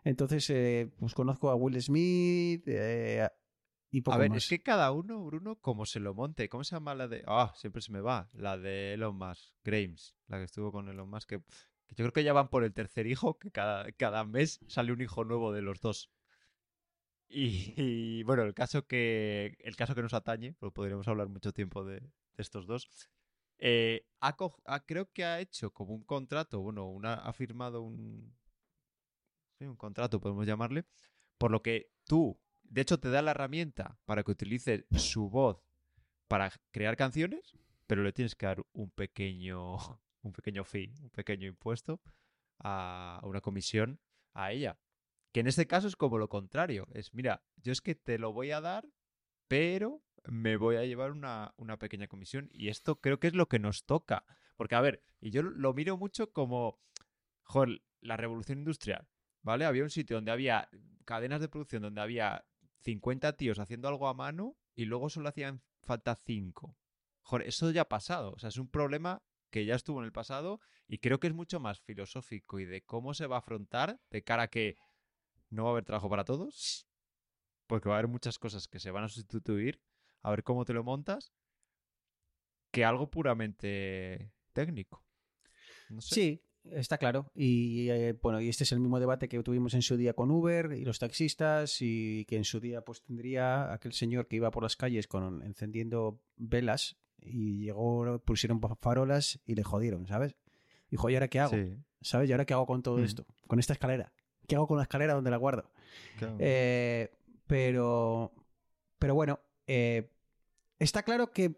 Entonces, 0.04 0.48
eh, 0.50 0.90
pues 0.98 1.14
conozco 1.14 1.50
a 1.50 1.54
Will 1.54 1.80
Smith 1.80 2.62
eh, 2.66 3.26
y 3.90 4.02
poco 4.02 4.14
A 4.14 4.18
ver, 4.18 4.30
más. 4.30 4.38
es 4.38 4.48
que 4.48 4.62
cada 4.62 4.92
uno, 4.92 5.24
Bruno, 5.24 5.56
como 5.56 5.86
se 5.86 5.98
lo 6.00 6.14
monte. 6.14 6.48
¿Cómo 6.48 6.62
se 6.64 6.76
llama 6.76 6.94
la 6.94 7.08
de.? 7.08 7.24
Ah, 7.26 7.52
siempre 7.56 7.80
se 7.82 7.90
me 7.92 8.00
va. 8.00 8.28
La 8.34 8.58
de 8.58 8.94
Elon 8.94 9.16
Musk, 9.16 9.54
Grimes, 9.64 10.14
la 10.28 10.38
que 10.38 10.44
estuvo 10.44 10.70
con 10.72 10.88
Elon 10.88 11.08
Musk. 11.08 11.28
Que, 11.28 11.38
que 11.40 11.94
yo 11.94 12.04
creo 12.04 12.12
que 12.12 12.24
ya 12.24 12.32
van 12.32 12.48
por 12.48 12.64
el 12.64 12.72
tercer 12.74 13.06
hijo, 13.06 13.38
que 13.38 13.50
cada, 13.50 13.90
cada 13.92 14.24
mes 14.24 14.60
sale 14.68 14.92
un 14.92 15.00
hijo 15.00 15.24
nuevo 15.24 15.52
de 15.52 15.62
los 15.62 15.80
dos. 15.80 16.10
Y, 17.28 17.72
y, 17.76 18.22
bueno, 18.24 18.42
el 18.42 18.54
caso 18.54 18.86
que 18.86 19.56
el 19.60 19.76
caso 19.76 19.94
que 19.94 20.02
nos 20.02 20.14
atañe, 20.14 20.54
porque 20.54 20.74
podríamos 20.74 21.08
hablar 21.08 21.28
mucho 21.28 21.52
tiempo 21.52 21.84
de, 21.84 22.00
de 22.00 22.10
estos 22.36 22.66
dos, 22.66 22.88
eh, 23.58 24.06
ha- 24.20 24.36
creo 24.86 25.10
que 25.12 25.24
ha 25.24 25.40
hecho 25.40 25.72
como 25.72 25.94
un 25.94 26.04
contrato, 26.04 26.60
bueno, 26.60 26.86
una, 26.86 27.14
ha 27.14 27.32
firmado 27.32 27.82
un, 27.82 28.36
un 29.60 29.76
contrato, 29.76 30.20
podemos 30.20 30.46
llamarle, 30.46 30.84
por 31.38 31.50
lo 31.50 31.62
que 31.62 31.90
tú, 32.04 32.38
de 32.62 32.80
hecho, 32.80 32.98
te 32.98 33.10
da 33.10 33.22
la 33.22 33.32
herramienta 33.32 33.98
para 34.04 34.22
que 34.22 34.32
utilices 34.32 34.84
su 34.96 35.30
voz 35.30 35.62
para 36.28 36.50
crear 36.70 36.96
canciones, 36.96 37.56
pero 37.86 38.02
le 38.02 38.12
tienes 38.12 38.34
que 38.34 38.46
dar 38.46 38.64
un 38.72 38.90
pequeño, 38.90 39.76
un 40.22 40.32
pequeño 40.32 40.64
fee, 40.64 40.92
un 41.00 41.10
pequeño 41.10 41.46
impuesto 41.46 42.00
a 42.04 42.14
a 42.58 43.20
una 43.24 43.40
comisión 43.40 44.00
a 44.32 44.52
ella. 44.52 44.78
Que 45.32 45.40
en 45.40 45.48
este 45.48 45.66
caso 45.66 45.88
es 45.88 45.96
como 45.96 46.18
lo 46.18 46.28
contrario. 46.28 46.86
Es, 46.92 47.12
mira, 47.14 47.42
yo 47.56 47.72
es 47.72 47.80
que 47.80 47.94
te 47.94 48.18
lo 48.18 48.32
voy 48.32 48.52
a 48.52 48.60
dar, 48.60 48.86
pero 49.48 50.02
me 50.24 50.56
voy 50.56 50.76
a 50.76 50.84
llevar 50.84 51.10
una, 51.10 51.54
una 51.56 51.78
pequeña 51.78 52.06
comisión. 52.06 52.48
Y 52.52 52.68
esto 52.68 53.00
creo 53.00 53.18
que 53.18 53.26
es 53.26 53.34
lo 53.34 53.48
que 53.48 53.58
nos 53.58 53.84
toca. 53.84 54.24
Porque, 54.56 54.76
a 54.76 54.80
ver, 54.80 55.02
y 55.20 55.30
yo 55.30 55.42
lo 55.42 55.74
miro 55.74 55.96
mucho 55.96 56.32
como, 56.32 56.80
joder, 57.42 57.82
la 58.00 58.16
revolución 58.16 58.58
industrial, 58.58 59.08
¿vale? 59.44 59.64
Había 59.64 59.84
un 59.84 59.90
sitio 59.90 60.16
donde 60.16 60.32
había 60.32 60.68
cadenas 61.04 61.40
de 61.40 61.48
producción, 61.48 61.82
donde 61.82 62.00
había 62.00 62.44
50 62.80 63.36
tíos 63.36 63.60
haciendo 63.60 63.86
algo 63.86 64.08
a 64.08 64.14
mano 64.14 64.56
y 64.74 64.86
luego 64.86 65.08
solo 65.08 65.28
hacían 65.28 65.62
falta 65.82 66.16
5. 66.16 66.76
Joder, 67.22 67.46
eso 67.46 67.70
ya 67.70 67.82
ha 67.82 67.88
pasado. 67.88 68.32
O 68.32 68.38
sea, 68.38 68.48
es 68.48 68.58
un 68.58 68.68
problema 68.68 69.22
que 69.50 69.64
ya 69.64 69.76
estuvo 69.76 70.00
en 70.00 70.06
el 70.06 70.12
pasado 70.12 70.60
y 70.88 70.98
creo 70.98 71.20
que 71.20 71.28
es 71.28 71.34
mucho 71.34 71.60
más 71.60 71.80
filosófico 71.80 72.58
y 72.58 72.64
de 72.64 72.82
cómo 72.82 73.14
se 73.14 73.26
va 73.26 73.36
a 73.36 73.38
afrontar 73.38 74.00
de 74.10 74.24
cara 74.24 74.44
a 74.44 74.48
que 74.48 74.76
no 75.50 75.64
va 75.64 75.70
a 75.70 75.72
haber 75.72 75.84
trabajo 75.84 76.10
para 76.10 76.24
todos, 76.24 76.88
porque 77.66 77.88
va 77.88 77.94
a 77.94 77.98
haber 77.98 78.10
muchas 78.10 78.38
cosas 78.38 78.66
que 78.66 78.80
se 78.80 78.90
van 78.90 79.04
a 79.04 79.08
sustituir, 79.08 79.80
a 80.22 80.30
ver 80.30 80.42
cómo 80.42 80.64
te 80.64 80.72
lo 80.72 80.82
montas, 80.82 81.32
que 82.72 82.84
algo 82.84 83.10
puramente 83.10 84.32
técnico. 84.52 85.04
No 85.88 86.00
sé. 86.00 86.14
Sí, 86.14 86.42
está 86.72 86.98
claro. 86.98 87.30
Y 87.34 87.88
eh, 87.90 88.14
bueno, 88.22 88.40
y 88.40 88.48
este 88.48 88.64
es 88.64 88.72
el 88.72 88.80
mismo 88.80 88.98
debate 89.00 89.28
que 89.28 89.42
tuvimos 89.42 89.74
en 89.74 89.82
su 89.82 89.96
día 89.96 90.14
con 90.14 90.30
Uber 90.30 90.72
y 90.72 90.84
los 90.84 90.98
taxistas 90.98 91.78
y 91.80 92.24
que 92.26 92.36
en 92.36 92.44
su 92.44 92.60
día 92.60 92.82
pues 92.82 93.02
tendría 93.02 93.72
aquel 93.72 93.92
señor 93.92 94.26
que 94.28 94.36
iba 94.36 94.50
por 94.50 94.62
las 94.62 94.76
calles 94.76 95.06
con 95.06 95.42
encendiendo 95.42 96.20
velas 96.36 96.96
y 97.20 97.64
llegó, 97.64 98.18
pusieron 98.20 98.60
farolas 98.80 99.40
y 99.46 99.54
le 99.54 99.62
jodieron, 99.62 100.06
¿sabes? 100.06 100.36
Dijo, 100.90 101.08
¿y 101.10 101.14
ahora 101.14 101.28
qué 101.28 101.40
hago? 101.40 101.54
Sí, 101.54 101.76
¿Sabes? 102.00 102.28
¿Y 102.28 102.32
ahora 102.32 102.44
qué 102.44 102.52
hago 102.54 102.66
con 102.66 102.82
todo 102.82 102.98
Mm. 102.98 103.04
esto? 103.04 103.24
Con 103.46 103.58
esta 103.58 103.72
escalera. 103.72 104.12
¿Qué 104.46 104.56
hago 104.56 104.66
con 104.66 104.76
la 104.76 104.82
escalera 104.82 105.14
donde 105.14 105.30
la 105.30 105.38
guardo? 105.38 105.70
claro. 106.18 106.36
Eh, 106.38 107.10
pero, 107.46 108.32
pero 108.98 109.14
bueno, 109.14 109.40
eh, 109.66 110.10
está 110.78 111.02
claro 111.02 111.30
que 111.32 111.56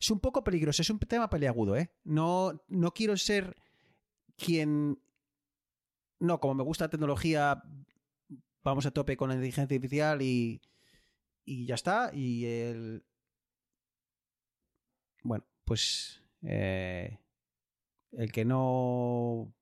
es 0.00 0.10
un 0.10 0.18
poco 0.20 0.42
peligroso, 0.42 0.82
es 0.82 0.90
un 0.90 0.98
tema 0.98 1.28
peliagudo, 1.30 1.76
¿eh? 1.76 1.90
No, 2.04 2.60
no 2.68 2.92
quiero 2.92 3.16
ser 3.16 3.56
quien... 4.36 5.00
No, 6.18 6.40
como 6.40 6.54
me 6.54 6.62
gusta 6.62 6.84
la 6.84 6.90
tecnología, 6.90 7.62
vamos 8.62 8.86
a 8.86 8.90
tope 8.90 9.16
con 9.16 9.28
la 9.28 9.34
inteligencia 9.34 9.62
artificial 9.62 10.22
y, 10.22 10.62
y 11.44 11.66
ya 11.66 11.74
está. 11.74 12.10
Y 12.14 12.46
el... 12.46 13.04
Bueno, 15.22 15.44
pues... 15.64 16.22
eh, 16.42 17.18
el 18.12 18.32
que 18.32 18.44
no... 18.44 19.52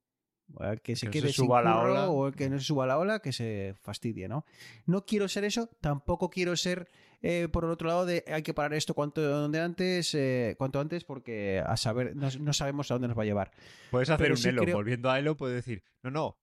El 0.60 0.80
que 0.82 0.94
se 0.94 1.10
que 1.10 1.20
se 1.22 1.32
sin 1.32 1.46
suba 1.46 1.60
a 1.60 1.62
la 1.62 1.80
ola. 1.80 2.10
o 2.10 2.28
el 2.28 2.36
que 2.36 2.50
no 2.50 2.58
se 2.58 2.66
suba 2.66 2.84
a 2.84 2.86
la 2.86 2.98
ola, 2.98 3.20
que 3.20 3.32
se 3.32 3.74
fastidie, 3.80 4.28
¿no? 4.28 4.44
No 4.84 5.06
quiero 5.06 5.26
ser 5.26 5.44
eso, 5.44 5.70
tampoco 5.80 6.28
quiero 6.28 6.54
ser 6.54 6.88
eh, 7.26 7.48
por 7.48 7.64
el 7.64 7.70
otro 7.70 7.88
lado 7.88 8.04
de 8.04 8.22
hay 8.28 8.42
que 8.42 8.52
parar 8.52 8.74
esto 8.74 8.92
cuanto 8.92 9.22
donde 9.22 9.58
antes, 9.58 10.14
eh, 10.14 10.54
cuanto 10.58 10.78
antes 10.78 11.04
porque 11.04 11.62
a 11.64 11.74
saber 11.78 12.14
no, 12.14 12.28
no 12.38 12.52
sabemos 12.52 12.90
a 12.90 12.94
dónde 12.96 13.08
nos 13.08 13.16
va 13.18 13.22
a 13.22 13.26
llevar. 13.26 13.50
Puedes 13.90 14.10
hacer 14.10 14.22
pero 14.22 14.34
un 14.34 14.38
sí 14.38 14.48
Elo. 14.50 14.62
creo- 14.62 14.76
Volviendo 14.76 15.10
a 15.10 15.18
Elo, 15.18 15.34
puedes 15.34 15.56
decir, 15.56 15.82
no, 16.02 16.10
no, 16.10 16.38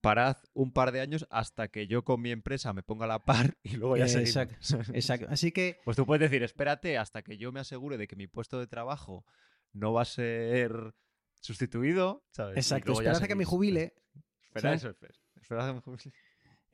parad 0.00 0.36
un 0.52 0.72
par 0.72 0.90
de 0.90 1.00
años 1.00 1.26
hasta 1.30 1.68
que 1.68 1.86
yo 1.86 2.02
con 2.04 2.20
mi 2.20 2.32
empresa 2.32 2.72
me 2.72 2.82
ponga 2.82 3.04
a 3.04 3.08
la 3.08 3.24
par 3.24 3.56
y 3.62 3.76
luego 3.76 3.96
ya 3.96 4.08
seguimos. 4.08 4.36
Exacto. 4.36 4.92
Exacto. 4.92 5.26
Así 5.30 5.52
que 5.52 5.78
Pues 5.84 5.96
tú 5.96 6.04
puedes 6.04 6.28
decir, 6.28 6.42
espérate 6.42 6.98
hasta 6.98 7.22
que 7.22 7.38
yo 7.38 7.52
me 7.52 7.60
asegure 7.60 7.96
de 7.96 8.08
que 8.08 8.16
mi 8.16 8.26
puesto 8.26 8.58
de 8.58 8.66
trabajo 8.66 9.24
no 9.72 9.92
va 9.92 10.02
a 10.02 10.04
ser 10.04 10.94
sustituido, 11.40 12.24
¿sabes? 12.32 12.56
Exacto, 12.56 12.86
luego 12.88 13.02
ya 13.02 13.10
esperad 13.12 13.24
a 13.24 13.28
que 13.28 13.34
me 13.36 13.44
jubile. 13.44 13.94
Espera 14.42 14.60
¿sabes? 14.62 14.80
eso, 14.80 14.90
espera. 14.90 15.14
Espera 15.40 15.64
a 15.64 15.68
que 15.68 15.74
me 15.74 15.80
jubile. 15.80 16.12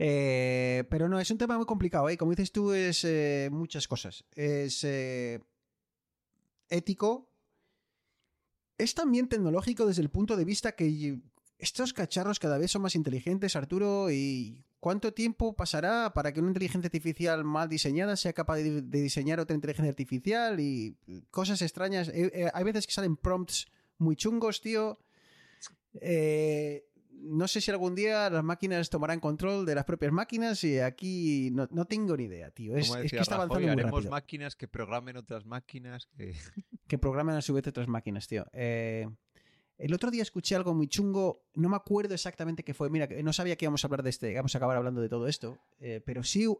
Eh, 0.03 0.85
pero 0.89 1.11
no, 1.11 1.21
es 1.21 1.31
un 1.31 1.37
tema 1.37 1.59
muy 1.59 1.67
complicado, 1.67 2.09
¿eh? 2.09 2.17
Como 2.17 2.31
dices 2.31 2.53
tú, 2.53 2.73
es 2.73 3.05
eh, 3.05 3.51
muchas 3.53 3.87
cosas. 3.87 4.25
Es 4.35 4.83
eh, 4.83 5.43
ético. 6.71 7.29
Es 8.79 8.95
también 8.95 9.29
tecnológico 9.29 9.85
desde 9.85 10.01
el 10.01 10.09
punto 10.09 10.39
de 10.39 10.47
vista 10.47 10.73
que 10.73 11.19
estos 11.59 11.93
cacharros 11.93 12.39
cada 12.39 12.57
vez 12.57 12.71
son 12.71 12.81
más 12.81 12.95
inteligentes, 12.95 13.57
Arturo, 13.57 14.11
y 14.11 14.65
¿cuánto 14.81 15.13
tiempo 15.13 15.55
pasará 15.55 16.15
para 16.15 16.33
que 16.33 16.41
una 16.41 16.49
inteligencia 16.49 16.87
artificial 16.87 17.45
mal 17.45 17.69
diseñada 17.69 18.17
sea 18.17 18.33
capaz 18.33 18.57
de, 18.57 18.81
diseñar 18.81 19.39
otra 19.39 19.55
inteligencia 19.55 19.91
artificial 19.91 20.61
y 20.61 20.97
cosas 21.31 21.61
extrañas? 21.61 22.09
Eh, 22.09 22.51
hay 22.55 22.65
veces 22.65 22.87
que 22.87 22.95
salen 22.95 23.19
prompts 23.19 23.67
muy 23.99 24.17
chungos, 24.17 24.63
tío. 24.63 24.99
Eh, 25.95 26.87
no 27.23 27.47
sé 27.49 27.61
si 27.61 27.71
algún 27.71 27.95
día 27.95 28.29
las 28.31 28.43
máquinas 28.45 28.89
tomarán 28.91 29.21
control 29.21 29.67
de 29.67 29.75
las 29.75 29.85
propias 29.85 30.13
máquinas 30.13 30.63
y 30.65 30.79
aquí 30.79 31.51
no, 31.53 31.69
no 31.71 31.85
tengo 31.85 32.17
ni 32.17 32.25
idea, 32.25 32.51
tío. 32.51 32.77
Es, 32.77 32.89
es 32.95 33.11
que 33.11 33.19
está 33.19 33.37
Rajoy, 33.37 33.65
avanzando 33.65 33.75
muy 33.75 33.83
rápido. 33.83 34.11
máquinas 34.11 34.57
que 34.57 34.69
programen 34.69 35.17
otras 35.17 35.45
máquinas. 35.47 36.07
que- 36.17 36.33
Que 36.89 36.99
programan 36.99 37.37
a 37.37 37.43
su 37.43 37.55
vez 37.55 37.67
otras 37.69 37.87
máquinas, 37.87 38.27
tío. 38.27 38.45
Eh, 38.53 39.07
el 39.79 39.95
otro 39.95 40.11
día 40.11 40.23
escuché 40.23 40.57
algo 40.57 40.75
muy 40.75 40.89
chungo, 40.89 41.45
no 41.55 41.69
me 41.69 41.77
acuerdo 41.77 42.15
exactamente 42.15 42.65
qué 42.65 42.75
fue. 42.75 42.91
Mira, 42.91 43.09
no 43.23 43.33
sabía 43.33 43.55
que 43.57 43.65
íbamos 43.67 43.85
a 43.85 43.87
hablar 43.87 44.03
de 44.03 44.11
este, 44.11 44.35
vamos 44.35 44.55
a 44.55 44.59
acabar 44.59 44.77
hablando 44.77 45.01
de 45.01 45.09
todo 45.09 45.27
esto, 45.29 45.59
eh, 45.79 46.03
pero 46.05 46.23
sí 46.25 46.47
hu- 46.47 46.59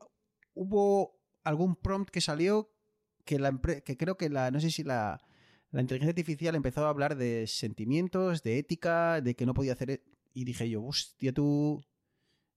hubo 0.55 1.21
algún 1.43 1.75
prompt 1.77 2.11
que 2.11 2.21
salió 2.21 2.73
que, 3.25 3.39
la 3.39 3.59
que 3.85 3.97
creo 3.97 4.17
que 4.17 4.29
la, 4.31 4.51
no 4.51 4.61
sé 4.61 4.71
si 4.71 4.85
la, 4.85 5.21
la 5.73 5.81
inteligencia 5.81 6.11
artificial 6.11 6.55
empezó 6.55 6.87
a 6.87 6.91
hablar 6.91 7.17
de 7.17 7.47
sentimientos, 7.47 8.43
de 8.43 8.59
ética, 8.59 9.21
de 9.21 9.35
que 9.35 9.47
no 9.47 9.55
podía 9.55 9.73
hacer... 9.75 10.03
Y 10.33 10.45
dije 10.45 10.69
yo, 10.69 10.83
hostia, 10.85 11.33
tú... 11.33 11.85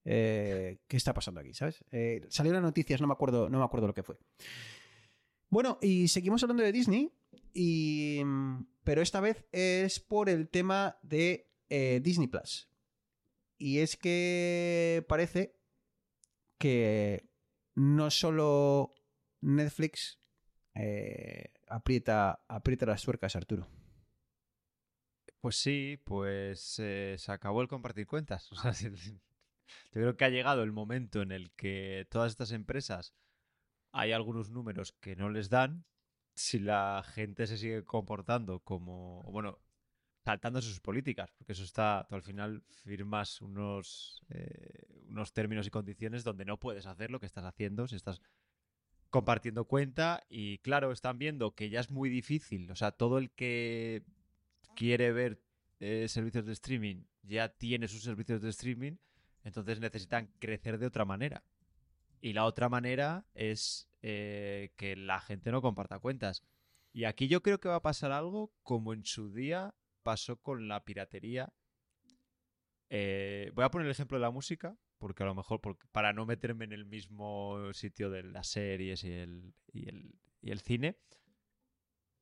eh, 0.05 0.79
¿Qué 0.87 0.97
está 0.97 1.13
pasando 1.13 1.39
aquí? 1.41 1.53
¿Sabes? 1.53 1.83
Eh, 1.91 2.25
salieron 2.29 2.61
las 2.61 2.69
noticias, 2.69 3.01
no 3.01 3.07
me 3.07 3.13
acuerdo, 3.13 3.49
no 3.49 3.59
me 3.59 3.65
acuerdo 3.65 3.87
lo 3.87 3.93
que 3.93 4.03
fue. 4.03 4.17
Bueno, 5.49 5.77
y 5.81 6.07
seguimos 6.07 6.41
hablando 6.43 6.63
de 6.63 6.71
Disney, 6.71 7.11
pero 8.83 9.01
esta 9.01 9.19
vez 9.21 9.45
es 9.51 9.99
por 9.99 10.29
el 10.29 10.49
tema 10.49 10.97
de 11.03 11.47
eh, 11.69 11.99
Disney 12.03 12.27
Plus. 12.27 12.69
Y 13.57 13.79
es 13.79 13.95
que 13.95 15.05
parece 15.07 15.55
que 16.57 17.29
no 17.75 18.09
solo 18.11 18.91
Netflix 19.41 20.19
eh, 20.75 21.53
aprieta, 21.67 22.43
aprieta 22.47 22.85
las 22.85 23.03
tuercas, 23.03 23.35
Arturo. 23.35 23.67
Pues 25.43 25.57
sí, 25.57 25.99
pues 26.05 26.79
eh, 26.79 27.15
se 27.17 27.31
acabó 27.33 27.61
el 27.61 27.67
compartir 27.67 28.07
cuentas. 28.07 28.49
O 28.53 28.55
sea, 28.55 28.71
yo 28.91 28.91
creo 29.91 30.15
que 30.15 30.23
ha 30.23 30.29
llegado 30.29 30.63
el 30.63 30.71
momento 30.71 31.21
en 31.21 31.33
el 31.33 31.51
que 31.51 32.07
todas 32.09 32.31
estas 32.31 32.53
empresas 32.53 33.13
hay 33.91 34.13
algunos 34.13 34.51
números 34.51 34.93
que 35.01 35.17
no 35.17 35.29
les 35.29 35.49
dan. 35.49 35.83
Si 36.33 36.59
la 36.59 37.03
gente 37.05 37.45
se 37.45 37.57
sigue 37.57 37.83
comportando 37.83 38.61
como, 38.61 39.21
bueno, 39.23 39.59
saltándose 40.23 40.69
sus 40.69 40.79
políticas, 40.79 41.33
porque 41.33 41.51
eso 41.51 41.65
está, 41.65 42.05
tú 42.07 42.15
al 42.15 42.23
final 42.23 42.63
firmas 42.85 43.41
unos, 43.41 44.23
eh, 44.29 44.85
unos 45.09 45.33
términos 45.33 45.67
y 45.67 45.71
condiciones 45.71 46.23
donde 46.23 46.45
no 46.45 46.57
puedes 46.57 46.85
hacer 46.85 47.11
lo 47.11 47.19
que 47.19 47.25
estás 47.25 47.43
haciendo 47.43 47.85
si 47.89 47.97
estás 47.97 48.21
compartiendo 49.09 49.65
cuenta 49.65 50.23
y 50.29 50.59
claro, 50.59 50.93
están 50.93 51.19
viendo 51.19 51.53
que 51.53 51.69
ya 51.69 51.81
es 51.81 51.91
muy 51.91 52.09
difícil, 52.09 52.71
o 52.71 52.75
sea, 52.77 52.93
todo 52.93 53.17
el 53.17 53.29
que 53.29 54.03
quiere 54.75 55.11
ver 55.11 55.41
eh, 55.79 56.07
servicios 56.07 56.45
de 56.45 56.53
streaming 56.53 57.03
ya 57.23 57.49
tiene 57.49 57.87
sus 57.87 58.03
servicios 58.03 58.41
de 58.41 58.49
streaming, 58.49 58.97
entonces 59.43 59.79
necesitan 59.79 60.27
crecer 60.39 60.77
de 60.77 60.87
otra 60.87 61.05
manera. 61.05 61.43
Y 62.21 62.33
la 62.33 62.45
otra 62.45 62.69
manera 62.69 63.25
es 63.33 63.89
eh, 64.01 64.71
que 64.77 64.95
la 64.95 65.19
gente 65.19 65.51
no 65.51 65.61
comparta 65.61 65.99
cuentas. 65.99 66.43
Y 66.91 67.05
aquí 67.05 67.27
yo 67.27 67.41
creo 67.41 67.59
que 67.59 67.69
va 67.69 67.75
a 67.75 67.81
pasar 67.81 68.11
algo 68.11 68.53
como 68.61 68.93
en 68.93 69.03
su 69.05 69.31
día 69.33 69.73
pasó 70.03 70.37
con 70.37 70.67
la 70.67 70.83
piratería. 70.85 71.51
Eh, 72.89 73.51
voy 73.55 73.65
a 73.65 73.71
poner 73.71 73.87
el 73.87 73.91
ejemplo 73.91 74.17
de 74.17 74.21
la 74.21 74.31
música, 74.31 74.77
porque 74.99 75.23
a 75.23 75.25
lo 75.25 75.35
mejor 75.35 75.59
porque- 75.61 75.87
para 75.91 76.13
no 76.13 76.25
meterme 76.25 76.65
en 76.65 76.73
el 76.73 76.85
mismo 76.85 77.73
sitio 77.73 78.09
de 78.09 78.23
las 78.23 78.47
series 78.47 79.03
y 79.03 79.11
el, 79.11 79.53
y 79.71 79.89
el, 79.89 80.15
y 80.41 80.51
el 80.51 80.59
cine, 80.59 80.97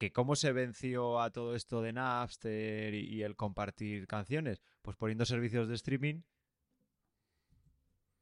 que 0.01 0.11
cómo 0.11 0.35
se 0.35 0.51
venció 0.51 1.21
a 1.21 1.29
todo 1.29 1.55
esto 1.55 1.83
de 1.83 1.93
Napster 1.93 2.95
y, 2.95 3.21
el 3.21 3.35
compartir 3.35 4.07
canciones, 4.07 4.59
pues 4.81 4.97
poniendo 4.97 5.25
servicios 5.25 5.67
de 5.67 5.75
streaming 5.75 6.23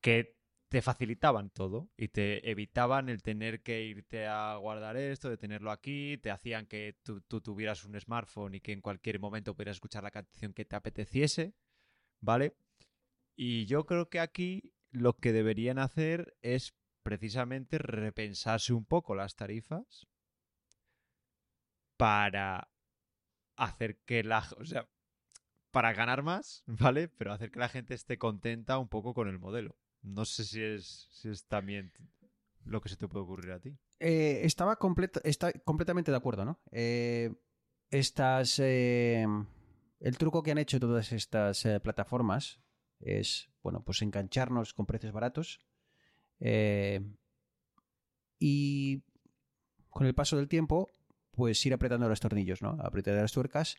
que 0.02 0.36
te 0.68 0.82
facilitaban 0.82 1.50
todo 1.52 1.90
y 1.96 2.10
te 2.10 2.52
evitaban 2.52 3.08
el 3.08 3.22
tener 3.22 3.64
que 3.64 3.82
irte 3.84 4.28
a 4.28 4.58
guardar 4.58 4.98
esto, 4.98 5.30
de 5.30 5.38
tenerlo 5.38 5.72
aquí, 5.72 6.18
te 6.18 6.32
hacían 6.32 6.66
que 6.66 6.98
tú, 7.02 7.22
tú 7.22 7.40
tuvieras 7.40 7.86
un 7.86 7.98
smartphone 7.98 8.56
y 8.56 8.60
que 8.60 8.74
en 8.74 8.82
cualquier 8.82 9.22
momento 9.22 9.56
pudieras 9.56 9.78
escuchar 9.78 10.04
la 10.04 10.12
canción 10.12 10.52
que 10.52 10.66
te 10.66 10.76
apeteciese, 10.76 11.56
¿vale? 12.20 12.58
Y 13.38 13.68
yo 13.68 13.86
creo 13.86 14.10
que 14.10 14.20
aquí 14.20 14.74
lo 14.92 15.14
que 15.14 15.32
deberían 15.32 15.80
hacer 15.80 16.36
es 16.42 16.74
precisamente 17.04 17.78
repensarse 17.78 18.74
un 18.74 18.84
poco 18.84 19.16
las 19.16 19.38
tarifas 19.38 20.09
para 22.00 22.72
hacer 23.58 24.00
que 24.06 24.24
la... 24.24 24.48
O 24.58 24.64
sea, 24.64 24.88
para 25.72 25.92
ganar 25.92 26.24
más, 26.24 26.64
¿vale? 26.66 27.10
Pero 27.10 27.34
hacer 27.34 27.52
que 27.52 27.60
la 27.60 27.68
gente 27.68 27.94
esté 27.94 28.18
contenta 28.18 28.80
un 28.80 28.88
poco 28.88 29.14
con 29.14 29.28
el 29.28 29.38
modelo. 29.38 29.78
No 30.02 30.24
sé 30.24 30.46
si 30.46 30.64
es, 30.64 31.10
si 31.12 31.28
es 31.28 31.46
también 31.46 31.92
lo 32.64 32.80
que 32.80 32.88
se 32.88 32.96
te 32.96 33.10
puede 33.10 33.26
ocurrir 33.26 33.52
a 33.52 33.60
ti. 33.60 33.78
Eh, 34.00 34.40
estaba 34.46 34.80
está 35.26 35.52
completamente 35.52 36.10
de 36.10 36.18
acuerdo, 36.18 36.46
¿no? 36.46 36.62
Eh, 36.72 37.36
estas. 37.90 38.60
eh, 38.60 39.28
el 40.00 40.18
truco 40.18 40.42
que 40.42 40.52
han 40.52 40.58
hecho 40.58 40.80
todas 40.80 41.12
estas 41.12 41.68
plataformas 41.84 42.62
es, 43.02 43.50
bueno, 43.62 43.84
pues 43.84 44.02
engancharnos 44.02 44.74
con 44.74 44.86
precios 44.86 45.12
baratos. 45.12 45.60
y 48.40 49.04
con 49.90 50.08
el 50.08 50.16
paso 50.16 50.38
del 50.38 50.48
tiempo, 50.48 50.88
pues 51.40 51.66
ir 51.66 51.74
apretando 51.74 52.10
los 52.10 52.20
tornillos, 52.20 52.62
¿no? 52.62 52.76
Apretar 52.82 53.16
las 53.16 53.32
tuercas 53.32 53.78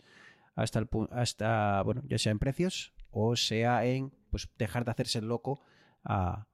hasta 0.55 0.79
el 0.79 0.89
hasta, 1.11 1.83
bueno, 1.83 2.03
ya 2.09 2.17
sea 2.17 2.33
en 2.33 2.39
precios 2.39 2.95
o 3.11 3.37
sea 3.37 3.85
en 3.85 4.13
pues 4.31 4.49
dejar 4.57 4.87
de 4.87 4.93
hacerse 4.93 5.19
el 5.19 5.27
loco 5.27 5.61
a, 6.03 6.47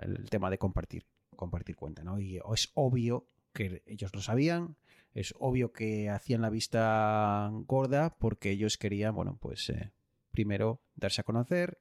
el 0.00 0.28
tema 0.28 0.50
de 0.50 0.58
compartir 0.58 1.06
compartir 1.34 1.76
cuenta, 1.76 2.04
¿no? 2.04 2.20
Y 2.20 2.36
es 2.52 2.72
obvio 2.74 3.24
que 3.54 3.82
ellos 3.86 4.14
lo 4.14 4.20
sabían, 4.20 4.76
es 5.14 5.32
obvio 5.38 5.72
que 5.72 6.10
hacían 6.10 6.42
la 6.42 6.50
vista 6.50 7.48
gorda 7.66 8.14
porque 8.18 8.50
ellos 8.50 8.76
querían, 8.76 9.14
bueno, 9.14 9.38
pues 9.40 9.70
eh, 9.70 9.92
primero 10.30 10.82
darse 10.94 11.22
a 11.22 11.24
conocer 11.24 11.78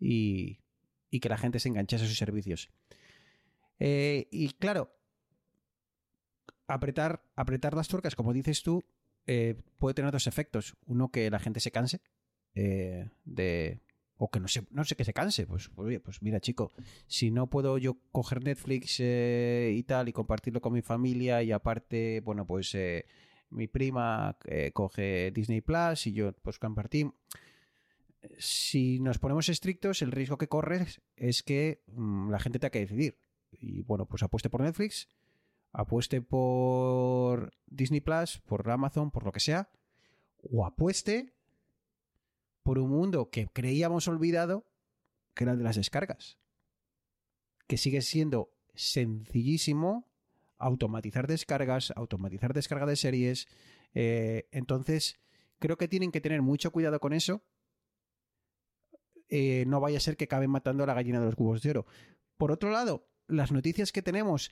y, 0.00 0.60
y 1.10 1.20
que 1.20 1.28
la 1.28 1.36
gente 1.36 1.60
se 1.60 1.68
enganchase 1.68 2.06
a 2.06 2.08
sus 2.08 2.16
servicios. 2.16 2.70
Eh, 3.78 4.28
y 4.30 4.48
claro, 4.54 4.97
apretar, 6.68 7.22
apretar 7.34 7.74
las 7.74 7.88
tuercas, 7.88 8.14
como 8.14 8.32
dices 8.32 8.62
tú, 8.62 8.84
eh, 9.26 9.56
puede 9.78 9.94
tener 9.94 10.12
dos 10.12 10.26
efectos. 10.26 10.76
Uno, 10.86 11.10
que 11.10 11.30
la 11.30 11.38
gente 11.38 11.60
se 11.60 11.72
canse 11.72 12.00
eh, 12.54 13.08
de... 13.24 13.80
O 14.20 14.30
que 14.32 14.40
no 14.40 14.48
sé, 14.48 14.66
no 14.70 14.84
sé 14.84 14.96
que 14.96 15.04
se 15.04 15.12
canse. 15.12 15.46
Pues, 15.46 15.68
pues, 15.68 15.86
oye, 15.86 16.00
pues 16.00 16.22
mira, 16.22 16.40
chico, 16.40 16.72
si 17.06 17.30
no 17.30 17.48
puedo 17.48 17.78
yo 17.78 17.98
coger 18.10 18.42
Netflix 18.42 18.96
eh, 18.98 19.72
y 19.76 19.84
tal 19.84 20.08
y 20.08 20.12
compartirlo 20.12 20.60
con 20.60 20.72
mi 20.72 20.82
familia 20.82 21.40
y 21.44 21.52
aparte, 21.52 22.20
bueno, 22.24 22.44
pues 22.44 22.74
eh, 22.74 23.06
mi 23.50 23.68
prima 23.68 24.36
coge 24.72 25.30
Disney 25.30 25.60
Plus 25.60 26.08
y 26.08 26.12
yo 26.12 26.32
pues 26.32 26.58
compartí. 26.58 27.08
Si 28.38 28.98
nos 28.98 29.20
ponemos 29.20 29.48
estrictos, 29.48 30.02
el 30.02 30.10
riesgo 30.10 30.36
que 30.36 30.48
corres 30.48 31.00
es 31.14 31.44
que 31.44 31.84
mm, 31.86 32.30
la 32.30 32.40
gente 32.40 32.58
tenga 32.58 32.70
que 32.70 32.80
decidir. 32.80 33.18
Y 33.52 33.82
bueno, 33.82 34.06
pues 34.06 34.24
apueste 34.24 34.50
por 34.50 34.62
Netflix, 34.62 35.08
apueste 35.72 36.22
por 36.22 37.52
Disney 37.66 38.00
Plus, 38.00 38.40
por 38.40 38.68
Amazon, 38.70 39.10
por 39.10 39.24
lo 39.24 39.32
que 39.32 39.40
sea, 39.40 39.70
o 40.42 40.64
apueste 40.64 41.34
por 42.62 42.78
un 42.78 42.90
mundo 42.90 43.30
que 43.30 43.48
creíamos 43.48 44.08
olvidado, 44.08 44.66
que 45.34 45.44
era 45.44 45.52
el 45.52 45.58
de 45.58 45.64
las 45.64 45.76
descargas. 45.76 46.38
Que 47.66 47.76
sigue 47.76 48.02
siendo 48.02 48.50
sencillísimo 48.74 50.08
automatizar 50.58 51.26
descargas, 51.26 51.92
automatizar 51.96 52.52
descarga 52.52 52.86
de 52.86 52.96
series. 52.96 53.46
eh, 53.94 54.48
entonces, 54.50 55.18
creo 55.58 55.76
que 55.76 55.88
tienen 55.88 56.12
que 56.12 56.20
tener 56.20 56.42
mucho 56.42 56.70
cuidado 56.70 57.00
con 57.00 57.12
eso. 57.12 57.42
Eh, 59.28 59.64
no 59.66 59.80
vaya 59.80 59.98
a 59.98 60.00
ser 60.00 60.16
que 60.16 60.24
acaben 60.24 60.50
matando 60.50 60.84
a 60.84 60.86
la 60.86 60.94
gallina 60.94 61.20
de 61.20 61.26
los 61.26 61.36
cubos 61.36 61.62
de 61.62 61.70
oro. 61.70 61.86
Por 62.36 62.50
otro 62.50 62.70
lado, 62.70 63.08
las 63.26 63.52
noticias 63.52 63.92
que 63.92 64.02
tenemos, 64.02 64.50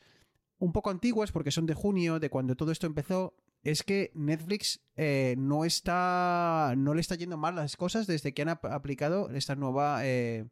un 0.59 0.72
poco 0.72 0.90
antiguas, 0.90 1.32
porque 1.32 1.50
son 1.50 1.66
de 1.66 1.74
junio, 1.74 2.18
de 2.20 2.30
cuando 2.30 2.57
todo 2.57 2.72
esto 2.72 2.86
empezó, 2.86 3.34
es 3.62 3.82
que 3.82 4.11
Netflix 4.14 4.80
eh, 4.96 5.34
no 5.38 5.64
está. 5.64 6.74
no 6.76 6.94
le 6.94 7.00
está 7.00 7.14
yendo 7.16 7.36
mal 7.36 7.57
las 7.57 7.76
cosas 7.76 8.07
desde 8.07 8.32
que 8.32 8.42
han 8.42 8.48
ap- 8.50 8.64
aplicado 8.66 9.28
esta 9.30 9.54
nueva. 9.57 10.07
eh, 10.07 10.46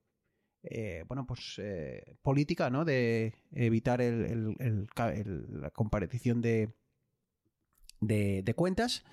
eh, 0.64 1.04
bueno, 1.08 1.26
pues 1.26 1.60
política, 2.22 2.70
¿no? 2.70 2.84
De 2.86 3.34
evitar 3.52 4.00
el- 4.00 4.56
la 5.50 5.70
compartición 5.70 6.40
de, 6.40 6.74
de, 8.00 8.42
de 8.42 8.54
cuentas. 8.54 9.04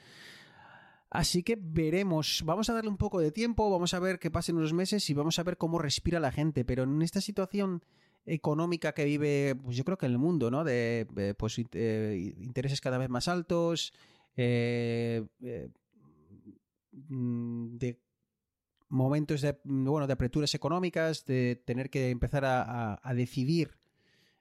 Así 1.09 1.43
que 1.43 1.57
veremos. 1.59 2.41
Vamos 2.45 2.69
a 2.69 2.73
darle 2.73 2.89
un 2.89 2.97
poco 2.97 3.19
de 3.19 3.31
tiempo, 3.31 3.69
vamos 3.69 3.93
a 3.93 3.99
ver 3.99 4.17
qué 4.17 4.31
pasen 4.31 4.55
unos 4.55 4.71
meses 4.73 5.09
y 5.09 5.13
vamos 5.13 5.39
a 5.39 5.43
ver 5.43 5.57
cómo 5.57 5.77
respira 5.77 6.19
la 6.21 6.31
gente. 6.31 6.63
Pero 6.63 6.83
en 6.83 7.01
esta 7.01 7.19
situación 7.19 7.83
económica 8.25 8.93
que 8.93 9.05
vive, 9.05 9.55
pues 9.55 9.75
yo 9.77 9.83
creo 9.83 9.97
que 9.97 10.05
en 10.05 10.13
el 10.13 10.17
mundo, 10.17 10.51
¿no? 10.51 10.63
De 10.63 11.07
eh, 11.17 11.33
pues, 11.37 11.59
eh, 11.73 12.33
intereses 12.37 12.81
cada 12.81 12.97
vez 12.97 13.09
más 13.09 13.27
altos, 13.27 13.93
eh, 14.35 15.25
mm, 16.91 17.77
de 17.77 17.99
momentos 18.89 19.41
de, 19.41 19.57
bueno, 19.63 20.07
de 20.07 20.13
aperturas 20.13 20.53
económicas, 20.53 21.25
de 21.25 21.61
tener 21.65 21.89
que 21.89 22.09
empezar 22.09 22.43
a, 22.45 22.99
decidir 23.15 23.77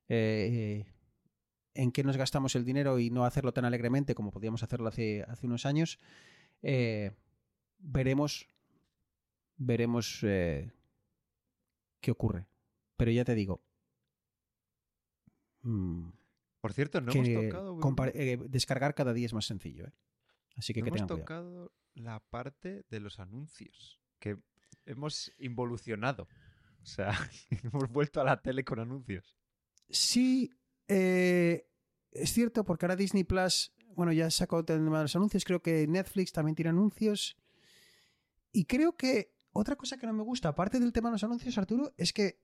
en 0.09 1.93
qué 1.93 2.03
nos 2.03 2.17
gastamos 2.17 2.57
el 2.57 2.65
dinero 2.65 2.99
y 2.99 3.11
no 3.11 3.25
hacerlo 3.25 3.53
tan 3.53 3.65
alegremente 3.65 4.17
como 4.17 4.33
podíamos 4.33 4.65
hacerlo 4.65 4.89
hace, 4.89 5.25
unos 5.43 5.67
años, 5.67 6.01
veremos, 7.79 8.49
veremos 9.57 10.19
qué 10.21 12.11
ocurre. 12.11 12.47
Pero 12.97 13.13
ya 13.13 13.25
te 13.25 13.37
digo, 13.37 13.63
mm, 15.63 16.09
Por 16.61 16.73
cierto, 16.73 17.01
no 17.01 17.13
que 17.13 17.19
hemos 17.19 17.45
tocado, 17.51 17.79
compar- 17.79 18.13
eh, 18.15 18.39
descargar 18.49 18.95
cada 18.95 19.13
día 19.13 19.27
es 19.27 19.33
más 19.35 19.47
sencillo. 19.47 19.87
¿eh? 19.87 19.93
Así 20.57 20.73
que 20.75 20.81
no 20.81 20.85
que 20.85 20.89
hemos 20.91 21.01
cuidado. 21.03 21.19
tocado 21.21 21.73
la 21.95 22.21
parte 22.21 22.85
de 22.91 23.01
los 23.01 23.19
anuncios, 23.19 24.01
que 24.19 24.37
hemos 24.87 25.33
involucionado. 25.39 26.29
O 26.83 26.87
sea, 26.87 27.11
hemos 27.65 27.91
vuelto 27.91 28.21
a 28.21 28.25
la 28.25 28.41
tele 28.41 28.65
con 28.65 28.79
anuncios. 28.81 29.37
Sí, 29.89 30.51
eh, 30.89 31.67
es 32.13 32.33
cierto, 32.33 32.65
porque 32.65 32.87
ahora 32.87 32.97
Disney 32.97 33.25
Plus, 33.25 33.73
bueno, 33.95 34.13
ya 34.13 34.31
sacó 34.31 34.59
el 34.61 34.65
tema 34.65 34.99
de 34.99 35.05
los 35.05 35.17
anuncios, 35.17 35.45
creo 35.45 35.61
que 35.63 35.87
Netflix 35.87 36.33
también 36.33 36.55
tiene 36.55 36.71
anuncios. 36.71 37.37
Y 38.53 38.65
creo 38.65 38.97
que 38.97 39.35
otra 39.53 39.77
cosa 39.77 39.97
que 39.97 40.07
no 40.07 40.13
me 40.13 40.23
gusta, 40.23 40.49
aparte 40.51 40.79
del 40.81 40.93
tema 40.93 41.09
de 41.09 41.15
los 41.15 41.25
anuncios, 41.25 41.57
Arturo, 41.59 41.93
es 41.97 42.13
que 42.13 42.41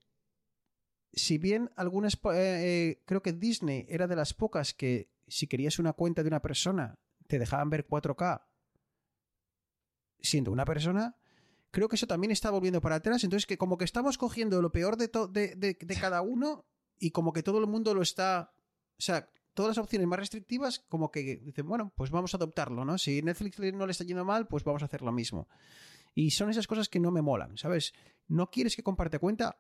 si 1.12 1.38
bien 1.38 1.70
algunas, 1.76 2.14
eh, 2.14 2.18
eh, 2.34 3.02
creo 3.07 3.22
que 3.22 3.32
Disney 3.32 3.86
era 3.88 4.07
de 4.07 4.16
las 4.16 4.34
pocas 4.34 4.74
que 4.74 5.11
si 5.26 5.46
querías 5.46 5.78
una 5.78 5.92
cuenta 5.92 6.22
de 6.22 6.28
una 6.28 6.42
persona, 6.42 6.98
te 7.26 7.38
dejaban 7.38 7.70
ver 7.70 7.86
4K 7.86 8.42
siendo 10.20 10.50
una 10.52 10.64
persona, 10.64 11.16
creo 11.70 11.88
que 11.88 11.96
eso 11.96 12.07
también 12.07 12.30
está 12.30 12.50
volviendo 12.50 12.80
para 12.80 12.96
atrás. 12.96 13.22
Entonces, 13.24 13.46
que 13.46 13.59
como 13.59 13.76
que 13.78 13.84
estamos 13.84 14.18
cogiendo 14.18 14.61
lo 14.62 14.72
peor 14.72 14.96
de, 14.96 15.11
de, 15.30 15.54
de- 15.57 15.76
de 15.80 15.96
cada 15.96 16.22
uno 16.22 16.64
y 16.98 17.11
como 17.11 17.32
que 17.32 17.42
todo 17.42 17.59
el 17.59 17.66
mundo 17.66 17.94
lo 17.94 18.02
está. 18.02 18.52
O 18.98 19.02
sea, 19.02 19.28
todas 19.54 19.70
las 19.76 19.78
opciones 19.84 20.07
más 20.09 20.18
restrictivas, 20.18 20.80
como 20.88 21.11
que 21.11 21.36
dicen, 21.36 21.66
bueno, 21.66 21.92
pues 21.96 22.11
vamos 22.11 22.34
a 22.34 22.38
adoptarlo, 22.38 22.84
¿no? 22.84 22.98
Si 22.98 23.22
Netflix 23.22 23.59
no 23.74 23.86
le 23.86 23.92
está 23.92 24.04
yendo 24.04 24.24
mal, 24.24 24.46
pues 24.48 24.64
vamos 24.64 24.82
a 24.82 24.86
hacer 24.86 25.02
lo 25.02 25.12
mismo. 25.12 25.48
Y 26.14 26.30
son 26.30 26.48
esas 26.50 26.66
cosas 26.66 26.88
que 26.88 26.98
no 27.00 27.11
me 27.11 27.20
molan, 27.22 27.57
¿sabes? 27.59 27.92
¿No 28.26 28.50
quieres 28.50 28.74
que 28.74 28.82
comparte 28.82 29.18
cuenta? 29.18 29.59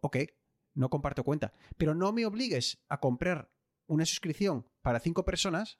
Ok, 0.00 0.18
no 0.74 0.90
comparto 0.90 1.24
cuenta. 1.24 1.52
Pero 1.76 1.94
no 1.94 2.12
me 2.12 2.26
obligues 2.26 2.78
a 2.88 3.00
comprar 3.00 3.50
una 3.86 4.04
suscripción 4.04 4.66
para 4.82 5.00
cinco 5.00 5.24
personas 5.24 5.78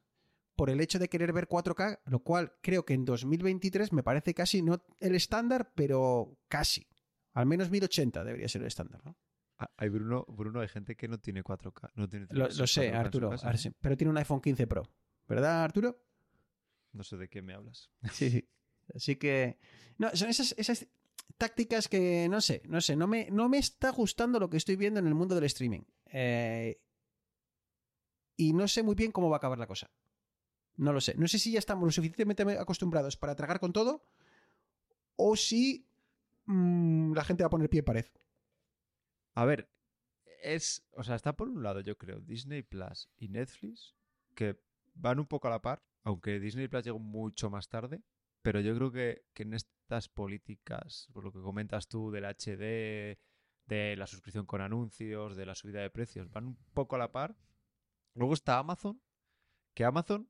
por 0.56 0.70
el 0.70 0.80
hecho 0.80 0.98
de 0.98 1.08
querer 1.08 1.32
ver 1.32 1.48
4K, 1.48 2.00
lo 2.06 2.20
cual 2.20 2.54
creo 2.62 2.84
que 2.84 2.94
en 2.94 3.04
2023 3.04 3.92
me 3.92 4.02
parece 4.02 4.32
casi 4.32 4.62
no 4.62 4.82
el 4.98 5.14
estándar, 5.14 5.72
pero 5.74 6.38
casi. 6.48 6.88
Al 7.34 7.44
menos 7.44 7.70
1080 7.70 8.24
debería 8.24 8.48
ser 8.48 8.62
el 8.62 8.68
estándar, 8.68 9.04
¿no? 9.04 9.18
Ah, 9.58 9.70
Hay 9.76 9.90
Bruno, 9.90 10.24
Bruno, 10.28 10.60
hay 10.60 10.68
gente 10.68 10.96
que 10.96 11.08
no 11.08 11.18
tiene 11.18 11.44
4K. 11.44 11.92
No 11.94 12.08
tiene 12.08 12.26
Lo, 12.30 12.50
sé, 12.50 12.54
4K 12.54 12.86
en 12.86 12.92
su 12.92 13.46
Arturo, 13.46 13.74
pero 13.80 13.96
tiene 13.96 14.10
un 14.10 14.18
iPhone 14.18 14.40
15 14.40 14.66
Pro. 14.66 14.82
¿Verdad, 15.28 15.64
Arturo? 15.64 16.02
No 16.92 17.02
sé 17.02 17.16
de 17.16 17.28
qué 17.28 17.42
me 17.42 17.52
hablas. 17.52 17.90
Sí, 18.12 18.30
sí. 18.30 18.48
Así 18.94 19.16
que. 19.16 19.58
No, 19.98 20.10
son 20.14 20.28
esas, 20.28 20.54
esas 20.56 20.86
tácticas 21.38 21.88
que 21.88 22.28
no 22.28 22.40
sé, 22.40 22.62
no 22.66 22.80
sé, 22.80 22.96
no 22.96 23.06
me, 23.06 23.28
no 23.30 23.48
me 23.48 23.58
está 23.58 23.90
gustando 23.90 24.40
lo 24.40 24.48
que 24.48 24.56
estoy 24.56 24.76
viendo 24.76 25.00
en 25.00 25.06
el 25.06 25.14
mundo 25.14 25.34
del 25.34 25.44
streaming. 25.44 25.82
Eh, 26.06 26.80
y 28.36 28.52
no 28.52 28.68
sé 28.68 28.82
muy 28.82 28.94
bien 28.94 29.12
cómo 29.12 29.28
va 29.28 29.36
a 29.36 29.38
acabar 29.38 29.58
la 29.58 29.66
cosa. 29.66 29.90
No 30.76 30.92
lo 30.92 31.00
sé. 31.00 31.14
No 31.16 31.26
sé 31.26 31.38
si 31.38 31.52
ya 31.52 31.58
estamos 31.58 31.84
lo 31.84 31.90
suficientemente 31.90 32.42
acostumbrados 32.58 33.16
para 33.16 33.34
tragar 33.34 33.60
con 33.60 33.72
todo 33.72 34.04
o 35.16 35.36
si 35.36 35.88
mm, 36.44 37.14
la 37.14 37.24
gente 37.24 37.42
va 37.42 37.46
a 37.46 37.50
poner 37.50 37.70
pie 37.70 37.80
en 37.80 37.84
pared. 37.84 38.06
A 39.34 39.44
ver, 39.44 39.70
es. 40.42 40.86
O 40.92 41.02
sea, 41.02 41.16
está 41.16 41.34
por 41.34 41.48
un 41.48 41.62
lado, 41.62 41.80
yo 41.80 41.96
creo, 41.96 42.20
Disney 42.20 42.62
Plus 42.62 43.08
y 43.16 43.28
Netflix, 43.28 43.94
que 44.34 44.60
van 44.94 45.18
un 45.18 45.26
poco 45.26 45.48
a 45.48 45.50
la 45.50 45.62
par, 45.62 45.82
aunque 46.04 46.40
Disney 46.40 46.68
Plus 46.68 46.84
llegó 46.84 46.98
mucho 46.98 47.50
más 47.50 47.68
tarde. 47.68 48.02
Pero 48.42 48.60
yo 48.60 48.76
creo 48.76 48.92
que, 48.92 49.24
que 49.34 49.42
en 49.42 49.54
estas 49.86 50.08
políticas, 50.08 51.08
por 51.12 51.22
lo 51.22 51.32
que 51.32 51.40
comentas 51.40 51.86
tú 51.86 52.10
del 52.10 52.24
HD, 52.24 53.16
de 53.66 53.94
la 53.96 54.08
suscripción 54.08 54.44
con 54.44 54.60
anuncios, 54.60 55.36
de 55.36 55.46
la 55.46 55.54
subida 55.54 55.80
de 55.80 55.90
precios, 55.90 56.28
van 56.28 56.46
un 56.46 56.56
poco 56.74 56.96
a 56.96 56.98
la 56.98 57.12
par. 57.12 57.36
Luego 58.14 58.34
está 58.34 58.58
Amazon, 58.58 59.00
que 59.74 59.84
Amazon 59.84 60.28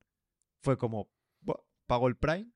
fue 0.61 0.77
como, 0.77 1.11
"Buah, 1.41 1.63
pago 1.87 2.07
el 2.09 2.17
Prime, 2.19 2.53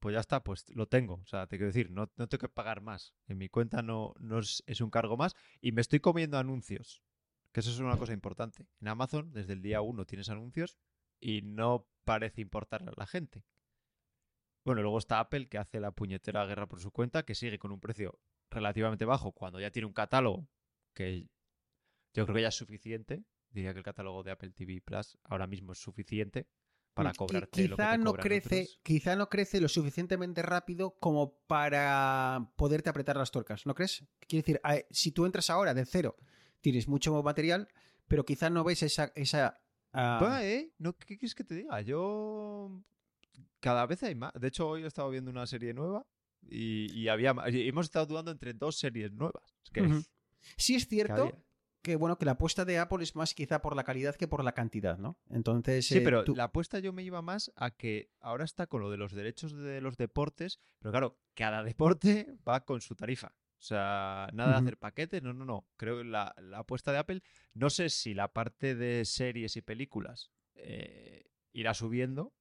pues 0.00 0.12
ya 0.14 0.20
está, 0.20 0.42
pues 0.42 0.68
lo 0.74 0.88
tengo. 0.88 1.14
O 1.14 1.26
sea, 1.26 1.46
te 1.46 1.56
quiero 1.56 1.68
decir, 1.68 1.90
no, 1.90 2.10
no 2.16 2.28
tengo 2.28 2.40
que 2.40 2.48
pagar 2.48 2.80
más. 2.80 3.14
En 3.28 3.38
mi 3.38 3.48
cuenta 3.48 3.82
no, 3.82 4.14
no 4.18 4.40
es, 4.40 4.64
es 4.66 4.80
un 4.80 4.90
cargo 4.90 5.16
más 5.16 5.36
y 5.60 5.72
me 5.72 5.80
estoy 5.80 6.00
comiendo 6.00 6.38
anuncios, 6.38 7.02
que 7.52 7.60
eso 7.60 7.70
es 7.70 7.78
una 7.78 7.96
cosa 7.98 8.12
importante. 8.12 8.66
En 8.80 8.88
Amazon, 8.88 9.32
desde 9.32 9.52
el 9.52 9.62
día 9.62 9.80
uno 9.80 10.06
tienes 10.06 10.28
anuncios 10.28 10.76
y 11.20 11.42
no 11.42 11.86
parece 12.04 12.40
importarle 12.40 12.90
a 12.90 12.94
la 12.96 13.06
gente. 13.06 13.44
Bueno, 14.64 14.82
luego 14.82 14.98
está 14.98 15.20
Apple, 15.20 15.48
que 15.48 15.58
hace 15.58 15.78
la 15.78 15.90
puñetera 15.90 16.46
guerra 16.46 16.66
por 16.66 16.80
su 16.80 16.90
cuenta, 16.90 17.24
que 17.24 17.34
sigue 17.34 17.58
con 17.58 17.70
un 17.70 17.80
precio 17.80 18.18
relativamente 18.50 19.04
bajo 19.04 19.32
cuando 19.32 19.60
ya 19.60 19.70
tiene 19.70 19.86
un 19.86 19.92
catálogo 19.92 20.48
que 20.94 21.28
yo 22.14 22.24
creo 22.24 22.34
que 22.36 22.42
ya 22.42 22.48
es 22.48 22.54
suficiente. 22.54 23.24
Diría 23.50 23.72
que 23.72 23.78
el 23.78 23.84
catálogo 23.84 24.22
de 24.22 24.32
Apple 24.32 24.50
TV 24.50 24.80
Plus 24.80 25.18
ahora 25.24 25.46
mismo 25.46 25.72
es 25.72 25.78
suficiente 25.78 26.48
para 26.94 27.12
cobrarte 27.12 27.68
lo 27.68 27.76
que 27.76 27.82
quizá 27.82 27.92
te 27.92 27.98
no 27.98 28.14
crece, 28.14 28.62
otros. 28.62 28.80
quizá 28.82 29.16
no 29.16 29.28
crece 29.28 29.60
lo 29.60 29.68
suficientemente 29.68 30.42
rápido 30.42 30.96
como 30.98 31.38
para 31.46 32.52
poderte 32.56 32.88
apretar 32.88 33.16
las 33.16 33.30
tuercas, 33.30 33.66
¿no 33.66 33.74
crees? 33.74 34.04
Quiere 34.26 34.42
decir, 34.42 34.60
si 34.90 35.10
tú 35.10 35.26
entras 35.26 35.50
ahora 35.50 35.74
de 35.74 35.84
cero, 35.84 36.16
tienes 36.60 36.88
mucho 36.88 37.20
material, 37.22 37.68
pero 38.06 38.24
quizá 38.24 38.48
no 38.48 38.64
ves 38.64 38.82
esa, 38.82 39.12
esa 39.16 39.60
ah, 39.92 40.40
¿eh? 40.42 40.72
No, 40.78 40.96
¿Qué 40.96 41.18
quieres 41.18 41.34
que 41.34 41.44
te 41.44 41.54
diga? 41.56 41.80
Yo. 41.82 42.70
Cada 43.64 43.86
vez 43.86 44.02
hay 44.02 44.14
más. 44.14 44.30
De 44.34 44.48
hecho, 44.48 44.68
hoy 44.68 44.82
he 44.82 44.86
estado 44.86 45.08
viendo 45.08 45.30
una 45.30 45.46
serie 45.46 45.72
nueva 45.72 46.04
y, 46.42 46.92
y 46.92 47.08
había 47.08 47.34
y 47.50 47.66
hemos 47.66 47.86
estado 47.86 48.04
dudando 48.04 48.30
entre 48.30 48.52
dos 48.52 48.76
series 48.76 49.10
nuevas. 49.12 49.42
Sí 50.58 50.74
es 50.74 50.86
cierto 50.86 51.14
que 51.80 51.96
bueno 51.96 52.18
que 52.18 52.26
la 52.26 52.32
apuesta 52.32 52.66
de 52.66 52.78
Apple 52.78 53.02
es 53.02 53.16
más 53.16 53.32
quizá 53.32 53.62
por 53.62 53.74
la 53.74 53.84
calidad 53.84 54.16
que 54.16 54.28
por 54.28 54.44
la 54.44 54.52
cantidad, 54.52 54.98
¿no? 54.98 55.18
Entonces 55.30 55.86
Sí, 55.86 55.96
eh, 55.96 56.00
pero 56.02 56.24
tú- 56.24 56.34
la 56.36 56.44
apuesta 56.44 56.78
yo 56.78 56.92
me 56.92 57.02
iba 57.02 57.22
más 57.22 57.52
a 57.56 57.70
que 57.70 58.10
ahora 58.20 58.44
está 58.44 58.66
con 58.66 58.82
lo 58.82 58.90
de 58.90 58.98
los 58.98 59.12
derechos 59.12 59.52
de 59.54 59.80
los 59.80 59.96
deportes, 59.96 60.58
pero 60.80 60.92
claro, 60.92 61.18
cada 61.34 61.62
deporte 61.64 62.36
va 62.46 62.66
con 62.66 62.82
su 62.82 62.94
tarifa. 62.94 63.28
O 63.58 63.62
sea, 63.66 64.28
nada 64.34 64.50
de 64.52 64.56
hacer 64.58 64.76
paquetes, 64.76 65.22
no, 65.22 65.32
no, 65.32 65.46
no. 65.46 65.66
Creo 65.78 65.96
que 65.96 66.04
la, 66.04 66.34
la 66.36 66.58
apuesta 66.58 66.92
de 66.92 66.98
Apple, 66.98 67.22
no 67.54 67.70
sé 67.70 67.88
si 67.88 68.12
la 68.12 68.30
parte 68.34 68.74
de 68.74 69.06
series 69.06 69.56
y 69.56 69.62
películas 69.62 70.30
eh, 70.54 71.24
irá 71.54 71.72
subiendo, 71.72 72.34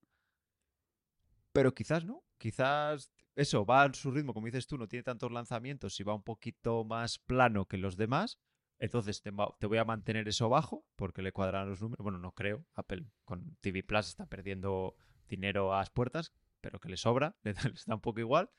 pero 1.53 1.73
quizás 1.73 2.05
no. 2.05 2.23
Quizás 2.37 3.11
eso 3.35 3.65
va 3.65 3.83
a 3.83 3.93
su 3.93 4.11
ritmo, 4.11 4.33
como 4.33 4.47
dices 4.47 4.67
tú, 4.67 4.77
no 4.77 4.87
tiene 4.87 5.03
tantos 5.03 5.31
lanzamientos 5.31 5.99
y 5.99 6.03
va 6.03 6.13
un 6.13 6.23
poquito 6.23 6.83
más 6.83 7.19
plano 7.19 7.65
que 7.67 7.77
los 7.77 7.95
demás. 7.97 8.39
Entonces 8.79 9.21
te, 9.21 9.31
voy 9.31 9.77
a 9.77 9.85
mantener 9.85 10.27
eso 10.27 10.49
bajo 10.49 10.85
porque 10.97 11.21
le 11.21 11.31
cuadran 11.31 11.69
los 11.69 11.81
números. 11.81 12.03
Bueno, 12.03 12.19
no 12.19 12.33
creo. 12.33 12.65
Apple 12.73 13.05
con 13.23 13.55
TV 13.61 13.83
Plus 13.83 14.09
está 14.09 14.25
perdiendo 14.25 14.95
dinero 15.29 15.73
a 15.73 15.79
las 15.79 15.89
puertas, 15.89 16.33
pero 16.59 16.79
que 16.79 16.89
le 16.89 16.97
sobra, 16.97 17.35
le 17.43 17.53
da- 17.53 17.63
le 17.63 17.75
está 17.75 17.95
un 17.95 18.01
poco 18.01 18.19
igual. 18.19 18.49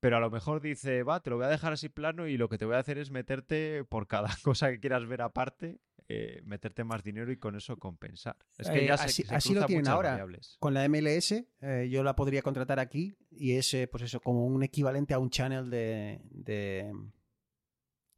Pero 0.00 0.16
a 0.16 0.20
lo 0.20 0.30
mejor 0.30 0.60
dice, 0.62 1.02
va, 1.02 1.20
te 1.20 1.28
lo 1.30 1.36
voy 1.36 1.44
a 1.44 1.48
dejar 1.48 1.72
así 1.74 1.88
plano 1.90 2.26
y 2.26 2.38
lo 2.38 2.48
que 2.48 2.56
te 2.56 2.64
voy 2.64 2.74
a 2.76 2.78
hacer 2.78 2.96
es 2.98 3.10
meterte 3.10 3.84
por 3.84 4.06
cada 4.06 4.28
cosa 4.44 4.70
que 4.70 4.80
quieras 4.80 5.06
ver 5.06 5.20
aparte, 5.22 5.80
eh, 6.12 6.42
meterte 6.44 6.82
más 6.84 7.02
dinero 7.04 7.30
y 7.30 7.36
con 7.36 7.54
eso 7.56 7.76
compensar. 7.78 8.36
Es 8.58 8.68
que 8.68 8.84
Eh, 8.84 8.86
ya 8.88 8.96
se, 8.96 9.04
así- 9.04 9.22
se 9.22 9.34
así 9.34 9.54
lo 9.54 9.64
tienen 9.66 9.88
ahora. 9.88 10.10
variables. 10.10 10.56
con 10.58 10.74
la 10.74 10.84
MLS 10.88 11.32
eh, 11.60 11.88
yo 11.90 12.02
la 12.02 12.16
podría 12.16 12.42
contratar 12.42 12.78
aquí 12.80 13.16
y 13.30 13.52
es 13.52 13.76
pues 13.90 14.02
eso 14.04 14.20
como 14.20 14.44
un 14.46 14.62
equivalente 14.62 15.14
a 15.14 15.18
un 15.18 15.30
channel 15.30 15.70
de, 15.70 16.20
de, 16.30 16.92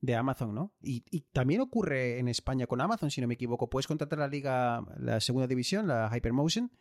de 0.00 0.14
Amazon, 0.16 0.54
¿no? 0.54 0.72
Y, 0.80 1.04
y 1.10 1.20
también 1.32 1.60
ocurre 1.60 2.18
en 2.18 2.28
España 2.28 2.66
con 2.66 2.80
Amazon, 2.80 3.10
si 3.10 3.20
no 3.20 3.26
me 3.28 3.34
equivoco. 3.34 3.68
Puedes 3.68 3.86
contratar 3.86 4.18
la 4.18 4.28
liga, 4.28 4.82
la 4.96 5.20
segunda 5.20 5.46
división, 5.46 5.86
la 5.86 6.10
Hypermotion, 6.16 6.72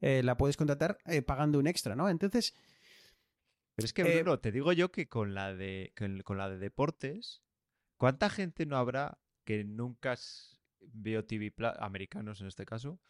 la 0.00 0.36
puedes 0.36 0.56
contratar 0.56 0.98
pagando 1.26 1.58
un 1.58 1.66
extra, 1.66 1.94
¿no? 1.96 2.08
Entonces, 2.10 2.54
Pero 3.76 3.86
es 3.86 3.92
que, 3.92 4.02
Bruno, 4.04 4.38
te 4.40 4.52
digo 4.52 4.72
yo 4.72 4.90
que 4.90 5.08
con 5.08 5.34
la 5.34 5.54
de 5.54 5.92
con, 5.96 6.20
con 6.22 6.38
la 6.38 6.48
de 6.50 6.58
deportes, 6.58 7.42
¿cuánta 7.98 8.28
gente 8.30 8.66
no 8.66 8.76
habrá 8.76 9.18
que 9.44 9.64
nunca 9.64 10.16
vio 10.92 11.24
TV 11.24 11.52
americanos 11.78 12.40
en 12.40 12.46
este 12.48 12.64
caso, 12.66 13.00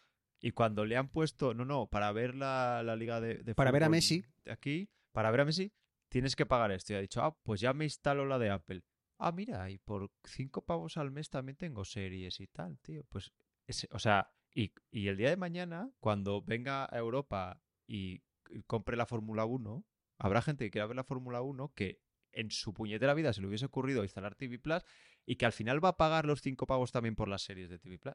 y 0.40 0.50
cuando 0.52 0.84
le 0.84 0.96
han 0.96 1.08
puesto, 1.08 1.54
no, 1.54 1.64
no, 1.64 1.86
para 1.88 2.12
ver 2.12 2.34
la, 2.34 2.82
la 2.84 2.94
liga 2.96 3.20
de, 3.20 3.38
de 3.42 3.54
Para 3.54 3.70
ver 3.70 3.84
a 3.84 3.88
Messi. 3.88 4.24
aquí, 4.50 4.90
para 5.12 5.30
ver 5.30 5.40
a 5.40 5.44
Messi, 5.44 5.72
tienes 6.08 6.36
que 6.36 6.46
pagar 6.46 6.70
esto. 6.72 6.92
Y 6.92 6.96
ha 6.96 7.00
dicho, 7.00 7.22
ah, 7.22 7.36
pues 7.42 7.60
ya 7.60 7.72
me 7.72 7.84
instalo 7.84 8.26
la 8.26 8.38
de 8.38 8.50
Apple. 8.50 8.82
Ah, 9.18 9.32
mira, 9.32 9.70
y 9.70 9.78
por 9.78 10.10
cinco 10.24 10.62
pavos 10.64 10.98
al 10.98 11.10
mes 11.10 11.30
también 11.30 11.56
tengo 11.56 11.84
series 11.84 12.38
y 12.40 12.46
tal, 12.48 12.78
tío. 12.80 13.02
Pues, 13.08 13.32
ese- 13.66 13.88
o 13.92 13.98
sea, 13.98 14.30
y, 14.54 14.72
y 14.90 15.08
el 15.08 15.16
día 15.16 15.30
de 15.30 15.36
mañana, 15.38 15.90
cuando 16.00 16.42
venga 16.42 16.84
a 16.84 16.98
Europa 16.98 17.60
y 17.86 18.22
y 18.48 18.62
compre 18.62 18.96
la 18.96 19.06
Fórmula 19.06 19.44
1, 19.44 19.84
habrá 20.18 20.40
gente 20.40 20.64
que 20.64 20.70
quiera 20.70 20.86
ver 20.86 20.94
la 20.94 21.02
Fórmula 21.02 21.42
1 21.42 21.72
que 21.74 22.00
en 22.30 22.52
su 22.52 22.72
puñetera 22.72 23.12
vida 23.12 23.32
se 23.32 23.40
le 23.40 23.48
hubiese 23.48 23.64
ocurrido 23.66 24.04
instalar 24.04 24.36
TV 24.36 24.60
Plus 24.60 24.84
y 25.26 25.36
que 25.36 25.44
al 25.44 25.52
final 25.52 25.84
va 25.84 25.90
a 25.90 25.96
pagar 25.96 26.24
los 26.24 26.40
cinco 26.40 26.66
pavos 26.66 26.92
también 26.92 27.16
por 27.16 27.28
las 27.28 27.42
series 27.42 27.68
de 27.68 27.78
TV 27.78 27.98
Plus. 27.98 28.14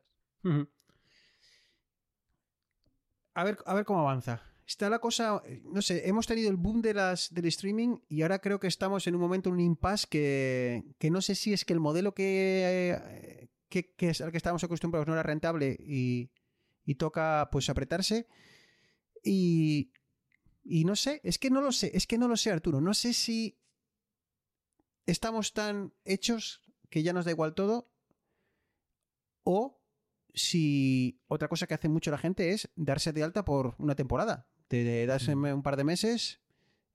A 3.33 3.43
ver, 3.43 3.57
a 3.65 3.73
ver 3.73 3.85
cómo 3.85 3.99
avanza. 3.99 4.41
Está 4.65 4.89
la 4.89 4.99
cosa, 4.99 5.41
eh, 5.45 5.61
no 5.65 5.81
sé, 5.81 6.07
hemos 6.07 6.27
tenido 6.27 6.49
el 6.49 6.55
boom 6.55 6.81
de 6.81 6.93
las, 6.93 7.33
del 7.33 7.45
streaming 7.45 7.97
y 8.07 8.21
ahora 8.21 8.39
creo 8.39 8.59
que 8.59 8.67
estamos 8.67 9.05
en 9.07 9.15
un 9.15 9.21
momento, 9.21 9.49
en 9.49 9.55
un 9.55 9.61
impasse 9.61 10.07
que, 10.09 10.83
que 10.97 11.11
no 11.11 11.21
sé 11.21 11.35
si 11.35 11.51
es 11.51 11.65
que 11.65 11.73
el 11.73 11.81
modelo 11.81 12.13
eh, 12.17 13.49
que, 13.67 13.93
que 13.93 14.09
es 14.09 14.21
al 14.21 14.31
que 14.31 14.37
estábamos 14.37 14.63
acostumbrados 14.63 15.07
no 15.07 15.13
era 15.13 15.23
rentable 15.23 15.75
y, 15.77 16.31
y 16.85 16.95
toca 16.95 17.49
pues 17.51 17.69
apretarse. 17.69 18.27
Y, 19.23 19.91
y 20.63 20.85
no 20.85 20.95
sé, 20.95 21.19
es 21.23 21.37
que 21.37 21.49
no 21.49 21.61
lo 21.61 21.71
sé, 21.71 21.91
es 21.93 22.07
que 22.07 22.17
no 22.17 22.27
lo 22.27 22.37
sé 22.37 22.51
Arturo, 22.51 22.79
no 22.81 22.93
sé 22.93 23.13
si 23.13 23.59
estamos 25.05 25.53
tan 25.53 25.93
hechos 26.05 26.61
que 26.91 27.01
ya 27.01 27.11
nos 27.13 27.25
da 27.25 27.31
igual 27.31 27.55
todo 27.55 27.89
o 29.43 29.81
si 30.33 31.19
otra 31.27 31.47
cosa 31.47 31.65
que 31.65 31.73
hace 31.73 31.89
mucho 31.89 32.11
la 32.11 32.17
gente 32.19 32.51
es 32.51 32.69
darse 32.75 33.11
de 33.13 33.23
alta 33.23 33.43
por 33.43 33.75
una 33.79 33.95
temporada. 33.95 34.47
Te 34.67 35.05
das 35.07 35.27
Mm. 35.27 35.45
un 35.45 35.63
par 35.63 35.75
de 35.77 35.83
meses, 35.83 36.39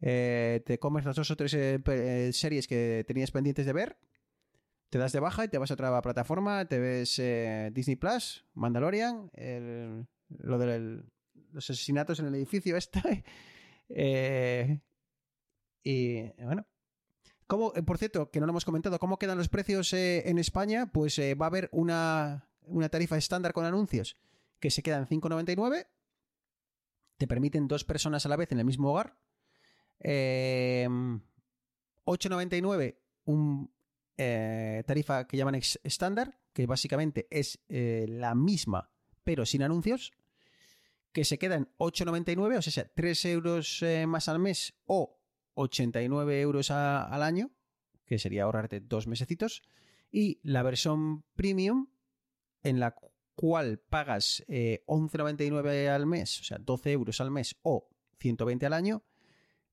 eh, 0.00 0.62
te 0.64 0.78
comes 0.78 1.04
las 1.04 1.16
dos 1.16 1.30
o 1.30 1.36
tres 1.36 1.52
eh, 1.54 1.80
eh, 1.86 2.30
series 2.32 2.66
que 2.68 3.04
tenías 3.06 3.30
pendientes 3.32 3.66
de 3.66 3.72
ver, 3.72 3.98
te 4.90 4.98
das 4.98 5.12
de 5.12 5.20
baja 5.20 5.44
y 5.44 5.48
te 5.48 5.58
vas 5.58 5.70
a 5.70 5.74
otra 5.74 6.00
plataforma, 6.00 6.64
te 6.66 6.78
ves 6.78 7.18
eh, 7.18 7.70
Disney 7.74 7.96
Plus, 7.96 8.46
Mandalorian, 8.54 9.30
el- 9.34 10.06
lo 10.28 10.58
de 10.58 11.02
los 11.52 11.70
asesinatos 11.70 12.20
en 12.20 12.26
el 12.26 12.34
edificio 12.36 12.76
este. 12.76 13.24
y 15.84 16.32
bueno. 16.44 16.66
¿Cómo, 17.46 17.72
eh, 17.76 17.82
por 17.82 17.98
cierto, 17.98 18.30
que 18.30 18.40
no 18.40 18.46
lo 18.46 18.50
hemos 18.50 18.64
comentado, 18.64 18.98
¿cómo 18.98 19.18
quedan 19.18 19.38
los 19.38 19.48
precios 19.48 19.92
eh, 19.92 20.28
en 20.28 20.38
España? 20.38 20.90
Pues 20.92 21.18
eh, 21.18 21.34
va 21.34 21.46
a 21.46 21.48
haber 21.48 21.68
una, 21.72 22.48
una 22.62 22.88
tarifa 22.88 23.16
estándar 23.16 23.52
con 23.52 23.64
anuncios 23.64 24.16
que 24.58 24.70
se 24.70 24.82
queda 24.82 24.98
en 24.98 25.06
5,99. 25.06 25.86
Te 27.18 27.26
permiten 27.28 27.68
dos 27.68 27.84
personas 27.84 28.26
a 28.26 28.28
la 28.28 28.36
vez 28.36 28.50
en 28.50 28.58
el 28.58 28.64
mismo 28.64 28.90
hogar. 28.90 29.16
Eh, 30.00 30.88
8,99 32.04 32.96
un 33.24 33.70
tarifa 34.16 35.26
que 35.26 35.36
llaman 35.36 35.56
estándar, 35.56 36.38
que 36.54 36.66
básicamente 36.66 37.26
es 37.30 37.58
la 37.68 38.34
misma, 38.34 38.90
pero 39.24 39.44
sin 39.44 39.62
anuncios, 39.62 40.12
que 41.12 41.24
se 41.24 41.38
queda 41.38 41.56
en 41.56 41.68
8,99, 41.76 42.56
o 42.56 42.62
sea, 42.62 42.90
3 42.94 43.24
euros 43.26 43.84
más 44.06 44.28
al 44.28 44.38
mes 44.38 44.74
o 44.86 45.15
89 45.56 46.40
euros 46.40 46.70
a- 46.70 47.04
al 47.04 47.22
año, 47.22 47.50
que 48.04 48.18
sería 48.18 48.44
ahorrarte 48.44 48.80
dos 48.80 49.06
mesecitos, 49.08 49.62
y 50.12 50.38
la 50.42 50.62
versión 50.62 51.24
premium, 51.34 51.88
en 52.62 52.78
la 52.80 52.94
cual 53.34 53.78
pagas 53.78 54.44
eh, 54.48 54.82
11,99 54.86 55.88
al 55.88 56.06
mes, 56.06 56.40
o 56.40 56.44
sea, 56.44 56.58
12 56.58 56.92
euros 56.92 57.20
al 57.20 57.30
mes 57.30 57.56
o 57.62 57.88
120 58.20 58.64
al 58.66 58.72
año, 58.72 59.02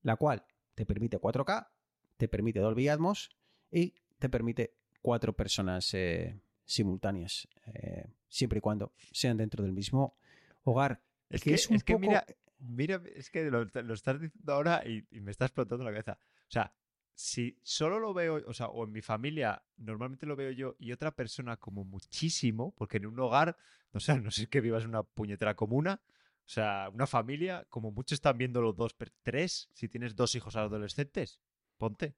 la 0.02 0.16
cual 0.16 0.44
te 0.74 0.84
permite 0.84 1.18
4K, 1.18 1.68
te 2.16 2.28
permite 2.28 2.60
Dolby 2.60 2.88
Atmos 2.88 3.30
y 3.70 3.94
te 4.18 4.28
permite 4.28 4.74
cuatro 5.00 5.34
personas 5.34 5.92
eh, 5.94 6.40
simultáneas, 6.64 7.48
eh, 7.74 8.06
siempre 8.28 8.58
y 8.58 8.60
cuando 8.60 8.92
sean 9.12 9.36
dentro 9.36 9.62
del 9.62 9.72
mismo 9.72 10.16
hogar. 10.64 11.02
Es 11.30 11.42
que 11.42 11.50
que, 11.50 11.54
es 11.54 11.68
un 11.68 11.76
es 11.76 11.84
que 11.84 11.94
poco- 11.94 12.00
mira, 12.06 12.26
mira, 12.66 13.02
es 13.14 13.30
que 13.30 13.50
lo, 13.50 13.62
estás 13.62 14.20
diciendo 14.20 14.52
ahora 14.52 14.82
y, 14.86 15.06
me 15.20 15.30
está 15.30 15.46
explotando 15.46 15.84
la 15.84 15.90
cabeza. 15.90 16.18
O 16.48 16.50
sea, 16.50 16.74
si 17.14 17.58
solo 17.62 17.98
lo 17.98 18.12
veo, 18.12 18.42
o 18.46 18.52
sea, 18.52 18.68
o 18.68 18.84
en 18.84 18.92
mi 18.92 19.02
familia 19.02 19.62
normalmente 19.76 20.26
lo 20.26 20.36
veo 20.36 20.50
yo 20.50 20.76
y 20.78 20.92
otra 20.92 21.14
persona 21.14 21.56
como 21.56 21.84
muchísimo, 21.84 22.74
porque 22.76 22.96
en 22.96 23.06
un 23.06 23.18
hogar, 23.20 23.56
no 23.92 24.00
sé, 24.00 24.18
no 24.20 24.30
sé 24.30 24.48
que 24.48 24.60
vivas 24.60 24.84
una 24.84 25.02
puñetera 25.02 25.54
comuna, 25.54 26.00
o 26.46 26.48
sea, 26.48 26.90
una 26.92 27.06
familia, 27.06 27.66
como 27.70 27.90
mucho 27.90 28.14
están 28.14 28.36
viendo 28.36 28.60
los 28.60 28.76
dos, 28.76 28.94
tres, 29.22 29.70
si 29.72 29.88
tienes 29.88 30.14
dos 30.14 30.34
hijos 30.34 30.56
adolescentes, 30.56 31.40
ponte. 31.78 32.14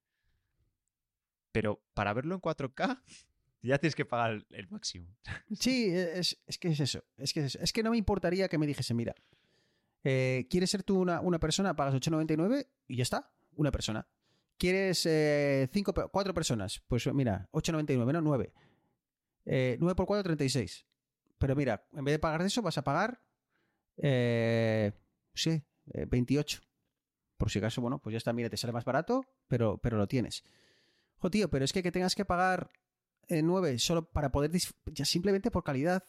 Pero 1.52 1.80
para 1.94 2.12
verlo 2.12 2.34
en 2.34 2.40
4K, 2.40 3.02
ya 3.62 3.78
tienes 3.78 3.94
que 3.94 4.04
pagar 4.04 4.32
el, 4.32 4.46
el 4.50 4.68
máximo. 4.68 5.16
Sí, 5.52 5.88
es, 5.88 6.42
es 6.46 6.58
que 6.58 6.68
es 6.68 6.80
eso. 6.80 7.04
Es 7.16 7.32
que 7.32 7.40
es 7.40 7.46
eso. 7.46 7.58
Es 7.62 7.72
que 7.72 7.82
no 7.82 7.90
me 7.90 7.96
importaría 7.96 8.48
que 8.48 8.58
me 8.58 8.66
dijese, 8.66 8.94
mira, 8.94 9.14
eh, 10.08 10.46
¿quieres 10.48 10.70
ser 10.70 10.84
tú 10.84 11.00
una, 11.00 11.20
una 11.20 11.40
persona? 11.40 11.74
Pagas 11.74 11.94
8,99 11.94 12.68
y 12.86 12.96
ya 12.96 13.02
está. 13.02 13.32
Una 13.56 13.72
persona. 13.72 14.06
¿Quieres 14.56 15.04
eh, 15.04 15.68
cinco, 15.72 15.92
cuatro 16.12 16.32
personas? 16.32 16.80
Pues 16.86 17.12
mira, 17.12 17.48
8,99, 17.50 18.12
no 18.12 18.20
9. 18.20 18.52
Eh, 19.46 19.76
9 19.80 19.96
por 19.96 20.06
4, 20.06 20.22
36. 20.22 20.86
Pero 21.38 21.56
mira, 21.56 21.88
en 21.92 22.04
vez 22.04 22.14
de 22.14 22.18
pagar 22.20 22.40
eso, 22.42 22.62
vas 22.62 22.78
a 22.78 22.84
pagar, 22.84 23.20
eh, 23.96 24.92
sí, 25.34 25.60
eh, 25.92 26.06
28. 26.08 26.60
Por 27.36 27.50
si 27.50 27.58
acaso, 27.58 27.80
bueno, 27.80 27.98
pues 27.98 28.12
ya 28.12 28.18
está, 28.18 28.32
mira, 28.32 28.48
te 28.48 28.56
sale 28.56 28.72
más 28.72 28.84
barato, 28.84 29.24
pero, 29.48 29.78
pero 29.78 29.96
lo 29.96 30.06
tienes. 30.06 30.44
Jo, 31.16 31.30
tío, 31.30 31.50
pero 31.50 31.64
es 31.64 31.72
que, 31.72 31.82
que 31.82 31.90
tengas 31.90 32.14
que 32.14 32.24
pagar 32.24 32.70
eh, 33.26 33.42
9 33.42 33.80
solo 33.80 34.08
para 34.08 34.30
poder 34.30 34.52
ya 34.86 35.04
simplemente 35.04 35.50
por 35.50 35.64
calidad 35.64 36.04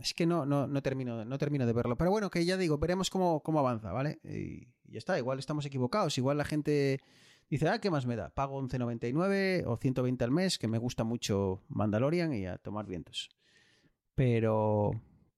es 0.00 0.14
que 0.14 0.26
no, 0.26 0.44
no, 0.46 0.66
no 0.66 0.82
termino 0.82 1.24
no 1.24 1.38
termino 1.38 1.66
de 1.66 1.72
verlo 1.72 1.96
pero 1.96 2.10
bueno 2.10 2.30
que 2.30 2.44
ya 2.44 2.56
digo 2.56 2.78
veremos 2.78 3.10
cómo, 3.10 3.42
cómo 3.42 3.60
avanza 3.60 3.92
vale 3.92 4.18
y, 4.24 4.68
y 4.84 4.92
ya 4.92 4.98
está 4.98 5.18
igual 5.18 5.38
estamos 5.38 5.64
equivocados 5.66 6.18
igual 6.18 6.38
la 6.38 6.44
gente 6.44 7.00
dice 7.48 7.68
ah 7.68 7.80
qué 7.80 7.90
más 7.90 8.06
me 8.06 8.16
da 8.16 8.30
pago 8.30 8.60
11.99 8.60 9.64
o 9.66 9.76
120 9.76 10.24
al 10.24 10.30
mes 10.30 10.58
que 10.58 10.68
me 10.68 10.78
gusta 10.78 11.04
mucho 11.04 11.62
Mandalorian 11.68 12.32
y 12.34 12.46
a 12.46 12.58
tomar 12.58 12.86
vientos 12.86 13.30
pero 14.14 14.92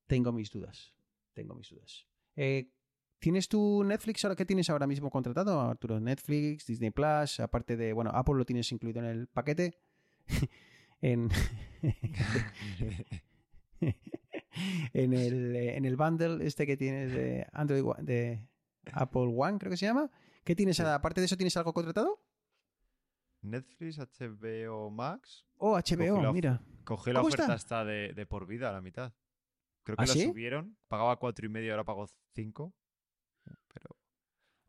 tengo 0.07 0.31
mis 0.31 0.51
dudas 0.51 0.93
tengo 1.33 1.55
mis 1.55 1.69
dudas 1.69 2.05
Eh, 2.35 2.71
¿Tienes 3.19 3.47
tu 3.49 3.83
Netflix 3.83 4.23
ahora? 4.23 4.35
¿Qué 4.35 4.45
tienes 4.45 4.69
ahora 4.69 4.85
mismo 4.85 5.09
contratado, 5.09 5.59
Arturo? 5.59 5.99
Netflix, 5.99 6.67
Disney 6.67 6.91
Plus, 6.91 7.39
aparte 7.39 7.75
de, 7.75 7.91
bueno, 7.91 8.11
Apple 8.13 8.35
lo 8.35 8.45
tienes 8.45 8.71
incluido 8.71 8.99
en 8.99 9.05
el 9.05 9.27
paquete. 9.27 9.79
en, 11.01 11.27
en, 14.93 15.13
el, 15.13 15.55
eh, 15.55 15.77
en 15.77 15.85
el 15.85 15.95
bundle 15.95 16.45
este 16.45 16.65
que 16.65 16.77
tienes 16.77 17.11
de 17.13 17.45
Android 17.53 17.83
One- 17.83 18.03
de 18.03 18.47
Apple 18.93 19.33
One, 19.35 19.57
creo 19.59 19.69
que 19.71 19.77
se 19.77 19.85
llama. 19.85 20.09
¿Qué 20.43 20.55
tienes? 20.55 20.77
Sí. 20.77 20.83
Aparte 20.83 21.21
de 21.21 21.25
eso, 21.25 21.35
¿tienes 21.37 21.55
algo 21.57 21.73
contratado? 21.73 22.21
Netflix, 23.41 23.97
HBO 23.99 24.89
Max, 24.89 25.45
Oh, 25.57 25.73
Cogí 25.73 25.95
HBO, 25.95 26.21
la- 26.21 26.31
mira. 26.33 26.61
cogí 26.83 27.11
la 27.11 27.19
¿Cómo 27.19 27.27
oferta 27.27 27.43
está? 27.43 27.53
hasta 27.53 27.85
de, 27.85 28.13
de 28.13 28.25
por 28.25 28.45
vida 28.47 28.69
a 28.69 28.73
la 28.73 28.81
mitad. 28.81 29.13
Creo 29.83 29.95
que 29.97 30.03
¿Ah, 30.03 30.07
la 30.07 30.13
sí? 30.13 30.23
subieron, 30.23 30.77
pagaba 30.87 31.17
cuatro 31.17 31.45
y 31.45 31.49
medio, 31.49 31.71
ahora 31.71 31.83
pago 31.85 32.07
cinco. 32.33 32.73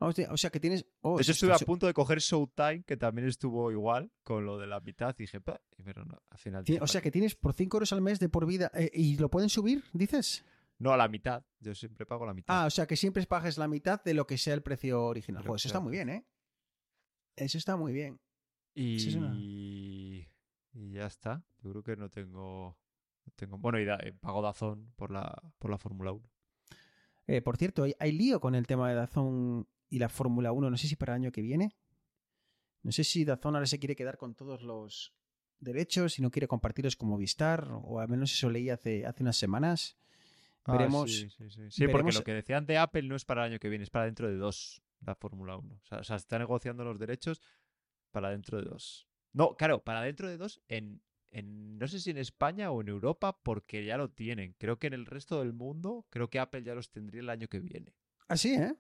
O 0.01 0.12
sea- 0.12 0.32
o 0.32 0.36
sea 0.36 0.51
que 0.51 0.61
tienes. 0.61 0.86
Oh, 1.01 1.18
eso 1.18 1.32
estuve 1.32 1.53
a 1.53 1.59
punto 1.59 1.86
de 1.86 1.92
coger 1.94 2.18
Showtime, 2.20 2.84
que 2.84 2.96
también 2.96 3.26
estuvo 3.26 3.70
igual 3.72 4.12
con 4.22 4.46
lo 4.46 4.57
de 4.59 4.66
la 4.68 4.78
mitad. 4.80 5.14
Y 5.18 5.24
dije, 5.24 5.40
"Pa", 5.40 5.61
pero 5.84 6.05
no, 6.05 6.22
al 6.30 6.38
final. 6.38 6.62
Dije, 6.64 6.80
o 6.80 6.86
sea 6.86 7.01
que 7.01 7.11
tienes 7.11 7.34
por 7.34 7.53
5 7.53 7.76
euros 7.78 7.92
al 7.92 8.01
mes 8.01 8.20
de 8.20 8.28
por 8.28 8.46
vida. 8.46 8.70
eh, 8.74 8.90
¿Y 8.94 9.16
lo 9.16 9.28
pueden 9.28 9.49
subir, 9.49 9.82
dices? 9.92 10.44
No, 10.78 10.92
a 10.92 10.96
la 10.96 11.09
mitad. 11.09 11.44
Yo 11.59 11.74
siempre 11.74 12.07
pago 12.07 12.24
la 12.24 12.32
mitad. 12.34 12.62
Ah, 12.62 12.66
o 12.66 12.70
sea 12.70 12.86
que 12.86 12.94
siempre 12.96 13.26
pagues 13.26 13.59
la 13.59 13.66
mitad 13.66 14.01
de 14.05 14.14
lo 14.14 14.24
que 14.26 14.38
sea 14.38 14.55
el 14.55 14.62
precio 14.62 15.05
original. 15.07 15.42
Que 15.42 15.49
eso 15.57 15.66
está 15.68 15.80
muy 15.80 15.90
bien, 15.92 16.09
¿eh? 16.11 16.24
Eso 17.34 17.59
está 17.59 17.76
muy 17.76 17.92
bien. 17.92 18.20
y... 18.74 19.16
una- 19.16 19.34
ya 20.94 21.07
está. 21.07 21.44
Yo 21.62 21.70
creo 21.70 21.82
que 21.82 21.96
no 21.96 22.09
tengo. 22.11 22.78
no 23.26 23.32
tengo... 23.34 23.59
Bueno, 23.59 23.80
y 23.80 23.84
da- 23.84 23.99
eh, 24.01 24.12
pago 24.12 24.40
Dazón 24.42 24.92
por 24.94 25.11
la, 25.11 25.36
por 25.59 25.70
la 25.72 25.78
Fórmula 25.78 26.12
1. 26.12 26.30
Eh, 27.26 27.42
por 27.42 27.57
cierto, 27.57 27.82
hay, 27.82 27.94
hay 27.99 28.12
lío 28.12 28.38
con 28.40 28.55
el 28.55 28.66
tema 28.68 28.88
de 28.88 28.94
Dazón 28.94 29.66
y 29.91 29.99
la 29.99 30.09
Fórmula 30.09 30.53
1. 30.53 30.70
No 30.70 30.76
sé 30.76 30.86
si 30.89 30.97
para 30.97 31.14
el 31.14 31.22
año 31.22 31.32
que 31.32 31.43
viene. 31.43 31.74
No 32.82 32.93
sé 32.93 33.05
si 33.05 33.24
Dazón 33.24 33.55
ahora 33.55 33.66
se 33.66 33.78
quiere 33.78 33.97
quedar 33.97 34.16
con 34.18 34.34
todos 34.34 34.62
los 34.62 35.12
derechos 35.61 36.18
y 36.18 36.22
no 36.22 36.30
quiere 36.30 36.47
compartirlos 36.47 36.97
con 36.97 37.09
Movistar, 37.09 37.68
o 37.72 37.99
al 38.01 38.09
menos 38.09 38.32
eso 38.32 38.49
leí 38.51 38.70
hace, 38.70 39.05
hace 39.07 39.22
unas 39.22 39.36
semanas. 39.36 39.97
Veremos. 40.66 41.11
Ah, 41.11 41.12
sí, 41.12 41.30
sí, 41.30 41.51
sí. 41.51 41.70
Sí, 41.70 41.84
porque 41.86 41.97
veremos- 41.97 42.14
lo 42.16 42.24
que 42.24 42.34
decían 42.34 42.66
de 42.66 42.78
Apple 42.78 43.03
no 43.03 43.16
es 43.16 43.24
para 43.24 43.45
el 43.47 43.53
año 43.53 43.59
que 43.59 43.68
viene, 43.68 43.82
es 43.84 43.91
para 43.91 44.05
dentro 44.05 44.28
de 44.28 44.36
dos, 44.36 44.82
la 45.01 45.14
Fórmula 45.14 45.57
1. 45.57 45.74
O 45.74 45.86
sea, 45.86 45.99
o 45.99 46.05
sea, 46.05 46.16
está 46.16 46.39
negociando 46.39 46.84
los 46.84 46.99
derechos 46.99 47.41
para 48.11 48.30
dentro 48.30 48.59
de 48.59 48.64
dos. 48.68 49.09
No, 49.32 49.57
claro, 49.57 49.82
para 49.82 50.03
dentro 50.03 50.28
de 50.28 50.36
dos 50.36 50.61
en, 50.68 51.03
en, 51.30 51.78
no 51.78 51.89
sé 51.89 51.99
si 52.01 52.11
en 52.11 52.18
España 52.18 52.70
o 52.70 52.80
en 52.80 52.89
Europa, 52.89 53.39
porque 53.43 53.84
ya 53.84 53.97
lo 53.97 54.11
tienen. 54.11 54.55
Creo 54.59 54.78
que 54.78 54.86
en 54.86 54.95
el 54.95 55.07
resto 55.07 55.41
del 55.41 55.53
mundo, 55.53 56.07
creo 56.11 56.28
que 56.30 56.39
Apple 56.39 56.62
ya 56.62 56.74
los 56.74 56.91
tendría 56.91 57.20
el 57.22 57.30
año 57.30 57.49
que 57.49 57.61
viene. 57.61 57.95
Así, 58.28 58.55
¿eh? 58.55 58.74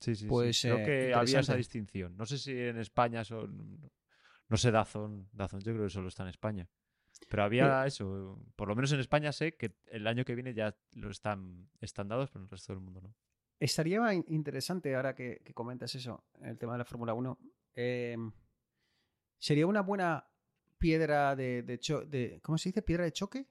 Sí, 0.00 0.14
sí, 0.16 0.26
Pues, 0.26 0.58
sí. 0.58 0.68
Creo 0.68 0.78
eh, 0.78 0.84
que 0.84 1.14
había 1.14 1.40
esa 1.40 1.54
distinción. 1.54 2.16
No 2.16 2.26
sé 2.26 2.38
si 2.38 2.52
en 2.58 2.78
España 2.78 3.22
son. 3.24 3.90
No 4.48 4.56
sé, 4.56 4.70
Dazón. 4.70 5.28
Dazón 5.32 5.60
yo 5.60 5.72
creo 5.72 5.84
que 5.84 5.90
solo 5.90 6.08
está 6.08 6.22
en 6.24 6.30
España. 6.30 6.68
Pero 7.28 7.44
había 7.44 7.86
eso. 7.86 8.42
Por 8.56 8.68
lo 8.68 8.74
menos 8.74 8.90
en 8.92 9.00
España 9.00 9.30
sé 9.32 9.56
que 9.56 9.76
el 9.86 10.06
año 10.06 10.24
que 10.24 10.34
viene 10.34 10.54
ya 10.54 10.74
lo 10.92 11.10
están, 11.10 11.68
están 11.80 12.08
dados, 12.08 12.30
pero 12.30 12.40
en 12.40 12.44
el 12.46 12.50
resto 12.50 12.72
del 12.72 12.80
mundo 12.82 13.00
no. 13.02 13.14
Estaría 13.58 14.14
in- 14.14 14.24
interesante 14.28 14.94
ahora 14.96 15.14
que, 15.14 15.42
que 15.44 15.52
comentas 15.52 15.94
eso, 15.94 16.24
el 16.40 16.56
tema 16.58 16.72
de 16.72 16.78
la 16.78 16.84
Fórmula 16.86 17.12
1. 17.12 17.38
eh, 17.74 18.16
sería 19.38 19.66
una 19.66 19.82
buena 19.82 20.26
piedra 20.78 21.36
de, 21.36 21.62
de, 21.62 21.78
cho- 21.78 22.04
de- 22.06 22.40
¿Cómo 22.42 22.56
se 22.56 22.70
dice? 22.70 22.80
¿Piedra 22.82 23.04
de 23.04 23.12
choque? 23.12 23.46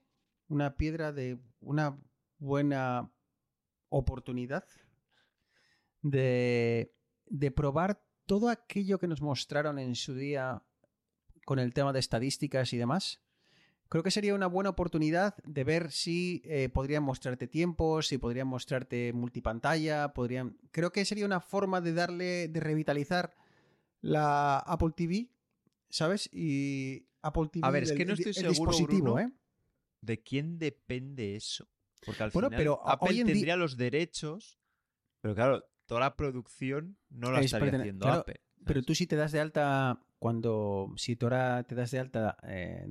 Una 0.48 0.76
piedra 0.76 1.12
de. 1.12 1.38
Una 1.60 1.96
buena 2.38 3.08
oportunidad 3.88 4.64
de, 6.02 6.94
de 7.26 7.50
probar 7.50 8.02
todo 8.26 8.48
aquello 8.48 8.98
que 8.98 9.08
nos 9.08 9.22
mostraron 9.22 9.78
en 9.78 9.94
su 9.94 10.14
día 10.14 10.62
con 11.44 11.58
el 11.58 11.72
tema 11.74 11.92
de 11.92 11.98
estadísticas 12.00 12.72
y 12.72 12.78
demás. 12.78 13.20
Creo 13.88 14.04
que 14.04 14.12
sería 14.12 14.36
una 14.36 14.46
buena 14.46 14.70
oportunidad 14.70 15.34
de 15.44 15.64
ver 15.64 15.90
si 15.90 16.42
eh, 16.44 16.68
podrían 16.68 17.02
mostrarte 17.02 17.48
tiempos, 17.48 18.06
si 18.06 18.18
podrían 18.18 18.46
mostrarte 18.46 19.12
multipantalla, 19.12 20.12
podrían... 20.14 20.56
Creo 20.70 20.92
que 20.92 21.04
sería 21.04 21.26
una 21.26 21.40
forma 21.40 21.80
de 21.80 21.92
darle, 21.92 22.46
de 22.46 22.60
revitalizar 22.60 23.34
la 24.00 24.58
Apple 24.60 24.92
TV, 24.96 25.28
¿sabes? 25.88 26.30
Y 26.32 27.08
Apple 27.22 27.48
TV... 27.52 27.66
A 27.66 27.70
ver, 27.72 27.82
es 27.82 27.90
el- 27.90 27.96
que 27.96 28.04
no 28.04 28.12
el- 28.12 28.20
estoy 28.20 28.30
el 28.44 28.54
seguro, 28.54 28.70
dispositivo, 28.70 29.12
Bruno, 29.14 29.18
¿eh? 29.18 29.32
¿De 30.02 30.22
quién 30.22 30.58
depende 30.60 31.34
eso? 31.34 31.68
Porque 32.06 32.22
al 32.22 32.30
Bueno, 32.30 32.48
final 32.48 32.58
pero 32.58 32.88
a- 32.88 32.92
Apple 32.92 33.08
hoy 33.10 33.20
en 33.20 33.26
di- 33.26 33.32
tendría 33.32 33.56
los 33.56 33.76
derechos, 33.76 34.60
pero 35.20 35.34
claro, 35.34 35.64
toda 35.90 36.00
la 36.02 36.16
producción 36.16 36.96
no 37.08 37.32
la 37.32 37.40
Es 37.40 37.46
estaría 37.46 37.68
haciendo 37.80 38.04
claro, 38.06 38.20
Apple. 38.20 38.40
Pero 38.64 38.82
tú 38.82 38.94
si 38.94 39.08
te 39.08 39.16
das 39.16 39.32
de 39.32 39.40
alta 39.40 40.00
cuando 40.20 40.92
si 40.96 41.16
tú 41.16 41.26
ahora 41.26 41.64
te 41.64 41.74
das 41.74 41.90
de 41.90 41.98
alta 41.98 42.36
eh, 42.44 42.86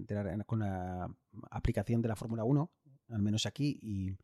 con 0.46 0.60
la 0.60 1.10
aplicación 1.50 2.02
de 2.02 2.10
la 2.10 2.18
Fórmula 2.18 2.44
1, 2.44 2.70
al 3.10 3.22
menos 3.22 3.46
aquí, 3.46 3.80
y, 3.82 4.18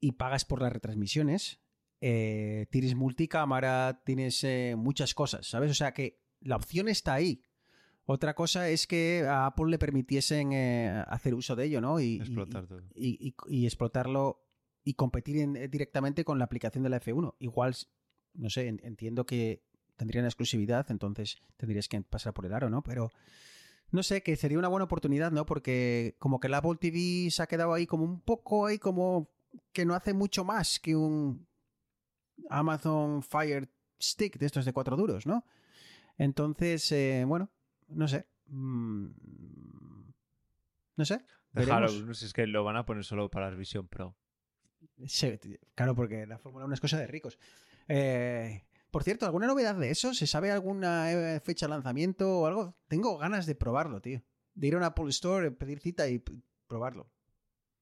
y 0.00 0.12
pagas 0.12 0.44
por 0.44 0.60
las 0.60 0.72
retransmisiones, 0.72 1.60
eh, 2.00 2.66
tienes 2.70 2.94
multicámara, 2.96 4.02
tienes 4.04 4.42
eh, 4.42 4.74
muchas 4.76 5.14
cosas, 5.14 5.46
¿sabes? 5.46 5.70
O 5.70 5.74
sea 5.74 5.92
que 5.92 6.20
la 6.40 6.56
opción 6.56 6.88
está 6.88 7.14
ahí. 7.14 7.42
Otra 8.06 8.34
cosa 8.34 8.68
es 8.70 8.86
que 8.88 9.24
a 9.28 9.46
Apple 9.46 9.70
le 9.70 9.78
permitiesen 9.78 10.52
eh, 10.52 11.04
hacer 11.06 11.34
uso 11.34 11.54
de 11.54 11.66
ello, 11.66 11.80
¿no? 11.80 12.00
Y, 12.00 12.04
y- 12.14 12.16
Explotar 12.16 12.66
todo. 12.66 12.80
y, 12.94 13.28
y- 13.28 13.34
y 13.48 13.66
explotarlo 13.66 14.42
y 14.84 14.94
competir 14.94 15.38
en- 15.38 15.56
eh, 15.56 15.68
directamente 15.68 16.24
con 16.24 16.38
la 16.38 16.44
aplicación 16.44 16.82
de 16.84 16.90
la 16.90 16.96
F1. 17.00 17.34
Igual, 17.38 17.74
no 18.34 18.50
sé, 18.50 18.68
en- 18.68 18.80
entiendo 18.82 19.26
que 19.26 19.62
tendrían 19.96 20.24
exclusividad, 20.24 20.90
entonces 20.90 21.36
tendrías 21.56 21.88
que 21.88 22.00
pasar 22.02 22.32
por 22.32 22.46
el 22.46 22.54
aro, 22.54 22.70
¿no? 22.70 22.82
Pero 22.82 23.10
no 23.90 24.02
sé, 24.02 24.22
que 24.22 24.36
sería 24.36 24.58
una 24.58 24.68
buena 24.68 24.84
oportunidad, 24.84 25.30
¿no? 25.32 25.44
Porque 25.44 26.14
como 26.18 26.40
que 26.40 26.48
la 26.48 26.58
Apple 26.58 26.76
TV 26.80 27.30
se 27.30 27.42
ha 27.42 27.46
quedado 27.46 27.74
ahí 27.74 27.86
como 27.86 28.04
un 28.04 28.20
poco 28.20 28.66
ahí 28.66 28.78
como 28.78 29.28
que 29.72 29.84
no 29.84 29.94
hace 29.94 30.14
mucho 30.14 30.44
más 30.44 30.78
que 30.80 30.94
un 30.96 31.46
Amazon 32.48 33.22
Fire 33.22 33.68
Stick 34.00 34.38
de 34.38 34.46
estos 34.46 34.64
de 34.64 34.72
cuatro 34.72 34.96
duros, 34.96 35.26
¿no? 35.26 35.44
Entonces, 36.16 36.90
eh, 36.92 37.24
bueno, 37.26 37.50
no 37.88 38.08
sé. 38.08 38.26
Mm, 38.46 39.08
no 40.96 41.04
sé. 41.04 41.24
Veremos. 41.52 42.02
no 42.04 42.14
sé, 42.14 42.26
es 42.26 42.32
que 42.32 42.46
lo 42.46 42.62
van 42.64 42.76
a 42.76 42.86
poner 42.86 43.04
solo 43.04 43.28
para 43.30 43.50
la 43.50 43.56
Vision 43.56 43.88
Pro. 43.88 44.16
Claro, 45.74 45.94
porque 45.94 46.26
la 46.26 46.38
Fórmula 46.38 46.64
1 46.66 46.74
es 46.74 46.80
cosa 46.80 46.98
de 46.98 47.06
ricos. 47.06 47.38
Eh, 47.88 48.64
por 48.90 49.02
cierto, 49.02 49.26
¿alguna 49.26 49.46
novedad 49.46 49.74
de 49.74 49.90
eso? 49.90 50.14
¿Se 50.14 50.26
sabe 50.26 50.50
alguna 50.50 51.12
eh, 51.12 51.40
fecha 51.40 51.66
de 51.66 51.70
lanzamiento 51.70 52.40
o 52.40 52.46
algo? 52.46 52.76
Tengo 52.88 53.18
ganas 53.18 53.46
de 53.46 53.54
probarlo, 53.54 54.00
tío. 54.00 54.22
De 54.54 54.66
ir 54.66 54.74
a 54.74 54.78
una 54.78 54.86
Apple 54.86 55.08
Store, 55.10 55.50
pedir 55.52 55.80
cita 55.80 56.08
y 56.08 56.22
probarlo. 56.66 57.10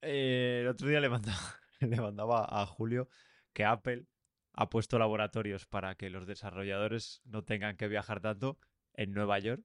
Eh, 0.01 0.59
el 0.61 0.67
otro 0.67 0.87
día 0.87 0.99
le 0.99 1.09
mandaba, 1.09 1.59
le 1.79 1.99
mandaba 1.99 2.47
a 2.49 2.65
Julio 2.65 3.09
que 3.53 3.65
Apple 3.65 4.05
ha 4.53 4.69
puesto 4.69 4.99
laboratorios 4.99 5.65
para 5.65 5.95
que 5.95 6.09
los 6.09 6.27
desarrolladores 6.27 7.21
no 7.25 7.43
tengan 7.43 7.75
que 7.75 7.87
viajar 7.87 8.21
tanto 8.21 8.59
en 8.93 9.13
Nueva 9.13 9.39
York 9.39 9.63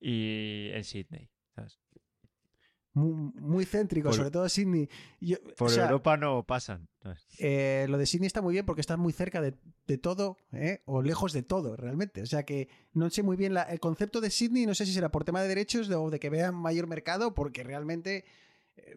y 0.00 0.70
en 0.72 0.84
Sydney. 0.84 1.30
¿sabes? 1.54 1.80
Muy, 2.96 3.12
muy 3.42 3.66
céntrico, 3.66 4.08
Por- 4.08 4.16
sobre 4.16 4.30
todo 4.30 4.48
Sydney. 4.48 4.88
Yo- 5.20 5.36
Por 5.58 5.68
o 5.68 5.70
sea, 5.70 5.84
Europa 5.84 6.16
no 6.16 6.46
pasan. 6.46 6.88
eh, 7.38 7.84
lo 7.90 7.98
de 7.98 8.06
Sydney 8.06 8.26
está 8.26 8.40
muy 8.40 8.54
bien 8.54 8.64
porque 8.64 8.80
está 8.80 8.96
muy 8.96 9.12
cerca 9.12 9.42
de, 9.42 9.54
de 9.86 9.98
todo, 9.98 10.38
¿eh? 10.52 10.80
o 10.86 11.02
lejos 11.02 11.34
de 11.34 11.42
todo, 11.42 11.76
realmente. 11.76 12.22
O 12.22 12.26
sea 12.26 12.44
que 12.46 12.68
no 12.94 13.10
sé 13.10 13.22
muy 13.22 13.36
bien 13.36 13.52
la- 13.52 13.64
el 13.64 13.80
concepto 13.80 14.22
de 14.22 14.30
Sydney, 14.30 14.64
no 14.64 14.74
sé 14.74 14.86
si 14.86 14.94
será 14.94 15.10
por 15.10 15.24
tema 15.24 15.42
de 15.42 15.48
derechos 15.48 15.90
o 15.90 16.08
de 16.08 16.18
que 16.18 16.30
vean 16.30 16.54
mayor 16.54 16.86
mercado, 16.86 17.34
porque 17.34 17.62
realmente, 17.62 18.24
eh, 18.78 18.96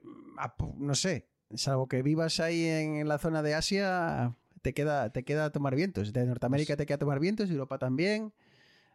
no 0.78 0.95
sé, 0.95 1.28
salvo 1.54 1.88
que 1.89 2.02
vivas 2.02 2.39
ahí 2.39 2.64
en, 2.66 3.06
la 3.06 3.18
zona 3.18 3.41
de 3.43 3.54
Asia, 3.54 4.34
te 4.62 4.74
queda, 4.74 5.12
te 5.12 5.26
queda 5.26 5.52
tomar 5.52 5.76
vientos. 5.76 6.14
De 6.14 6.26
Norteamérica 6.26 6.78
te 6.78 6.86
queda 6.86 7.00
tomar 7.00 7.20
vientos, 7.20 7.50
de 7.50 7.56
Europa 7.56 7.78
también. 7.78 8.34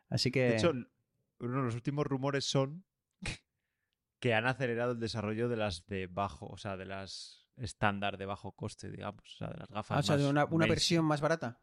Así 0.09 0.31
que... 0.31 0.41
De 0.45 0.57
hecho, 0.57 0.71
uno 1.41 1.59
de 1.59 1.63
los 1.65 1.75
últimos 1.75 2.07
rumores 2.07 2.47
son 2.47 2.85
que 4.25 4.33
han 4.33 4.47
acelerado 4.47 4.93
el 4.93 5.01
desarrollo 5.01 5.51
de 5.51 5.57
las 5.57 5.85
de 5.85 6.07
bajo, 6.07 6.47
o 6.47 6.57
sea, 6.57 6.79
de 6.79 6.87
las 6.87 7.47
estándar 7.59 8.17
de 8.17 8.25
bajo 8.25 8.53
coste, 8.53 8.91
digamos, 8.91 9.23
o 9.35 9.37
sea, 9.37 9.49
de 9.49 9.59
las 9.59 9.69
gafas. 9.69 9.99
ah, 9.99 10.01
o 10.01 10.03
sea, 10.03 10.17
de 10.17 10.27
una, 10.27 10.47
una 10.47 10.65
versión 10.65 11.05
más 11.05 11.21
barata. 11.21 11.61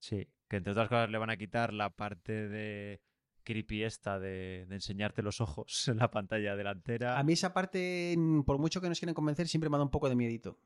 Sí, 0.00 0.28
que 0.48 0.56
entre 0.56 0.72
otras 0.72 0.88
cosas 0.88 1.10
le 1.10 1.18
van 1.18 1.30
a 1.30 1.36
quitar 1.36 1.72
la 1.72 1.90
parte 1.90 2.48
de 2.48 3.00
creepy 3.44 3.84
esta 3.84 4.18
de, 4.18 4.66
de 4.68 4.74
enseñarte 4.74 5.22
los 5.22 5.40
ojos 5.40 5.86
en 5.86 5.98
la 5.98 6.10
pantalla 6.10 6.56
delantera. 6.56 7.20
A 7.20 7.22
mí 7.22 7.34
esa 7.34 7.54
parte, 7.54 8.16
mm, 8.18 8.42
por 8.42 8.58
mucho 8.58 8.80
que 8.80 8.88
nos 8.88 8.98
quieran 8.98 9.14
convencer, 9.14 9.46
siempre 9.46 9.70
me 9.70 9.76
da 9.76 9.84
un 9.84 9.90
poco 9.92 10.08
de 10.08 10.16
miedito. 10.16 10.58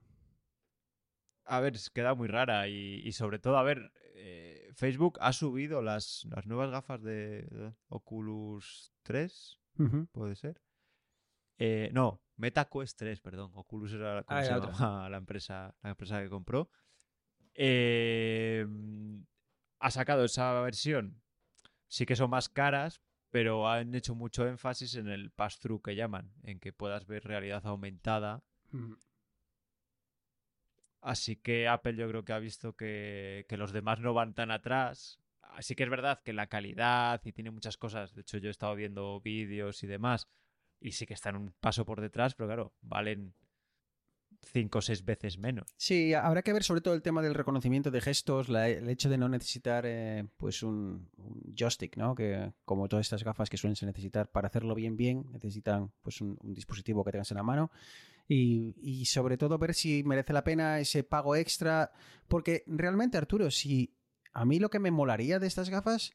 A 1.45 1.61
ver, 1.61 1.75
queda 1.93 2.15
muy 2.15 2.29
rara 2.29 2.67
y, 2.69 3.03
y 3.05 3.13
sobre 3.13 3.39
todo, 3.39 3.59
a 3.59 3.63
ver, 3.63 3.93
eh, 4.15 4.71
Facebook 4.75 5.19
ha 5.21 5.35
subido 5.35 5.83
las, 5.83 6.27
las 6.31 6.47
nuevas 6.47 6.71
gafas 6.71 7.03
de 7.03 7.43
de 7.43 7.75
Oculus 7.89 8.95
3, 9.03 9.61
Ujú. 9.79 10.07
puede 10.13 10.35
ser. 10.35 10.63
Eh, 11.63 11.91
no, 11.93 12.23
MetaQuest 12.37 12.99
3, 12.99 13.21
perdón. 13.21 13.53
Oculus 13.55 13.93
era 13.93 14.15
la- 14.17 14.23
como 14.23 14.41
Ah, 14.41 14.43
se 14.43 14.49
llamaba 14.51 15.11
la 15.11 15.17
empresa, 15.19 15.75
la 15.83 15.91
empresa 15.91 16.23
que 16.23 16.31
compró. 16.31 16.71
Eh, 17.55 18.67
ha 19.79 19.91
sacado 19.91 20.25
esa 20.25 20.59
versión. 20.63 21.21
Sí 21.87 22.07
que 22.07 22.17
son 22.17 22.31
más 22.31 22.49
caras, 22.49 23.03
pero 23.31 23.69
han 23.69 23.95
hecho 23.95 24.15
mucho 24.15 24.47
énfasis 24.47 24.95
en 24.95 25.09
el 25.09 25.31
pass-through 25.31 25.83
que 25.83 25.97
llaman, 25.97 26.33
en 26.45 26.61
que 26.61 26.73
puedas 26.73 27.07
ver 27.07 27.25
realidad 27.25 27.67
aumentada. 27.67 28.43
Ujú. 28.73 28.97
Así 31.03 31.37
que 31.37 31.69
Apple 31.69 31.97
yo 31.97 32.09
creo 32.09 32.25
que 32.25 32.33
ha 32.33 32.39
visto 32.39 32.75
que, 32.75 33.45
que 33.49 33.57
los 33.57 33.73
demás 33.73 34.01
no 34.01 34.15
van 34.15 34.35
tan 34.35 34.51
atrás. 34.51 35.19
Así 35.43 35.75
que 35.75 35.83
es 35.83 35.91
verdad 35.91 36.21
que 36.23 36.33
la 36.33 36.47
calidad 36.47 37.21
y 37.25 37.33
tiene 37.33 37.51
muchas 37.51 37.77
cosas. 37.77 38.15
De 38.15 38.21
hecho, 38.23 38.39
yo 38.39 38.49
he 38.49 38.51
estado 38.51 38.75
viendo 38.75 39.21
vídeos 39.21 39.83
y 39.83 39.87
demás. 39.87 40.29
Y 40.81 40.93
sí 40.93 41.07
que 41.07 41.15
están 41.15 41.37
un 41.37 41.53
paso 41.61 41.85
por 41.85 42.01
detrás, 42.01 42.35
pero 42.35 42.49
claro, 42.49 42.73
valen 42.81 43.35
cinco 44.43 44.79
o 44.79 44.83
seis 44.83 45.05
veces 45.05 45.39
menos. 45.39 45.69
Sí, 45.77 46.15
habrá 46.15 46.43
que 46.43 46.53
ver 46.53 46.63
sobre 46.65 46.81
todo 46.81 46.95
el 46.95 47.03
tema 47.03 47.21
del 47.23 47.35
reconocimiento 47.35 47.91
de 47.91 48.01
gestos, 48.01 48.49
la- 48.49 48.69
el 48.69 48.89
hecho 48.89 49.11
de 49.11 49.19
no 49.19 49.29
necesitar 49.29 49.85
eh, 49.87 50.27
pues 50.39 50.63
un, 50.63 51.11
joystick, 51.55 51.97
¿no? 51.97 52.15
Que 52.15 52.53
como 52.65 52.89
todas 52.89 53.05
estas 53.07 53.23
gafas 53.25 53.51
que 53.51 53.57
suelen 53.59 53.77
necesitar 53.83 54.31
para 54.31 54.49
hacerlo 54.49 54.75
bien 54.75 54.97
bien, 54.97 55.27
necesitan 55.33 55.93
pues 56.03 56.21
un, 56.21 56.39
un 56.43 56.55
dispositivo 56.55 57.05
que 57.05 57.13
tengas 57.13 57.31
en 57.31 57.37
la 57.37 57.43
mano. 57.43 57.71
Y, 58.27 58.75
y 58.81 59.07
sobre 59.07 59.37
todo 59.37 59.59
ver 59.59 59.75
si 59.75 60.05
merece 60.05 60.33
la 60.33 60.45
pena 60.45 60.79
ese 60.79 61.03
pago 61.03 61.35
extra. 61.37 61.91
Porque 62.29 62.63
realmente, 62.67 63.19
Arturo, 63.19 63.51
si 63.51 63.97
a 64.33 64.45
mí 64.45 64.61
lo 64.61 64.71
que 64.71 64.79
me 64.79 64.93
molaría 64.93 65.39
de 65.41 65.49
estas 65.49 65.69
gafas 65.69 66.13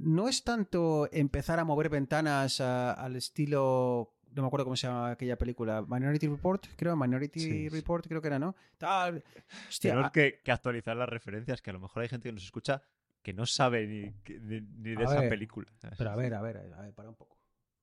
no 0.00 0.28
es 0.28 0.44
tanto 0.44 1.08
empezar 1.12 1.58
a 1.58 1.64
mover 1.64 1.88
ventanas 1.88 2.60
a- 2.60 2.92
al 2.92 3.16
estilo. 3.16 4.14
No 4.34 4.42
me 4.42 4.46
acuerdo 4.48 4.64
cómo 4.64 4.76
se 4.76 4.86
llama 4.86 5.10
aquella 5.10 5.36
película. 5.36 5.82
Minority 5.86 6.26
Report, 6.28 6.66
creo. 6.76 6.96
Minority 6.96 7.40
Sí. 7.40 7.68
Report, 7.68 8.06
creo 8.06 8.20
que 8.22 8.28
era, 8.28 8.38
¿no? 8.38 8.54
Tal. 8.78 9.22
Hostia, 9.68 9.90
Tenemos 9.90 10.08
a- 10.08 10.12
que, 10.12 10.40
que 10.42 10.52
actualizar 10.52 10.96
las 10.96 11.08
referencias, 11.08 11.60
que 11.60 11.70
a 11.70 11.72
lo 11.74 11.80
mejor 11.80 12.02
hay 12.02 12.08
gente 12.08 12.28
que 12.28 12.32
nos 12.32 12.44
escucha 12.44 12.82
que 13.22 13.32
no 13.34 13.44
sabe 13.46 13.86
ni, 13.86 14.02
ni- 14.40 14.60
ni 14.60 14.94
de 14.96 15.04
esa 15.04 15.20
ver, 15.20 15.28
película. 15.28 15.70
Pero 15.98 16.10
a 16.10 16.16
ver, 16.16 16.34
a 16.34 16.40
ver, 16.40 16.56
a 16.56 16.80
ver, 16.82 16.94
para 16.94 17.08
un 17.10 17.14
poco. 17.14 17.38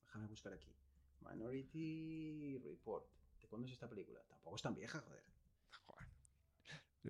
Déjame 0.06 0.28
buscar 0.28 0.52
aquí. 0.54 0.74
Minority 1.22 2.58
Report. 2.66 3.06
¿De 3.42 3.48
cuándo 3.48 3.68
es 3.68 3.74
esta 3.74 3.88
película? 3.88 4.20
Tampoco 4.28 4.56
es 4.56 4.62
tan 4.62 4.74
vieja, 4.76 5.00
joder. 5.00 5.24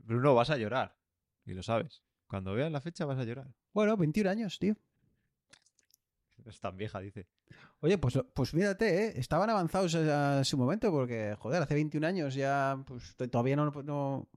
Bruno, 0.04 0.36
vas 0.36 0.50
a 0.50 0.58
llorar. 0.58 0.96
Y 1.46 1.54
lo 1.54 1.64
sabes. 1.64 2.04
Cuando 2.28 2.54
veas 2.54 2.72
la 2.72 2.82
fecha 2.82 3.06
vas 3.06 3.18
a 3.18 3.24
llorar. 3.24 3.48
Bueno, 3.74 3.98
21 3.98 4.30
años, 4.30 4.60
tío. 4.60 4.76
Es 6.46 6.60
tan 6.60 6.78
vieja, 6.78 7.00
dice. 7.00 7.28
Oye, 7.82 7.98
pues, 7.98 8.20
pues 8.34 8.54
mírate, 8.54 9.06
¿eh? 9.06 9.14
estaban 9.16 9.50
avanzados 9.50 9.96
a 9.96 10.44
su 10.44 10.58
momento 10.58 10.92
porque, 10.92 11.36
joder, 11.40 11.62
hace 11.62 11.76
21 11.76 12.06
años 12.06 12.36
ya 12.36 12.82
pues, 12.86 13.16
todavía 13.16 13.56
no, 13.56 13.72
no 13.84 14.28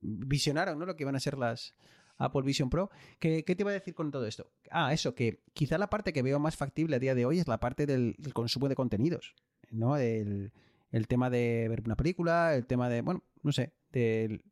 visionaron 0.00 0.78
¿no? 0.78 0.86
lo 0.86 0.96
que 0.96 1.04
iban 1.04 1.16
a 1.16 1.20
ser 1.20 1.36
las 1.36 1.74
Apple 2.18 2.42
Vision 2.42 2.70
Pro. 2.70 2.90
¿Qué, 3.18 3.44
qué 3.44 3.54
te 3.54 3.62
iba 3.62 3.70
a 3.70 3.74
decir 3.74 3.94
con 3.94 4.10
todo 4.10 4.26
esto? 4.26 4.50
Ah, 4.70 4.92
eso, 4.92 5.14
que 5.14 5.42
quizá 5.52 5.78
la 5.78 5.90
parte 5.90 6.12
que 6.12 6.22
veo 6.22 6.38
más 6.38 6.56
factible 6.56 6.96
a 6.96 6.98
día 6.98 7.14
de 7.14 7.26
hoy 7.26 7.38
es 7.38 7.48
la 7.48 7.60
parte 7.60 7.86
del, 7.86 8.14
del 8.18 8.32
consumo 8.32 8.68
de 8.68 8.74
contenidos, 8.74 9.34
¿no? 9.70 9.96
El, 9.96 10.52
el 10.90 11.06
tema 11.08 11.30
de 11.30 11.66
ver 11.68 11.82
una 11.84 11.96
película, 11.96 12.54
el 12.54 12.66
tema 12.66 12.88
de, 12.88 13.02
bueno, 13.02 13.22
no 13.42 13.52
sé, 13.52 13.74
del, 13.90 14.44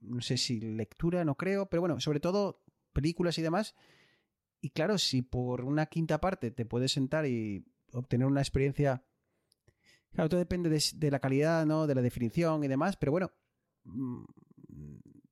no 0.00 0.20
sé 0.20 0.36
si 0.36 0.60
lectura, 0.60 1.24
no 1.24 1.36
creo, 1.36 1.66
pero 1.66 1.80
bueno, 1.80 2.00
sobre 2.00 2.20
todo 2.20 2.62
películas 2.92 3.38
y 3.38 3.42
demás. 3.42 3.74
Y 4.60 4.70
claro, 4.70 4.98
si 4.98 5.22
por 5.22 5.64
una 5.64 5.86
quinta 5.86 6.20
parte 6.20 6.50
te 6.50 6.64
puedes 6.64 6.92
sentar 6.92 7.26
y 7.26 7.64
obtener 7.92 8.26
una 8.26 8.40
experiencia. 8.40 9.04
Claro, 10.12 10.28
todo 10.30 10.38
depende 10.40 10.70
de, 10.70 10.82
de 10.94 11.10
la 11.10 11.18
calidad, 11.18 11.66
¿no? 11.66 11.86
De 11.86 11.94
la 11.94 12.02
definición 12.02 12.64
y 12.64 12.68
demás, 12.68 12.96
pero 12.96 13.12
bueno. 13.12 13.30
mm, 13.84 14.24
A 14.24 14.24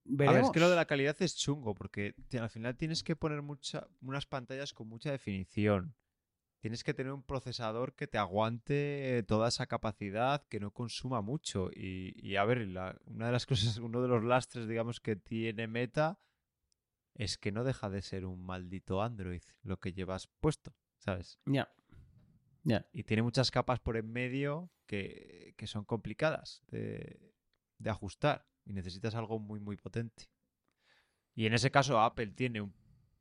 Veremos. 0.07 0.37
ver, 0.37 0.45
es 0.45 0.51
que 0.51 0.61
lo 0.61 0.69
de 0.71 0.77
la 0.77 0.85
calidad 0.87 1.17
es 1.21 1.35
chungo, 1.37 1.75
porque 1.75 2.15
al 2.39 2.51
final 2.51 2.77
tienes 2.77 3.03
que 3.03 3.17
poner 3.17 3.41
mucha, 3.43 3.89
unas 4.03 4.27
pantallas 4.27 4.73
con 4.75 4.87
mucha 4.89 5.11
definición. 5.11 5.95
Tienes 6.61 6.85
que 6.85 6.95
tener 6.95 7.13
un 7.13 7.23
procesador 7.23 7.95
que 7.95 8.07
te 8.07 8.17
aguante 8.19 9.23
toda 9.27 9.49
esa 9.49 9.67
capacidad, 9.67 10.47
que 10.49 10.61
no 10.61 10.71
consuma 10.71 11.21
mucho. 11.21 11.71
Y, 11.75 12.15
y 12.27 12.37
a 12.37 12.45
ver, 12.45 12.67
la- 12.69 12.99
una 13.07 13.27
de 13.27 13.33
las 13.33 13.47
cosas, 13.47 13.79
uno 13.79 14.01
de 14.03 14.09
los 14.09 14.23
lastres, 14.25 14.69
digamos, 14.69 15.01
que 15.01 15.17
tiene 15.17 15.67
Meta 15.67 16.19
es 17.15 17.39
que 17.39 17.53
no 17.53 17.65
deja 17.65 17.89
de 17.91 18.03
ser 18.03 18.25
un 18.27 18.45
maldito 18.45 19.03
Android 19.03 19.43
lo 19.63 19.79
que 19.79 19.93
llevas 19.93 20.27
puesto, 20.41 20.75
¿sabes? 20.99 21.39
Ya. 21.47 21.73
Ya. 22.65 22.87
Y 22.93 23.05
tiene 23.05 23.23
muchas 23.23 23.51
capas 23.51 23.79
por 23.81 23.97
en 23.97 24.11
medio 24.11 24.71
que, 24.87 25.55
que 25.57 25.67
son 25.67 25.85
complicadas 25.85 26.63
de, 26.69 27.33
de 27.79 27.91
ajustar 27.91 28.47
y 28.65 28.73
necesitas 28.73 29.15
algo 29.15 29.39
muy, 29.39 29.61
muy 29.61 29.77
potente. 29.77 30.31
Y 31.35 31.47
en 31.47 31.53
ese 31.55 31.71
caso 31.71 32.01
Apple 32.01 32.29
tiene 32.29 32.61
un 32.61 32.73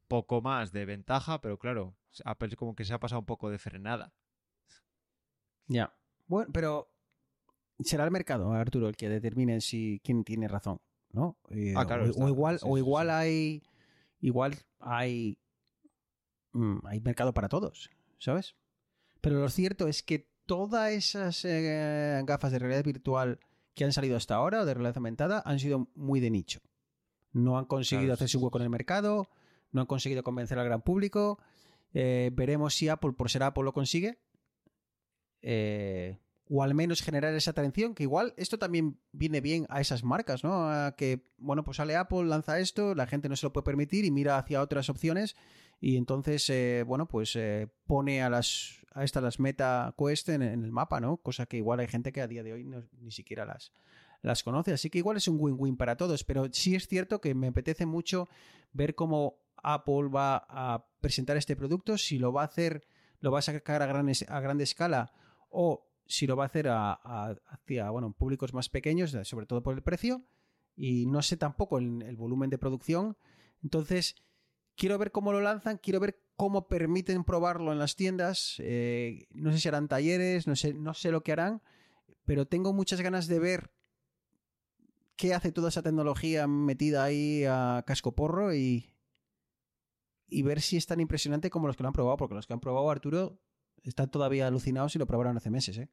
poco 0.07 0.41
más 0.41 0.71
de 0.71 0.85
ventaja, 0.85 1.41
pero 1.41 1.57
claro, 1.57 1.95
Apple 2.25 2.55
como 2.55 2.75
que 2.75 2.85
se 2.85 2.93
ha 2.93 2.99
pasado 2.99 3.19
un 3.19 3.25
poco 3.25 3.49
de 3.49 3.57
frenada. 3.59 4.13
Ya. 5.67 5.93
Bueno, 6.27 6.51
pero 6.53 6.89
será 7.79 8.05
el 8.05 8.11
mercado, 8.11 8.51
Arturo, 8.53 8.87
el 8.87 8.95
que 8.95 9.09
determine 9.09 9.59
si 9.61 9.99
quién 10.03 10.23
tiene 10.23 10.47
razón, 10.47 10.79
¿no? 11.11 11.37
Eh, 11.49 11.73
Ah, 11.75 11.85
claro, 11.85 12.03
o, 12.03 12.07
está. 12.09 12.23
o 12.23 12.27
igual, 12.29 12.59
Sí, 12.59 12.65
o 12.69 12.75
sí, 12.75 12.79
igual 12.79 13.07
sí. 13.07 13.11
hay, 13.11 13.63
igual 14.23 14.55
hay, 14.79 15.37
mm, 16.53 16.85
hay 16.85 17.01
mercado 17.01 17.33
para 17.33 17.49
todos, 17.49 17.89
¿sabes? 18.19 18.55
Pero 19.21 19.39
lo 19.39 19.49
cierto 19.49 19.87
es 19.87 20.01
que 20.01 20.29
todas 20.45 20.91
esas 20.91 21.43
eh, 21.45 22.21
gafas 22.25 22.51
de 22.51 22.59
realidad 22.59 22.83
virtual 22.83 23.39
que 23.75 23.83
han 23.83 23.91
salido 23.93 24.15
hasta 24.15 24.35
ahora 24.35 24.61
o 24.61 24.65
de 24.65 24.73
realidad 24.73 24.97
aumentada 24.97 25.43
han 25.45 25.59
sido 25.59 25.89
muy 25.95 26.19
de 26.19 26.29
nicho. 26.31 26.61
No 27.33 27.57
han 27.57 27.65
conseguido 27.65 28.07
Claro, 28.07 28.13
hacerse 28.13 28.31
sí, 28.33 28.37
un 28.37 28.43
hueco 28.43 28.59
en 28.59 28.63
el 28.63 28.69
mercado, 28.69 29.27
no 29.71 29.81
han 29.81 29.87
conseguido 29.87 30.23
convencer 30.23 30.57
al 30.57 30.65
gran 30.65 30.81
público. 30.81 31.39
Eh, 31.93 32.29
veremos 32.33 32.75
si 32.75 32.87
Apple, 32.89 33.13
por 33.13 33.29
ser 33.29 33.43
Apple, 33.43 33.63
lo 33.63 33.73
consigue. 33.73 34.19
Eh, 35.41 36.17
o 36.55 36.61
al 36.61 36.75
menos 36.75 37.01
generar 37.01 37.33
esa 37.33 37.49
atención, 37.49 37.95
que 37.95 38.03
igual 38.03 38.35
esto 38.37 38.59
también 38.59 38.99
viene 39.11 39.41
bien 39.41 39.65
a 39.69 39.81
esas 39.81 40.03
marcas, 40.03 40.43
¿no? 40.43 40.69
A 40.69 40.95
que, 40.95 41.25
bueno, 41.37 41.63
pues 41.63 41.77
sale 41.77 41.95
Apple, 41.95 42.25
lanza 42.25 42.59
esto, 42.59 42.93
la 42.93 43.07
gente 43.07 43.27
no 43.27 43.35
se 43.35 43.47
lo 43.47 43.51
puede 43.53 43.65
permitir 43.65 44.05
y 44.05 44.11
mira 44.11 44.37
hacia 44.37 44.61
otras 44.61 44.87
opciones 44.87 45.35
y 45.81 45.97
entonces, 45.97 46.47
eh, 46.51 46.83
bueno, 46.85 47.07
pues 47.07 47.35
eh, 47.35 47.69
pone 47.87 48.21
a 48.21 48.29
las 48.29 48.85
a 48.93 49.03
estas 49.03 49.23
las 49.23 49.39
Meta 49.39 49.95
Quest 49.97 50.29
en, 50.29 50.43
el 50.43 50.71
mapa, 50.71 50.99
¿no? 50.99 51.17
Cosa 51.17 51.47
que 51.47 51.57
igual 51.57 51.79
hay 51.79 51.87
gente 51.87 52.11
que 52.11 52.21
a 52.21 52.27
día 52.27 52.43
de 52.43 52.53
hoy 52.53 52.63
no- 52.65 52.87
ni 53.01 53.09
siquiera 53.09 53.45
las, 53.45 53.71
las 54.21 54.43
conoce, 54.43 54.73
así 54.73 54.91
que 54.91 54.99
igual 54.99 55.17
es 55.17 55.27
un 55.27 55.37
win-win 55.39 55.75
para 55.75 55.97
todos, 55.97 56.23
pero 56.23 56.49
sí 56.51 56.75
es 56.75 56.87
cierto 56.87 57.19
que 57.19 57.33
me 57.33 57.47
apetece 57.47 57.87
mucho 57.87 58.29
ver 58.73 58.93
cómo 58.93 59.39
Apple 59.63 60.09
va 60.13 60.45
a 60.47 60.85
presentar 61.01 61.35
este 61.35 61.55
producto, 61.55 61.97
si 61.97 62.19
lo 62.19 62.31
va 62.31 62.43
a 62.43 62.45
hacer, 62.45 62.85
lo 63.21 63.31
va 63.31 63.39
a 63.39 63.41
sacar 63.41 63.81
a 63.81 63.87
gran, 63.87 64.07
a 64.27 64.39
gran 64.39 64.61
escala 64.61 65.11
o 65.49 65.89
si 66.05 66.27
lo 66.27 66.35
va 66.35 66.43
a 66.43 66.47
hacer 66.47 66.67
hacia 66.69 67.89
bueno, 67.89 68.13
públicos 68.13 68.53
más 68.53 68.69
pequeños, 68.69 69.17
sobre 69.23 69.45
todo 69.45 69.63
por 69.63 69.75
el 69.75 69.83
precio. 69.83 70.23
y 70.75 71.05
no 71.05 71.21
sé 71.21 71.37
tampoco 71.37 71.77
el, 71.77 72.15
volumen 72.15 72.49
de 72.49 72.57
producción. 72.57 73.17
Entonces, 73.63 74.15
quiero 74.75 74.97
ver 74.97 75.11
cómo 75.11 75.31
lo 75.31 75.41
lanzan, 75.41 75.77
quiero 75.77 75.99
ver 75.99 76.19
cómo 76.35 76.67
permiten 76.67 77.23
probarlo 77.23 77.71
en 77.71 77.79
las 77.79 77.95
tiendas. 77.95 78.55
eh, 78.59 79.27
no 79.31 79.51
sé 79.51 79.59
si 79.59 79.67
harán 79.67 79.87
talleres, 79.87 80.47
no 80.47 80.55
sé, 80.55 80.73
no 80.73 80.93
sé 80.93 81.11
lo 81.11 81.23
que 81.23 81.31
harán, 81.31 81.61
pero 82.25 82.47
tengo 82.47 82.73
muchas 82.73 83.01
ganas 83.01 83.27
de 83.27 83.39
ver 83.39 83.71
qué 85.15 85.33
hace 85.33 85.51
toda 85.51 85.69
esa 85.69 85.83
tecnología 85.83 86.47
metida 86.47 87.03
ahí 87.03 87.45
a 87.45 87.83
casco 87.85 88.15
porro 88.15 88.53
y, 88.53 88.93
y 90.27 90.41
ver 90.41 90.61
si 90.61 90.77
es 90.77 90.85
tan 90.85 90.99
impresionante 90.99 91.49
como 91.49 91.67
los 91.67 91.77
que 91.77 91.83
lo 91.83 91.89
han 91.89 91.93
probado, 91.93 92.17
porque 92.17 92.35
los 92.35 92.47
que 92.47 92.53
han 92.53 92.59
probado 92.59 92.89
Arturo 92.89 93.39
están 93.83 94.09
todavía 94.09 94.47
alucinados 94.47 94.95
y 94.95 94.99
lo 94.99 95.05
probaron 95.07 95.37
hace 95.37 95.49
meses, 95.49 95.77
¿eh? 95.77 95.89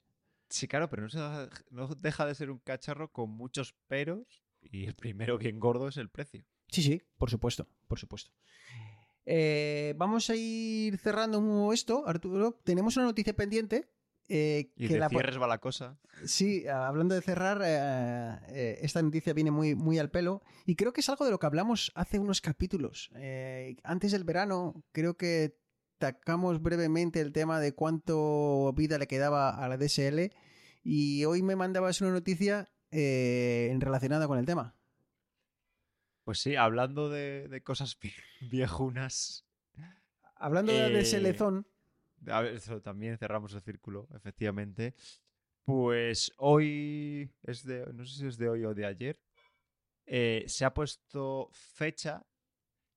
Sí, 0.48 0.66
claro, 0.66 0.88
pero 0.90 1.02
no, 1.02 1.08
se 1.10 1.18
deja, 1.18 1.48
no 1.70 1.86
deja 1.94 2.26
de 2.26 2.34
ser 2.34 2.50
un 2.50 2.58
cacharro 2.58 3.12
con 3.12 3.30
muchos 3.30 3.74
peros 3.86 4.42
y 4.60 4.84
el 4.86 4.94
primero 4.94 5.38
bien 5.38 5.60
gordo 5.60 5.88
es 5.88 5.96
el 5.96 6.08
precio. 6.08 6.44
Sí, 6.68 6.82
sí, 6.82 7.02
por 7.18 7.30
supuesto, 7.30 7.68
por 7.86 7.98
supuesto. 7.98 8.32
Eh, 9.26 9.94
vamos 9.96 10.28
a 10.30 10.34
ir 10.34 10.98
cerrando 10.98 11.72
esto, 11.72 12.06
Arturo. 12.06 12.58
Tenemos 12.64 12.96
una 12.96 13.06
noticia 13.06 13.34
pendiente. 13.34 13.88
eh, 14.28 14.72
Y 14.76 14.88
que 14.88 14.94
de 14.94 15.00
la, 15.00 15.08
cierres 15.08 15.40
va 15.40 15.46
la 15.46 15.58
cosa. 15.58 15.98
Sí, 16.24 16.66
hablando 16.66 17.14
de 17.14 17.20
cerrar, 17.22 17.60
eh, 17.64 18.38
eh, 18.48 18.78
esta 18.82 19.02
noticia 19.02 19.32
viene 19.32 19.50
muy, 19.50 19.74
muy 19.74 19.98
al 19.98 20.10
pelo 20.10 20.42
y 20.66 20.74
creo 20.76 20.92
que 20.92 21.00
es 21.00 21.08
algo 21.08 21.24
de 21.24 21.30
lo 21.30 21.38
que 21.38 21.46
hablamos 21.46 21.92
hace 21.94 22.18
unos 22.18 22.40
capítulos. 22.40 23.10
Antes 23.84 24.12
del 24.12 24.24
verano, 24.24 24.82
creo 24.92 25.16
que 25.16 25.59
tocamos 26.00 26.60
brevemente 26.60 27.20
el 27.20 27.32
tema 27.32 27.60
de 27.60 27.72
cuánto 27.74 28.72
vida 28.74 28.98
le 28.98 29.06
quedaba 29.06 29.50
a 29.50 29.68
la 29.68 29.76
DSL 29.76 30.32
y 30.82 31.24
hoy 31.26 31.42
me 31.42 31.54
mandabas 31.54 32.00
una 32.00 32.10
noticia 32.10 32.68
eh, 32.90 33.72
relacionada 33.78 34.26
con 34.26 34.38
el 34.38 34.46
tema. 34.46 34.74
Pues 36.24 36.40
sí, 36.40 36.56
hablando 36.56 37.08
de, 37.08 37.48
de 37.48 37.62
cosas 37.62 37.98
vie- 38.00 38.14
viejunas. 38.50 39.46
Hablando 40.36 40.72
de 40.72 40.78
la 40.78 40.88
Eh, 40.88 41.02
DSL 41.02 41.34
Zone, 41.34 41.62
A 42.28 42.40
ver, 42.42 42.54
eso 42.54 42.80
también 42.80 43.16
cerramos 43.18 43.54
el 43.54 43.62
círculo, 43.62 44.08
efectivamente. 44.14 44.94
Pues 45.64 46.32
hoy, 46.38 47.30
es 47.42 47.64
de, 47.64 47.86
no 47.92 48.04
sé 48.04 48.18
si 48.18 48.26
es 48.26 48.38
de 48.38 48.48
hoy 48.48 48.64
o 48.64 48.74
de 48.74 48.86
ayer, 48.86 49.20
eh, 50.06 50.44
se 50.46 50.64
ha 50.64 50.74
puesto 50.74 51.48
fecha 51.52 52.26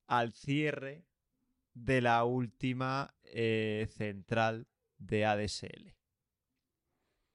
al 0.07 0.33
cierre 0.33 1.05
de 1.73 2.01
la 2.01 2.23
última 2.23 3.15
eh, 3.23 3.87
central 3.89 4.67
de 4.97 5.25
ADSL. 5.25 5.95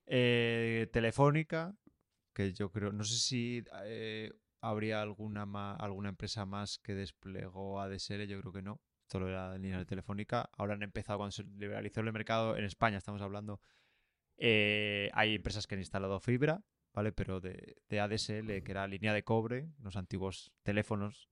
Eh, 0.07 0.89
telefónica, 0.93 1.77
que 2.33 2.53
yo 2.53 2.71
creo, 2.71 2.93
no 2.93 3.05
sé 3.05 3.19
si 3.19 3.65
eh, 3.85 4.33
habría 4.61 5.03
alguna, 5.03 5.75
alguna 5.75 6.09
empresa 6.09 6.47
más 6.47 6.79
que 6.79 6.95
desplegó 6.95 7.81
ADSL, 7.81 8.27
yo 8.27 8.41
creo 8.41 8.53
que 8.53 8.63
no. 8.63 8.81
Solo 9.07 9.29
era 9.29 9.57
línea 9.57 9.79
de 9.79 9.87
telefónica. 9.87 10.51
Ahora 10.53 10.75
han 10.75 10.83
empezado, 10.83 11.19
cuando 11.19 11.33
se 11.33 11.45
liberalizó 11.45 12.01
el 12.01 12.13
mercado 12.13 12.57
en 12.57 12.65
España, 12.65 12.99
estamos 12.99 13.23
hablando, 13.23 13.61
hay 14.39 15.35
empresas 15.35 15.67
que 15.67 15.75
han 15.75 15.81
instalado 15.81 16.21
fibra, 16.21 16.63
¿vale? 16.93 17.13
Pero 17.13 17.41
de, 17.41 17.77
de 17.89 18.01
ADSL, 18.01 18.63
que 18.63 18.71
era 18.71 18.87
línea 18.87 19.15
de 19.15 19.25
cobre, 19.25 19.71
los 19.79 19.97
antiguos 19.97 20.53
teléfonos, 20.63 21.31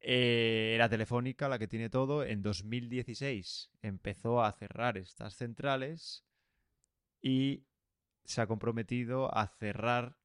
eh, 0.00 0.72
era 0.74 0.88
Telefónica 0.88 1.48
la 1.48 1.58
que 1.58 1.68
tiene 1.68 1.90
todo. 1.90 2.24
En 2.24 2.42
2016 2.42 3.70
empezó 3.82 4.42
a 4.42 4.52
cerrar 4.52 4.96
estas 4.96 5.34
centrales 5.34 6.24
y 7.20 7.64
se 8.24 8.40
ha 8.40 8.46
comprometido 8.46 9.34
a 9.34 9.46
cerrar 9.46 10.18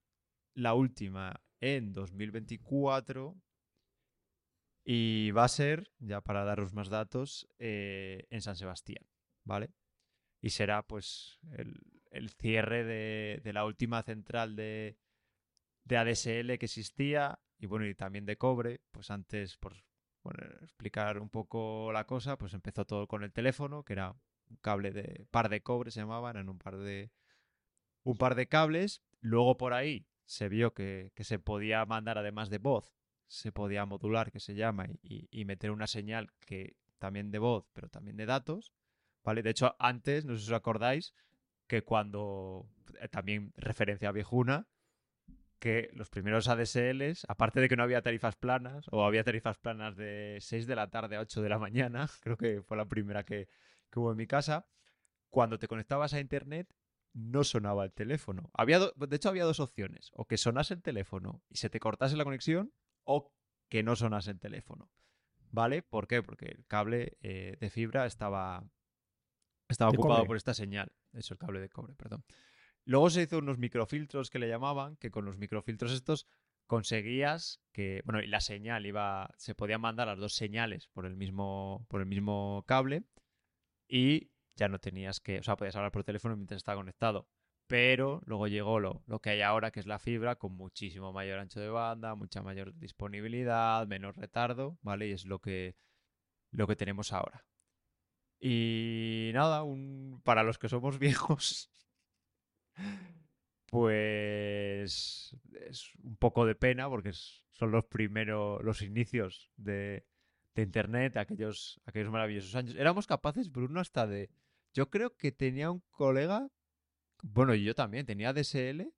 la 0.53 0.73
última 0.73 1.41
en 1.59 1.93
2024 1.93 3.35
y 4.85 5.31
va 5.31 5.45
a 5.45 5.49
ser, 5.49 5.89
ya 5.99 6.21
para 6.21 6.43
daros 6.43 6.73
más 6.73 6.89
datos, 6.89 7.47
eh, 7.57 8.27
en 8.29 8.41
San 8.41 8.57
Sebastián, 8.57 9.07
¿vale? 9.45 9.71
Y 10.41 10.49
será 10.49 10.85
pues 10.85 11.39
el, 11.53 12.29
cierre 12.31 12.83
de, 12.83 13.41
de 13.41 13.53
la 13.53 13.65
última 13.65 14.03
central 14.03 14.57
de, 14.57 14.97
de 15.85 15.97
ADSL 15.97 16.57
que 16.57 16.65
existía 16.65 17.39
y 17.63 17.65
bueno, 17.65 17.85
y 17.85 17.95
también 17.95 18.25
de 18.25 18.37
cobre, 18.37 18.81
pues 18.91 19.09
antes, 19.09 19.55
por 19.55 19.73
explicar 20.61 21.17
un 21.17 21.29
poco 21.29 21.93
la 21.93 22.05
cosa, 22.05 22.37
pues 22.37 22.53
empezó 22.53 22.83
todo 22.83 23.07
con 23.07 23.23
el 23.23 23.31
teléfono, 23.31 23.83
que 23.83 23.93
era 23.93 24.11
un 24.49 24.57
cable 24.57 24.91
de 24.91 25.25
par 25.31 25.47
de 25.47 25.63
cobre 25.63 25.89
se 25.89 26.01
llamaban, 26.01 26.35
eran 26.35 26.49
un 26.49 26.59
par 26.59 26.75
de 26.75 27.09
un 28.03 28.17
par 28.17 28.35
de 28.35 28.49
cables, 28.49 29.01
luego 29.21 29.55
por 29.55 29.71
ahí 29.71 30.05
se 30.25 30.49
vio 30.49 30.73
que, 30.73 31.13
que 31.15 31.23
se 31.23 31.39
podía 31.39 31.85
mandar 31.85 32.17
además 32.17 32.49
de 32.49 32.57
voz, 32.57 32.93
se 33.27 33.53
podía 33.53 33.85
modular, 33.85 34.29
que 34.33 34.41
se 34.41 34.55
llama, 34.55 34.87
y, 35.01 35.29
y 35.31 35.45
meter 35.45 35.71
una 35.71 35.87
señal 35.87 36.33
que 36.41 36.75
también 36.99 37.31
de 37.31 37.39
voz, 37.39 37.69
pero 37.71 37.87
también 37.87 38.17
de 38.17 38.25
datos, 38.25 38.73
¿vale? 39.23 39.41
De 39.41 39.51
hecho, 39.51 39.73
antes, 39.79 40.25
no 40.25 40.35
sé 40.35 40.41
si 40.41 40.51
os 40.51 40.57
acordáis, 40.57 41.13
que 41.67 41.81
cuando, 41.81 42.67
eh, 42.99 43.07
también 43.07 43.53
referencia 43.55 44.09
a 44.09 44.11
viejuna, 44.11 44.67
que 45.63 45.89
los 45.93 46.09
primeros 46.09 46.49
ADSLs, 46.49 47.25
aparte 47.29 47.61
de 47.61 47.69
que 47.69 47.77
no 47.77 47.83
había 47.83 48.01
tarifas 48.01 48.35
planas, 48.35 48.85
o 48.91 49.05
había 49.05 49.23
tarifas 49.23 49.57
planas 49.57 49.95
de 49.95 50.37
6 50.41 50.67
de 50.67 50.75
la 50.75 50.89
tarde 50.89 51.15
a 51.15 51.21
8 51.21 51.41
de 51.41 51.47
la 51.47 51.57
mañana, 51.57 52.09
creo 52.21 52.35
que 52.35 52.61
fue 52.61 52.75
la 52.75 52.83
primera 52.83 53.23
que, 53.23 53.47
que 53.89 53.99
hubo 53.99 54.11
en 54.11 54.17
mi 54.17 54.27
casa, 54.27 54.67
cuando 55.29 55.59
te 55.59 55.69
conectabas 55.69 56.13
a 56.13 56.19
internet 56.19 56.67
no 57.13 57.45
sonaba 57.45 57.85
el 57.85 57.93
teléfono. 57.93 58.51
Había 58.53 58.79
de 58.79 59.15
hecho, 59.15 59.29
había 59.29 59.45
dos 59.45 59.61
opciones, 59.61 60.11
o 60.15 60.25
que 60.25 60.35
sonase 60.35 60.73
el 60.73 60.81
teléfono 60.81 61.41
y 61.47 61.55
se 61.55 61.69
te 61.69 61.79
cortase 61.79 62.17
la 62.17 62.25
conexión, 62.25 62.73
o 63.05 63.33
que 63.69 63.83
no 63.83 63.95
sonase 63.95 64.31
el 64.31 64.41
teléfono. 64.41 64.91
¿Vale? 65.49 65.81
¿Por 65.81 66.07
qué? 66.09 66.21
Porque 66.21 66.47
el 66.47 66.65
cable 66.65 67.17
eh, 67.21 67.55
de 67.57 67.69
fibra 67.69 68.05
estaba, 68.05 68.65
estaba 69.69 69.91
ocupado 69.91 70.15
cobre. 70.15 70.27
por 70.27 70.35
esta 70.35 70.53
señal. 70.53 70.91
Eso, 71.13 71.35
el 71.35 71.37
cable 71.37 71.61
de 71.61 71.69
cobre, 71.69 71.95
perdón. 71.95 72.25
Luego 72.85 73.09
se 73.09 73.23
hizo 73.23 73.37
unos 73.37 73.57
microfiltros 73.57 74.29
que 74.29 74.39
le 74.39 74.49
llamaban, 74.49 74.97
que 74.97 75.11
con 75.11 75.25
los 75.25 75.37
microfiltros 75.37 75.93
estos 75.93 76.27
conseguías 76.67 77.61
que, 77.71 78.01
bueno, 78.05 78.21
y 78.21 78.27
la 78.27 78.41
señal 78.41 78.85
iba, 78.85 79.29
se 79.37 79.55
podían 79.55 79.81
mandar 79.81 80.07
las 80.07 80.19
dos 80.19 80.33
señales 80.33 80.87
por 80.87 81.05
el 81.05 81.15
mismo, 81.15 81.85
por 81.89 82.01
el 82.01 82.07
mismo 82.07 82.63
cable 82.67 83.03
y 83.87 84.31
ya 84.55 84.67
no 84.67 84.79
tenías 84.79 85.19
que, 85.19 85.39
o 85.39 85.43
sea, 85.43 85.55
podías 85.55 85.75
hablar 85.75 85.91
por 85.91 86.03
teléfono 86.03 86.35
mientras 86.35 86.57
estaba 86.57 86.77
conectado. 86.77 87.27
Pero 87.67 88.21
luego 88.25 88.47
llegó 88.47 88.79
lo, 88.79 89.03
lo 89.07 89.19
que 89.19 89.31
hay 89.31 89.41
ahora, 89.41 89.71
que 89.71 89.79
es 89.79 89.87
la 89.87 89.99
fibra, 89.99 90.35
con 90.35 90.53
muchísimo 90.53 91.13
mayor 91.13 91.39
ancho 91.39 91.59
de 91.59 91.69
banda, 91.69 92.13
mucha 92.15 92.41
mayor 92.41 92.75
disponibilidad, 92.77 93.87
menos 93.87 94.15
retardo, 94.15 94.77
¿vale? 94.81 95.07
Y 95.07 95.11
es 95.13 95.25
lo 95.25 95.39
que, 95.39 95.75
lo 96.51 96.67
que 96.67 96.75
tenemos 96.75 97.13
ahora. 97.13 97.45
Y 98.39 99.31
nada, 99.33 99.63
un, 99.63 100.21
para 100.23 100.43
los 100.43 100.57
que 100.59 100.69
somos 100.69 100.99
viejos, 100.99 101.69
pues 103.67 105.35
es 105.67 105.91
un 106.03 106.15
poco 106.17 106.45
de 106.45 106.55
pena 106.55 106.89
porque 106.89 107.11
son 107.13 107.71
los 107.71 107.85
primeros, 107.85 108.63
los 108.63 108.81
inicios 108.81 109.51
de, 109.57 110.05
de 110.55 110.61
Internet, 110.61 111.17
aquellos, 111.17 111.81
aquellos 111.85 112.11
maravillosos 112.11 112.55
años. 112.55 112.75
Éramos 112.75 113.07
capaces, 113.07 113.51
Bruno, 113.51 113.79
hasta 113.79 114.07
de... 114.07 114.29
Yo 114.73 114.89
creo 114.89 115.15
que 115.15 115.31
tenía 115.31 115.71
un 115.71 115.83
colega, 115.91 116.49
bueno, 117.21 117.53
yo 117.55 117.75
también, 117.75 118.05
tenía 118.05 118.33
DSL, 118.33 118.91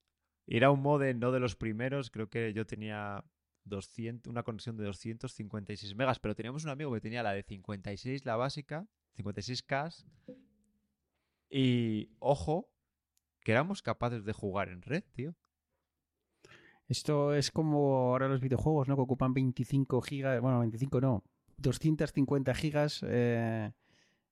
era 0.48 0.72
un 0.72 0.82
modem 0.82 1.20
no 1.20 1.32
de 1.32 1.40
los 1.40 1.56
primeros, 1.56 2.12
creo 2.12 2.30
que 2.30 2.54
yo 2.54 2.66
tenía 2.66 3.24
200, 3.66 4.30
una 4.30 4.44
conexión 4.44 4.78
de 4.78 4.86
256 4.86 5.96
megas, 5.96 6.20
pero 6.20 6.36
teníamos 6.36 6.64
un 6.64 6.70
amigo 6.70 6.94
que 6.94 7.02
tenía 7.02 7.24
la 7.24 7.34
de 7.34 7.44
56, 7.44 8.26
la 8.26 8.36
básica, 8.36 8.88
56K, 9.18 10.06
y 11.50 12.10
ojo, 12.20 12.70
que 13.46 13.52
éramos 13.52 13.82
capaces 13.84 14.26
de 14.26 14.34
jugar 14.34 14.70
en 14.70 14.82
red, 14.82 15.04
tío. 15.14 15.36
Esto 16.88 17.34
es 17.34 17.52
como 17.52 18.08
ahora 18.10 18.28
los 18.28 18.42
videojuegos, 18.42 18.88
¿no? 18.88 18.96
Que 18.96 19.02
ocupan 19.04 19.34
25 19.34 20.02
gigas, 20.02 20.42
bueno, 20.42 20.60
25 20.60 21.00
no, 21.02 21.24
250 21.58 22.54
gigas, 22.56 23.04
eh, 23.08 23.72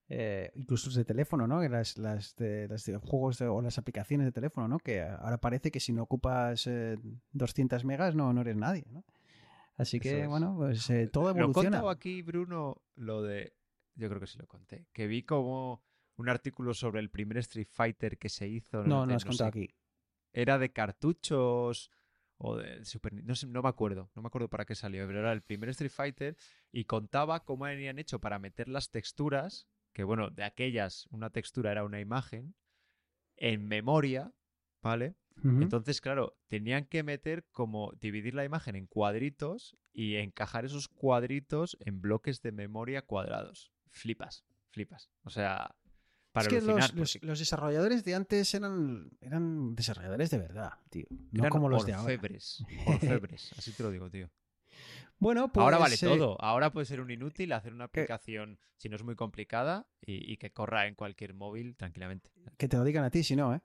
eh, 0.09 0.51
incluso 0.55 0.87
los 0.87 0.95
de 0.95 1.05
teléfono, 1.05 1.47
¿no? 1.47 1.61
Las, 1.67 1.97
las, 1.97 2.35
de, 2.35 2.67
las 2.67 2.85
de 2.85 2.97
juegos 2.97 3.37
de- 3.39 3.47
o 3.47 3.61
las 3.61 3.77
aplicaciones 3.77 4.25
de 4.25 4.31
teléfono, 4.31 4.67
¿no? 4.67 4.77
Que 4.79 5.01
ahora 5.01 5.37
parece 5.37 5.71
que 5.71 5.79
si 5.79 5.93
no 5.93 6.03
ocupas 6.03 6.67
eh, 6.67 6.97
200 7.31 7.85
megas 7.85 8.13
no, 8.15 8.33
no 8.33 8.41
eres 8.41 8.55
nadie, 8.55 8.85
¿no? 8.91 9.03
Así 9.75 9.99
que, 9.99 10.21
es. 10.21 10.27
bueno, 10.27 10.55
pues 10.57 10.89
eh, 10.89 11.07
todo 11.11 11.25
Lo 11.25 11.29
evoluciona. 11.31 11.69
contado 11.77 11.89
aquí, 11.89 12.21
Bruno, 12.23 12.81
lo 12.95 13.21
de... 13.23 13.53
Yo 13.95 14.09
creo 14.09 14.19
que 14.19 14.27
sí 14.27 14.37
lo 14.39 14.47
conté. 14.47 14.87
Que 14.91 15.05
vi 15.07 15.21
como 15.23 15.83
un 16.17 16.29
artículo 16.29 16.73
sobre 16.73 16.99
el 17.01 17.09
primer 17.09 17.37
Street 17.39 17.67
Fighter 17.71 18.17
que 18.17 18.29
se 18.29 18.47
hizo. 18.47 18.83
No, 18.83 19.01
de- 19.01 19.07
no 19.07 19.15
has 19.15 19.25
contado 19.25 19.49
aquí. 19.49 19.73
Era 20.31 20.57
de 20.57 20.71
cartuchos 20.71 21.91
o 22.37 22.57
de 22.57 22.83
Super... 22.85 23.13
No, 23.23 23.35
sé, 23.35 23.47
no 23.47 23.61
me 23.61 23.69
acuerdo. 23.69 24.09
No 24.15 24.21
me 24.21 24.27
acuerdo 24.27 24.49
para 24.49 24.65
qué 24.65 24.75
salió. 24.75 25.05
Pero 25.07 25.19
era 25.19 25.31
el 25.31 25.41
primer 25.41 25.69
Street 25.69 25.91
Fighter 25.91 26.35
y 26.71 26.85
contaba 26.85 27.43
cómo 27.45 27.65
habían 27.65 27.99
hecho 27.99 28.19
para 28.19 28.39
meter 28.39 28.67
las 28.67 28.89
texturas. 28.89 29.67
Que 29.93 30.03
bueno, 30.03 30.29
de 30.31 30.43
aquellas 30.43 31.07
una 31.11 31.29
textura 31.29 31.71
era 31.71 31.83
una 31.83 31.99
imagen. 31.99 32.55
En 33.37 33.67
memoria, 33.67 34.33
¿vale? 34.81 35.15
Entonces, 35.63 35.99
claro, 35.99 36.37
tenían 36.47 36.85
que 36.85 37.01
meter 37.01 37.43
como 37.51 37.91
dividir 37.99 38.35
la 38.35 38.45
imagen 38.45 38.75
en 38.75 38.85
cuadritos 38.85 39.75
y 39.91 40.15
encajar 40.17 40.63
esos 40.65 40.87
cuadritos 40.87 41.75
en 41.79 42.01
bloques 42.01 42.41
de 42.43 42.51
memoria 42.51 43.01
cuadrados. 43.01 43.71
Flipas, 43.89 44.45
flipas. 44.69 45.09
O 45.23 45.31
sea, 45.31 45.75
para 46.33 46.47
es 46.47 46.49
que 46.49 46.57
alucinar, 46.57 46.89
los, 46.89 46.99
los- 46.99 47.13
porque 47.13 47.25
los 47.27 47.39
desarrolladores 47.39 48.03
de 48.03 48.15
antes 48.15 48.53
eran, 48.53 49.09
eran 49.21 49.75
desarrolladores 49.75 50.29
de 50.31 50.37
verdad, 50.39 50.73
tío. 50.89 51.05
No 51.31 51.43
eran 51.43 51.49
como 51.51 51.69
los 51.69 51.85
de 51.85 51.93
ahora. 51.93 52.03
orfebres, 52.13 52.65
orfebres, 52.87 53.53
así 53.57 53.71
te 53.71 53.83
lo 53.83 53.91
digo, 53.91 54.09
tío. 54.09 54.29
Bueno, 55.19 55.53
pues. 55.53 55.63
Ahora 55.63 55.77
vale 55.77 55.95
eh, 55.95 55.99
todo. 55.99 56.41
Ahora 56.41 56.73
puede 56.73 56.85
ser 56.85 56.99
un 56.99 57.09
inútil 57.09 57.53
hacer 57.53 57.71
una 57.71 57.85
aplicación, 57.85 58.59
si 58.75 58.89
no 58.89 58.97
es 58.97 59.03
muy 59.03 59.15
complicada, 59.15 59.87
y, 60.01 60.29
y 60.33 60.35
que 60.37 60.51
corra 60.51 60.87
en 60.87 60.95
cualquier 60.95 61.33
móvil 61.33 61.77
tranquilamente. 61.77 62.29
Que 62.57 62.67
te 62.67 62.75
lo 62.75 62.83
digan 62.83 63.05
a 63.05 63.09
ti, 63.09 63.23
si 63.23 63.35
no, 63.35 63.53
¿eh? 63.55 63.61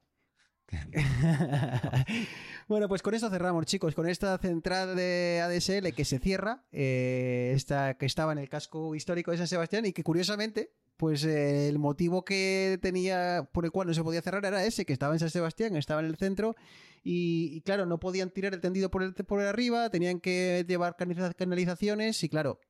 bueno, 2.69 2.89
pues 2.89 3.03
con 3.03 3.15
esto 3.15 3.31
cerramos, 3.31 3.67
chicos. 3.67 3.95
Con 3.95 4.09
esta 4.09 4.37
central 4.39 4.97
de 4.97 5.41
ADSL 5.43 5.93
que 5.95 6.05
se 6.05 6.19
cierra, 6.19 6.65
eh, 6.73 7.53
esta 7.55 7.95
que 7.95 8.07
estaba 8.07 8.33
en 8.33 8.39
el 8.39 8.49
casco 8.49 8.95
histórico 8.95 9.31
de 9.31 9.39
San 9.39 9.49
Sebastián 9.49 9.87
y 9.87 9.93
que 9.93 10.03
curiosamente, 10.05 10.73
pues 10.97 11.25
eh, 11.25 11.69
el 11.69 11.79
motivo 11.79 12.25
que 12.25 12.79
tenía 12.83 13.49
por 13.53 13.65
el 13.65 13.71
cual 13.71 13.89
no 13.89 13.95
se 13.95 14.03
podía 14.03 14.23
cerrar 14.23 14.45
era 14.45 14.65
ese, 14.65 14.85
que 14.85 14.93
estaba 14.93 15.15
en 15.15 15.21
San 15.21 15.31
Sebastián, 15.31 15.77
estaba 15.77 16.01
en 16.01 16.07
el 16.07 16.17
centro 16.17 16.57
y, 17.03 17.61
claro, 17.63 17.87
no 17.87 17.99
podían 18.01 18.31
tirar 18.31 18.53
el 18.53 18.61
tendido 18.61 18.91
por, 18.91 19.03
el, 19.03 19.15
por 19.15 19.41
arriba, 19.41 19.89
tenían 19.89 20.21
que 20.21 20.65
llevar 20.69 20.97
canaliza- 20.97 21.35
canalizaciones 21.35 22.23
y 22.25 22.29
claro, 22.29 22.61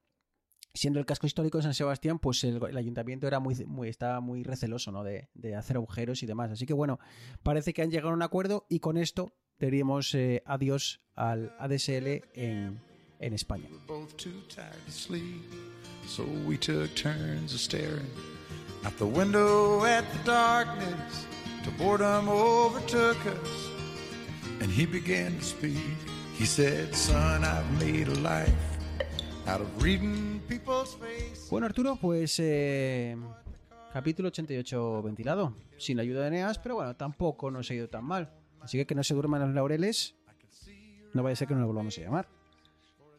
siendo 0.78 1.00
el 1.00 1.06
casco 1.06 1.26
histórico 1.26 1.58
de 1.58 1.62
San 1.64 1.74
Sebastián, 1.74 2.18
pues 2.18 2.44
el, 2.44 2.60
el 2.64 2.76
ayuntamiento 2.76 3.26
era 3.26 3.40
muy, 3.40 3.54
muy, 3.66 3.88
estaba 3.88 4.20
muy 4.20 4.44
receloso 4.44 4.92
¿no? 4.92 5.02
de, 5.02 5.28
de 5.34 5.56
hacer 5.56 5.76
agujeros 5.76 6.22
y 6.22 6.26
demás. 6.26 6.50
Así 6.50 6.66
que 6.66 6.72
bueno, 6.72 6.98
parece 7.42 7.74
que 7.74 7.82
han 7.82 7.90
llegado 7.90 8.10
a 8.10 8.14
un 8.14 8.22
acuerdo 8.22 8.64
y 8.68 8.78
con 8.78 8.96
esto 8.96 9.32
diríamos 9.58 10.14
eh, 10.14 10.42
adiós 10.46 11.00
al 11.14 11.52
ADSL 11.58 12.22
en, 12.34 12.80
en 13.18 13.34
España. 13.34 13.68
And 24.60 24.72
he 24.72 24.86
began 24.86 25.38
to 25.38 25.44
speak. 25.44 25.76
He 26.36 26.44
said, 26.44 26.92
Son, 26.92 27.44
I've 27.44 27.70
made 27.78 28.08
a 28.08 28.14
life 28.14 28.77
out 29.48 29.60
of 29.60 29.82
reading 29.82 30.40
people's 30.48 30.96
faces. 30.96 31.48
Bueno, 31.50 31.66
Arturo, 31.66 31.96
pues 31.96 32.38
eh, 32.40 33.16
capítulo 33.92 34.28
88 34.28 35.02
ventilado, 35.02 35.54
sin 35.78 35.96
la 35.96 36.02
ayuda 36.02 36.22
de 36.22 36.28
Eneas, 36.28 36.58
pero 36.58 36.76
bueno, 36.76 36.94
tampoco 36.96 37.50
nos 37.50 37.70
ha 37.70 37.74
ido 37.74 37.88
tan 37.88 38.04
mal. 38.04 38.32
Así 38.60 38.76
que 38.78 38.86
que 38.86 38.94
no 38.94 39.02
se 39.04 39.14
duerman 39.14 39.40
los 39.40 39.54
laureles, 39.54 40.14
no 41.14 41.22
vaya 41.22 41.32
a 41.32 41.36
ser 41.36 41.48
que 41.48 41.54
no 41.54 41.60
lo 41.60 41.66
volvamos 41.68 41.96
a 41.98 42.00
llamar. 42.00 42.28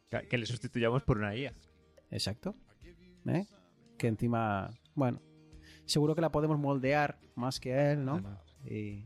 Que- 0.10 0.28
Que 0.28 0.38
le 0.38 0.46
sustituyamos 0.46 1.04
por 1.04 1.18
una 1.18 1.36
IA. 1.36 1.54
Exacto. 2.12 2.56
¿Eh? 3.26 3.46
Que 3.98 4.08
encima, 4.08 4.72
bueno, 4.96 5.22
seguro 5.86 6.16
que 6.16 6.22
la 6.22 6.32
podemos 6.32 6.58
moldear 6.58 7.20
más 7.36 7.60
que 7.60 7.74
a 7.74 7.92
él, 7.92 8.06
¿no? 8.06 8.22
Y, 8.66 9.06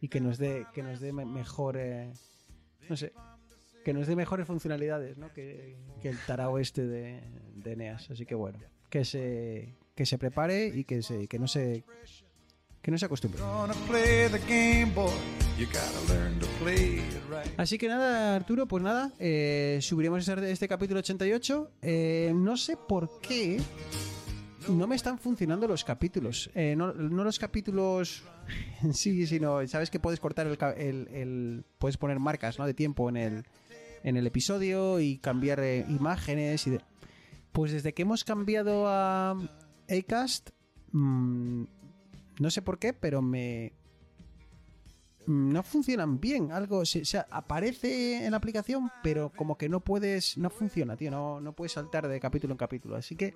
y 0.00 0.08
que 0.08 0.20
nos 0.20 0.38
dé 0.38 0.66
que 0.74 0.82
nos 0.82 1.00
dé 1.00 1.12
me- 1.12 1.24
mejor, 1.24 1.76
eh, 1.78 2.12
no 2.88 2.96
sé, 2.96 3.12
que 3.86 3.94
nos 3.94 4.08
dé 4.08 4.16
mejores 4.16 4.48
funcionalidades, 4.48 5.16
¿no? 5.16 5.32
Que, 5.32 5.76
que 6.02 6.08
el 6.08 6.18
tarao 6.26 6.58
este 6.58 6.84
de, 6.84 7.20
de 7.54 7.72
Eneas. 7.72 8.10
Así 8.10 8.26
que 8.26 8.34
bueno, 8.34 8.58
que 8.90 9.04
se 9.04 9.76
que 9.94 10.04
se 10.04 10.18
prepare 10.18 10.66
y 10.66 10.82
que 10.82 11.02
se 11.02 11.28
que 11.28 11.38
no 11.38 11.46
se 11.46 11.84
que 12.82 12.90
no 12.90 12.98
se 12.98 13.06
acostumbre. 13.06 13.40
Así 17.56 17.78
que 17.78 17.86
nada, 17.88 18.34
Arturo, 18.34 18.66
pues 18.66 18.82
nada, 18.82 19.12
eh, 19.20 19.78
subiremos 19.80 20.26
este, 20.26 20.50
este 20.50 20.66
capítulo 20.66 20.98
88. 20.98 21.70
Eh, 21.82 22.32
no 22.34 22.56
sé 22.56 22.76
por 22.76 23.20
qué 23.20 23.60
no 24.68 24.88
me 24.88 24.96
están 24.96 25.16
funcionando 25.20 25.68
los 25.68 25.84
capítulos. 25.84 26.50
Eh, 26.56 26.74
no, 26.76 26.92
no 26.92 27.22
los 27.22 27.38
capítulos 27.38 28.24
en 28.82 28.94
sí, 28.94 29.26
sino, 29.28 29.64
sabes 29.68 29.90
que 29.90 30.00
puedes 30.00 30.18
cortar 30.18 30.48
el, 30.48 30.58
el- 30.76 31.08
el- 31.14 31.64
puedes 31.78 31.96
poner 31.96 32.18
marcas 32.18 32.58
¿no? 32.58 32.66
de 32.66 32.74
tiempo 32.74 33.08
en 33.08 33.16
el, 33.16 33.44
en 34.06 34.16
el 34.16 34.26
episodio 34.26 34.98
y 35.00 35.18
cambiar 35.18 35.60
eh, 35.60 35.84
imágenes. 35.90 36.66
Y 36.66 36.70
de- 36.70 36.80
Pues 37.52 37.72
desde 37.72 37.92
que 37.92 38.02
hemos 38.02 38.24
cambiado 38.24 38.86
a 38.88 39.36
Acast, 39.90 40.50
mm, 40.92 41.64
no 42.40 42.50
sé 42.50 42.62
por 42.62 42.78
qué, 42.78 42.92
pero 42.92 43.20
me, 43.22 43.72
mm, 45.26 45.52
no 45.52 45.62
funcionan 45.62 46.20
bien. 46.20 46.52
Algo, 46.52 46.84
se- 46.84 47.02
o 47.02 47.04
sea, 47.04 47.26
aparece 47.30 48.24
en 48.24 48.30
la 48.30 48.36
aplicación, 48.36 48.90
pero 49.02 49.30
como 49.34 49.56
que 49.58 49.68
no 49.68 49.80
puedes, 49.80 50.36
no 50.38 50.50
funciona, 50.50 50.96
tío. 50.96 51.10
No, 51.10 51.40
no 51.40 51.52
puedes 51.54 51.72
saltar 51.72 52.06
de 52.08 52.20
capítulo 52.20 52.52
en 52.52 52.58
capítulo. 52.58 52.94
Así 52.96 53.16
que, 53.16 53.34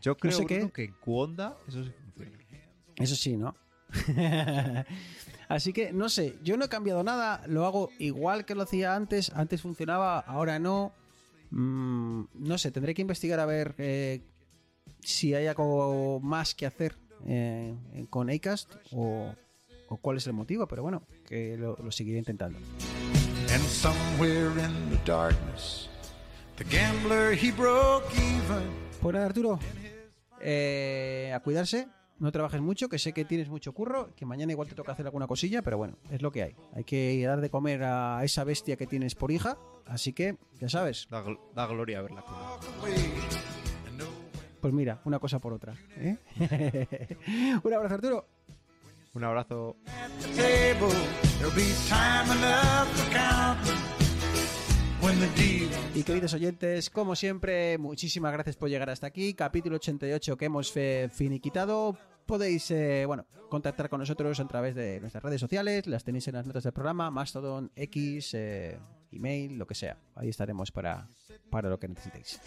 Yo 0.00 0.16
creo 0.16 0.32
sé 0.38 0.44
Bruno, 0.44 0.66
qué. 0.68 0.72
que 0.72 0.84
en 0.84 0.94
Cuonda 1.00 1.56
eso 1.66 1.82
sí 1.84 1.90
funciona. 2.04 2.38
eso 2.96 3.16
sí, 3.16 3.36
¿no? 3.36 3.56
Así 5.48 5.72
que, 5.72 5.92
no 5.92 6.08
sé, 6.08 6.38
yo 6.42 6.56
no 6.56 6.66
he 6.66 6.68
cambiado 6.68 7.02
nada. 7.02 7.42
Lo 7.46 7.64
hago 7.64 7.90
igual 7.98 8.44
que 8.44 8.54
lo 8.54 8.62
hacía 8.62 8.94
antes. 8.94 9.30
Antes 9.34 9.62
funcionaba, 9.62 10.18
ahora 10.20 10.58
no. 10.58 10.92
Mm, 11.50 12.24
no 12.34 12.58
sé, 12.58 12.70
tendré 12.70 12.94
que 12.94 13.00
investigar 13.00 13.40
a 13.40 13.46
ver 13.46 13.74
eh, 13.78 14.20
si 15.00 15.34
hay 15.34 15.46
algo 15.46 16.20
más 16.20 16.54
que 16.54 16.66
hacer 16.66 16.96
eh, 17.26 17.74
con 18.10 18.28
Acast 18.28 18.74
o, 18.92 19.34
o 19.88 19.96
cuál 19.96 20.18
es 20.18 20.26
el 20.26 20.34
motivo. 20.34 20.68
Pero 20.68 20.82
bueno, 20.82 21.02
que 21.26 21.56
lo, 21.56 21.76
lo 21.76 21.90
seguiré 21.90 22.18
intentando. 22.18 22.58
And 23.50 23.62
somewhere 23.62 24.50
in 24.62 24.90
the 24.90 25.00
darkness, 25.06 25.88
the 26.56 26.64
gambler 26.64 27.32
he 27.32 27.50
broke 27.50 28.04
even. 28.14 28.68
Pues 29.00 29.14
nada, 29.14 29.26
Arturo, 29.26 29.58
eh, 30.42 31.32
a 31.34 31.40
cuidarse, 31.40 31.88
no 32.18 32.32
trabajes 32.32 32.60
mucho, 32.60 32.88
que 32.88 32.98
sé 32.98 33.12
que 33.12 33.24
tienes 33.24 33.48
mucho 33.48 33.72
curro, 33.72 34.10
que 34.16 34.26
mañana 34.26 34.52
igual 34.52 34.68
te 34.68 34.74
toca 34.74 34.92
hacer 34.92 35.06
alguna 35.06 35.26
cosilla, 35.26 35.62
pero 35.62 35.76
bueno, 35.78 35.96
es 36.10 36.20
lo 36.22 36.30
que 36.32 36.42
hay. 36.42 36.56
Hay 36.74 36.84
que 36.84 37.24
dar 37.24 37.40
de 37.40 37.50
comer 37.50 37.82
a 37.84 38.22
esa 38.24 38.44
bestia 38.44 38.76
que 38.76 38.86
tienes 38.86 39.14
por 39.14 39.30
hija, 39.30 39.56
así 39.86 40.12
que, 40.12 40.36
ya 40.60 40.68
sabes, 40.68 41.06
Da, 41.10 41.24
gl- 41.24 41.38
da 41.54 41.66
gloria 41.66 42.02
verla. 42.02 42.24
pues 44.60 44.74
mira, 44.74 45.00
una 45.04 45.18
cosa 45.18 45.38
por 45.38 45.52
otra. 45.52 45.74
¿eh? 45.96 46.16
Un 47.62 47.72
abrazo, 47.72 47.94
Arturo. 47.94 48.26
Un 49.14 49.24
abrazo. 49.24 49.76
Y 55.94 56.02
queridos 56.02 56.34
oyentes, 56.34 56.90
como 56.90 57.16
siempre, 57.16 57.78
muchísimas 57.78 58.30
gracias 58.32 58.56
por 58.56 58.68
llegar 58.68 58.90
hasta 58.90 59.06
aquí. 59.06 59.32
Capítulo 59.32 59.76
88 59.76 60.36
que 60.36 60.44
hemos 60.44 60.72
finiquitado. 61.12 61.96
Podéis, 62.26 62.70
eh, 62.70 63.04
bueno, 63.06 63.26
contactar 63.48 63.88
con 63.88 64.00
nosotros 64.00 64.38
a 64.38 64.46
través 64.46 64.74
de 64.74 65.00
nuestras 65.00 65.24
redes 65.24 65.40
sociales. 65.40 65.86
Las 65.86 66.04
tenéis 66.04 66.28
en 66.28 66.34
las 66.34 66.46
notas 66.46 66.64
del 66.64 66.74
programa, 66.74 67.10
Mastodon, 67.10 67.72
X, 67.74 68.34
eh, 68.34 68.78
email, 69.10 69.56
lo 69.56 69.66
que 69.66 69.74
sea. 69.74 69.96
Ahí 70.14 70.28
estaremos 70.28 70.70
para, 70.70 71.08
para 71.50 71.70
lo 71.70 71.78
que 71.78 71.88
necesitéis. 71.88 72.38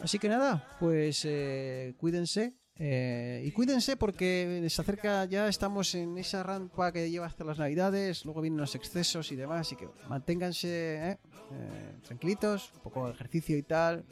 Así 0.00 0.18
que 0.18 0.28
nada, 0.30 0.66
pues 0.80 1.22
eh, 1.26 1.94
cuídense. 1.98 2.54
Eh, 2.76 3.42
y 3.44 3.52
cuídense 3.52 3.96
porque 3.96 4.66
se 4.68 4.82
acerca, 4.82 5.24
ya 5.26 5.48
estamos 5.48 5.94
en 5.94 6.18
esa 6.18 6.42
rampa 6.42 6.90
que 6.92 7.08
lleva 7.08 7.26
hasta 7.26 7.44
las 7.44 7.58
navidades, 7.58 8.24
luego 8.24 8.40
vienen 8.40 8.58
los 8.58 8.74
excesos 8.74 9.30
y 9.30 9.36
demás, 9.36 9.60
así 9.60 9.76
que 9.76 9.88
manténganse 10.08 10.68
eh, 10.68 11.18
eh, 11.52 11.92
tranquilitos, 12.04 12.72
un 12.74 12.80
poco 12.80 13.06
de 13.06 13.12
ejercicio 13.12 13.56
y 13.56 13.62
tal, 13.62 14.04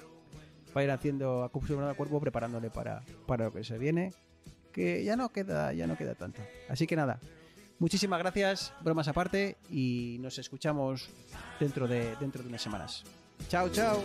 vayan 0.72 0.92
haciendo 0.92 1.42
acostumbrando 1.42 1.90
al 1.90 1.96
cuerpo, 1.96 2.20
preparándole 2.20 2.70
para, 2.70 3.02
para 3.26 3.46
lo 3.46 3.52
que 3.52 3.64
se 3.64 3.78
viene, 3.78 4.12
que 4.72 5.02
ya 5.02 5.16
no 5.16 5.30
queda, 5.30 5.72
ya 5.72 5.88
no 5.88 5.96
queda 5.96 6.14
tanto. 6.14 6.40
Así 6.68 6.86
que 6.86 6.94
nada, 6.94 7.18
muchísimas 7.80 8.20
gracias, 8.20 8.72
bromas 8.80 9.08
aparte, 9.08 9.56
y 9.70 10.18
nos 10.20 10.38
escuchamos 10.38 11.10
dentro 11.58 11.88
de, 11.88 12.14
dentro 12.20 12.42
de 12.42 12.48
unas 12.48 12.62
semanas. 12.62 13.02
Chao, 13.48 13.68
chao. 13.70 14.04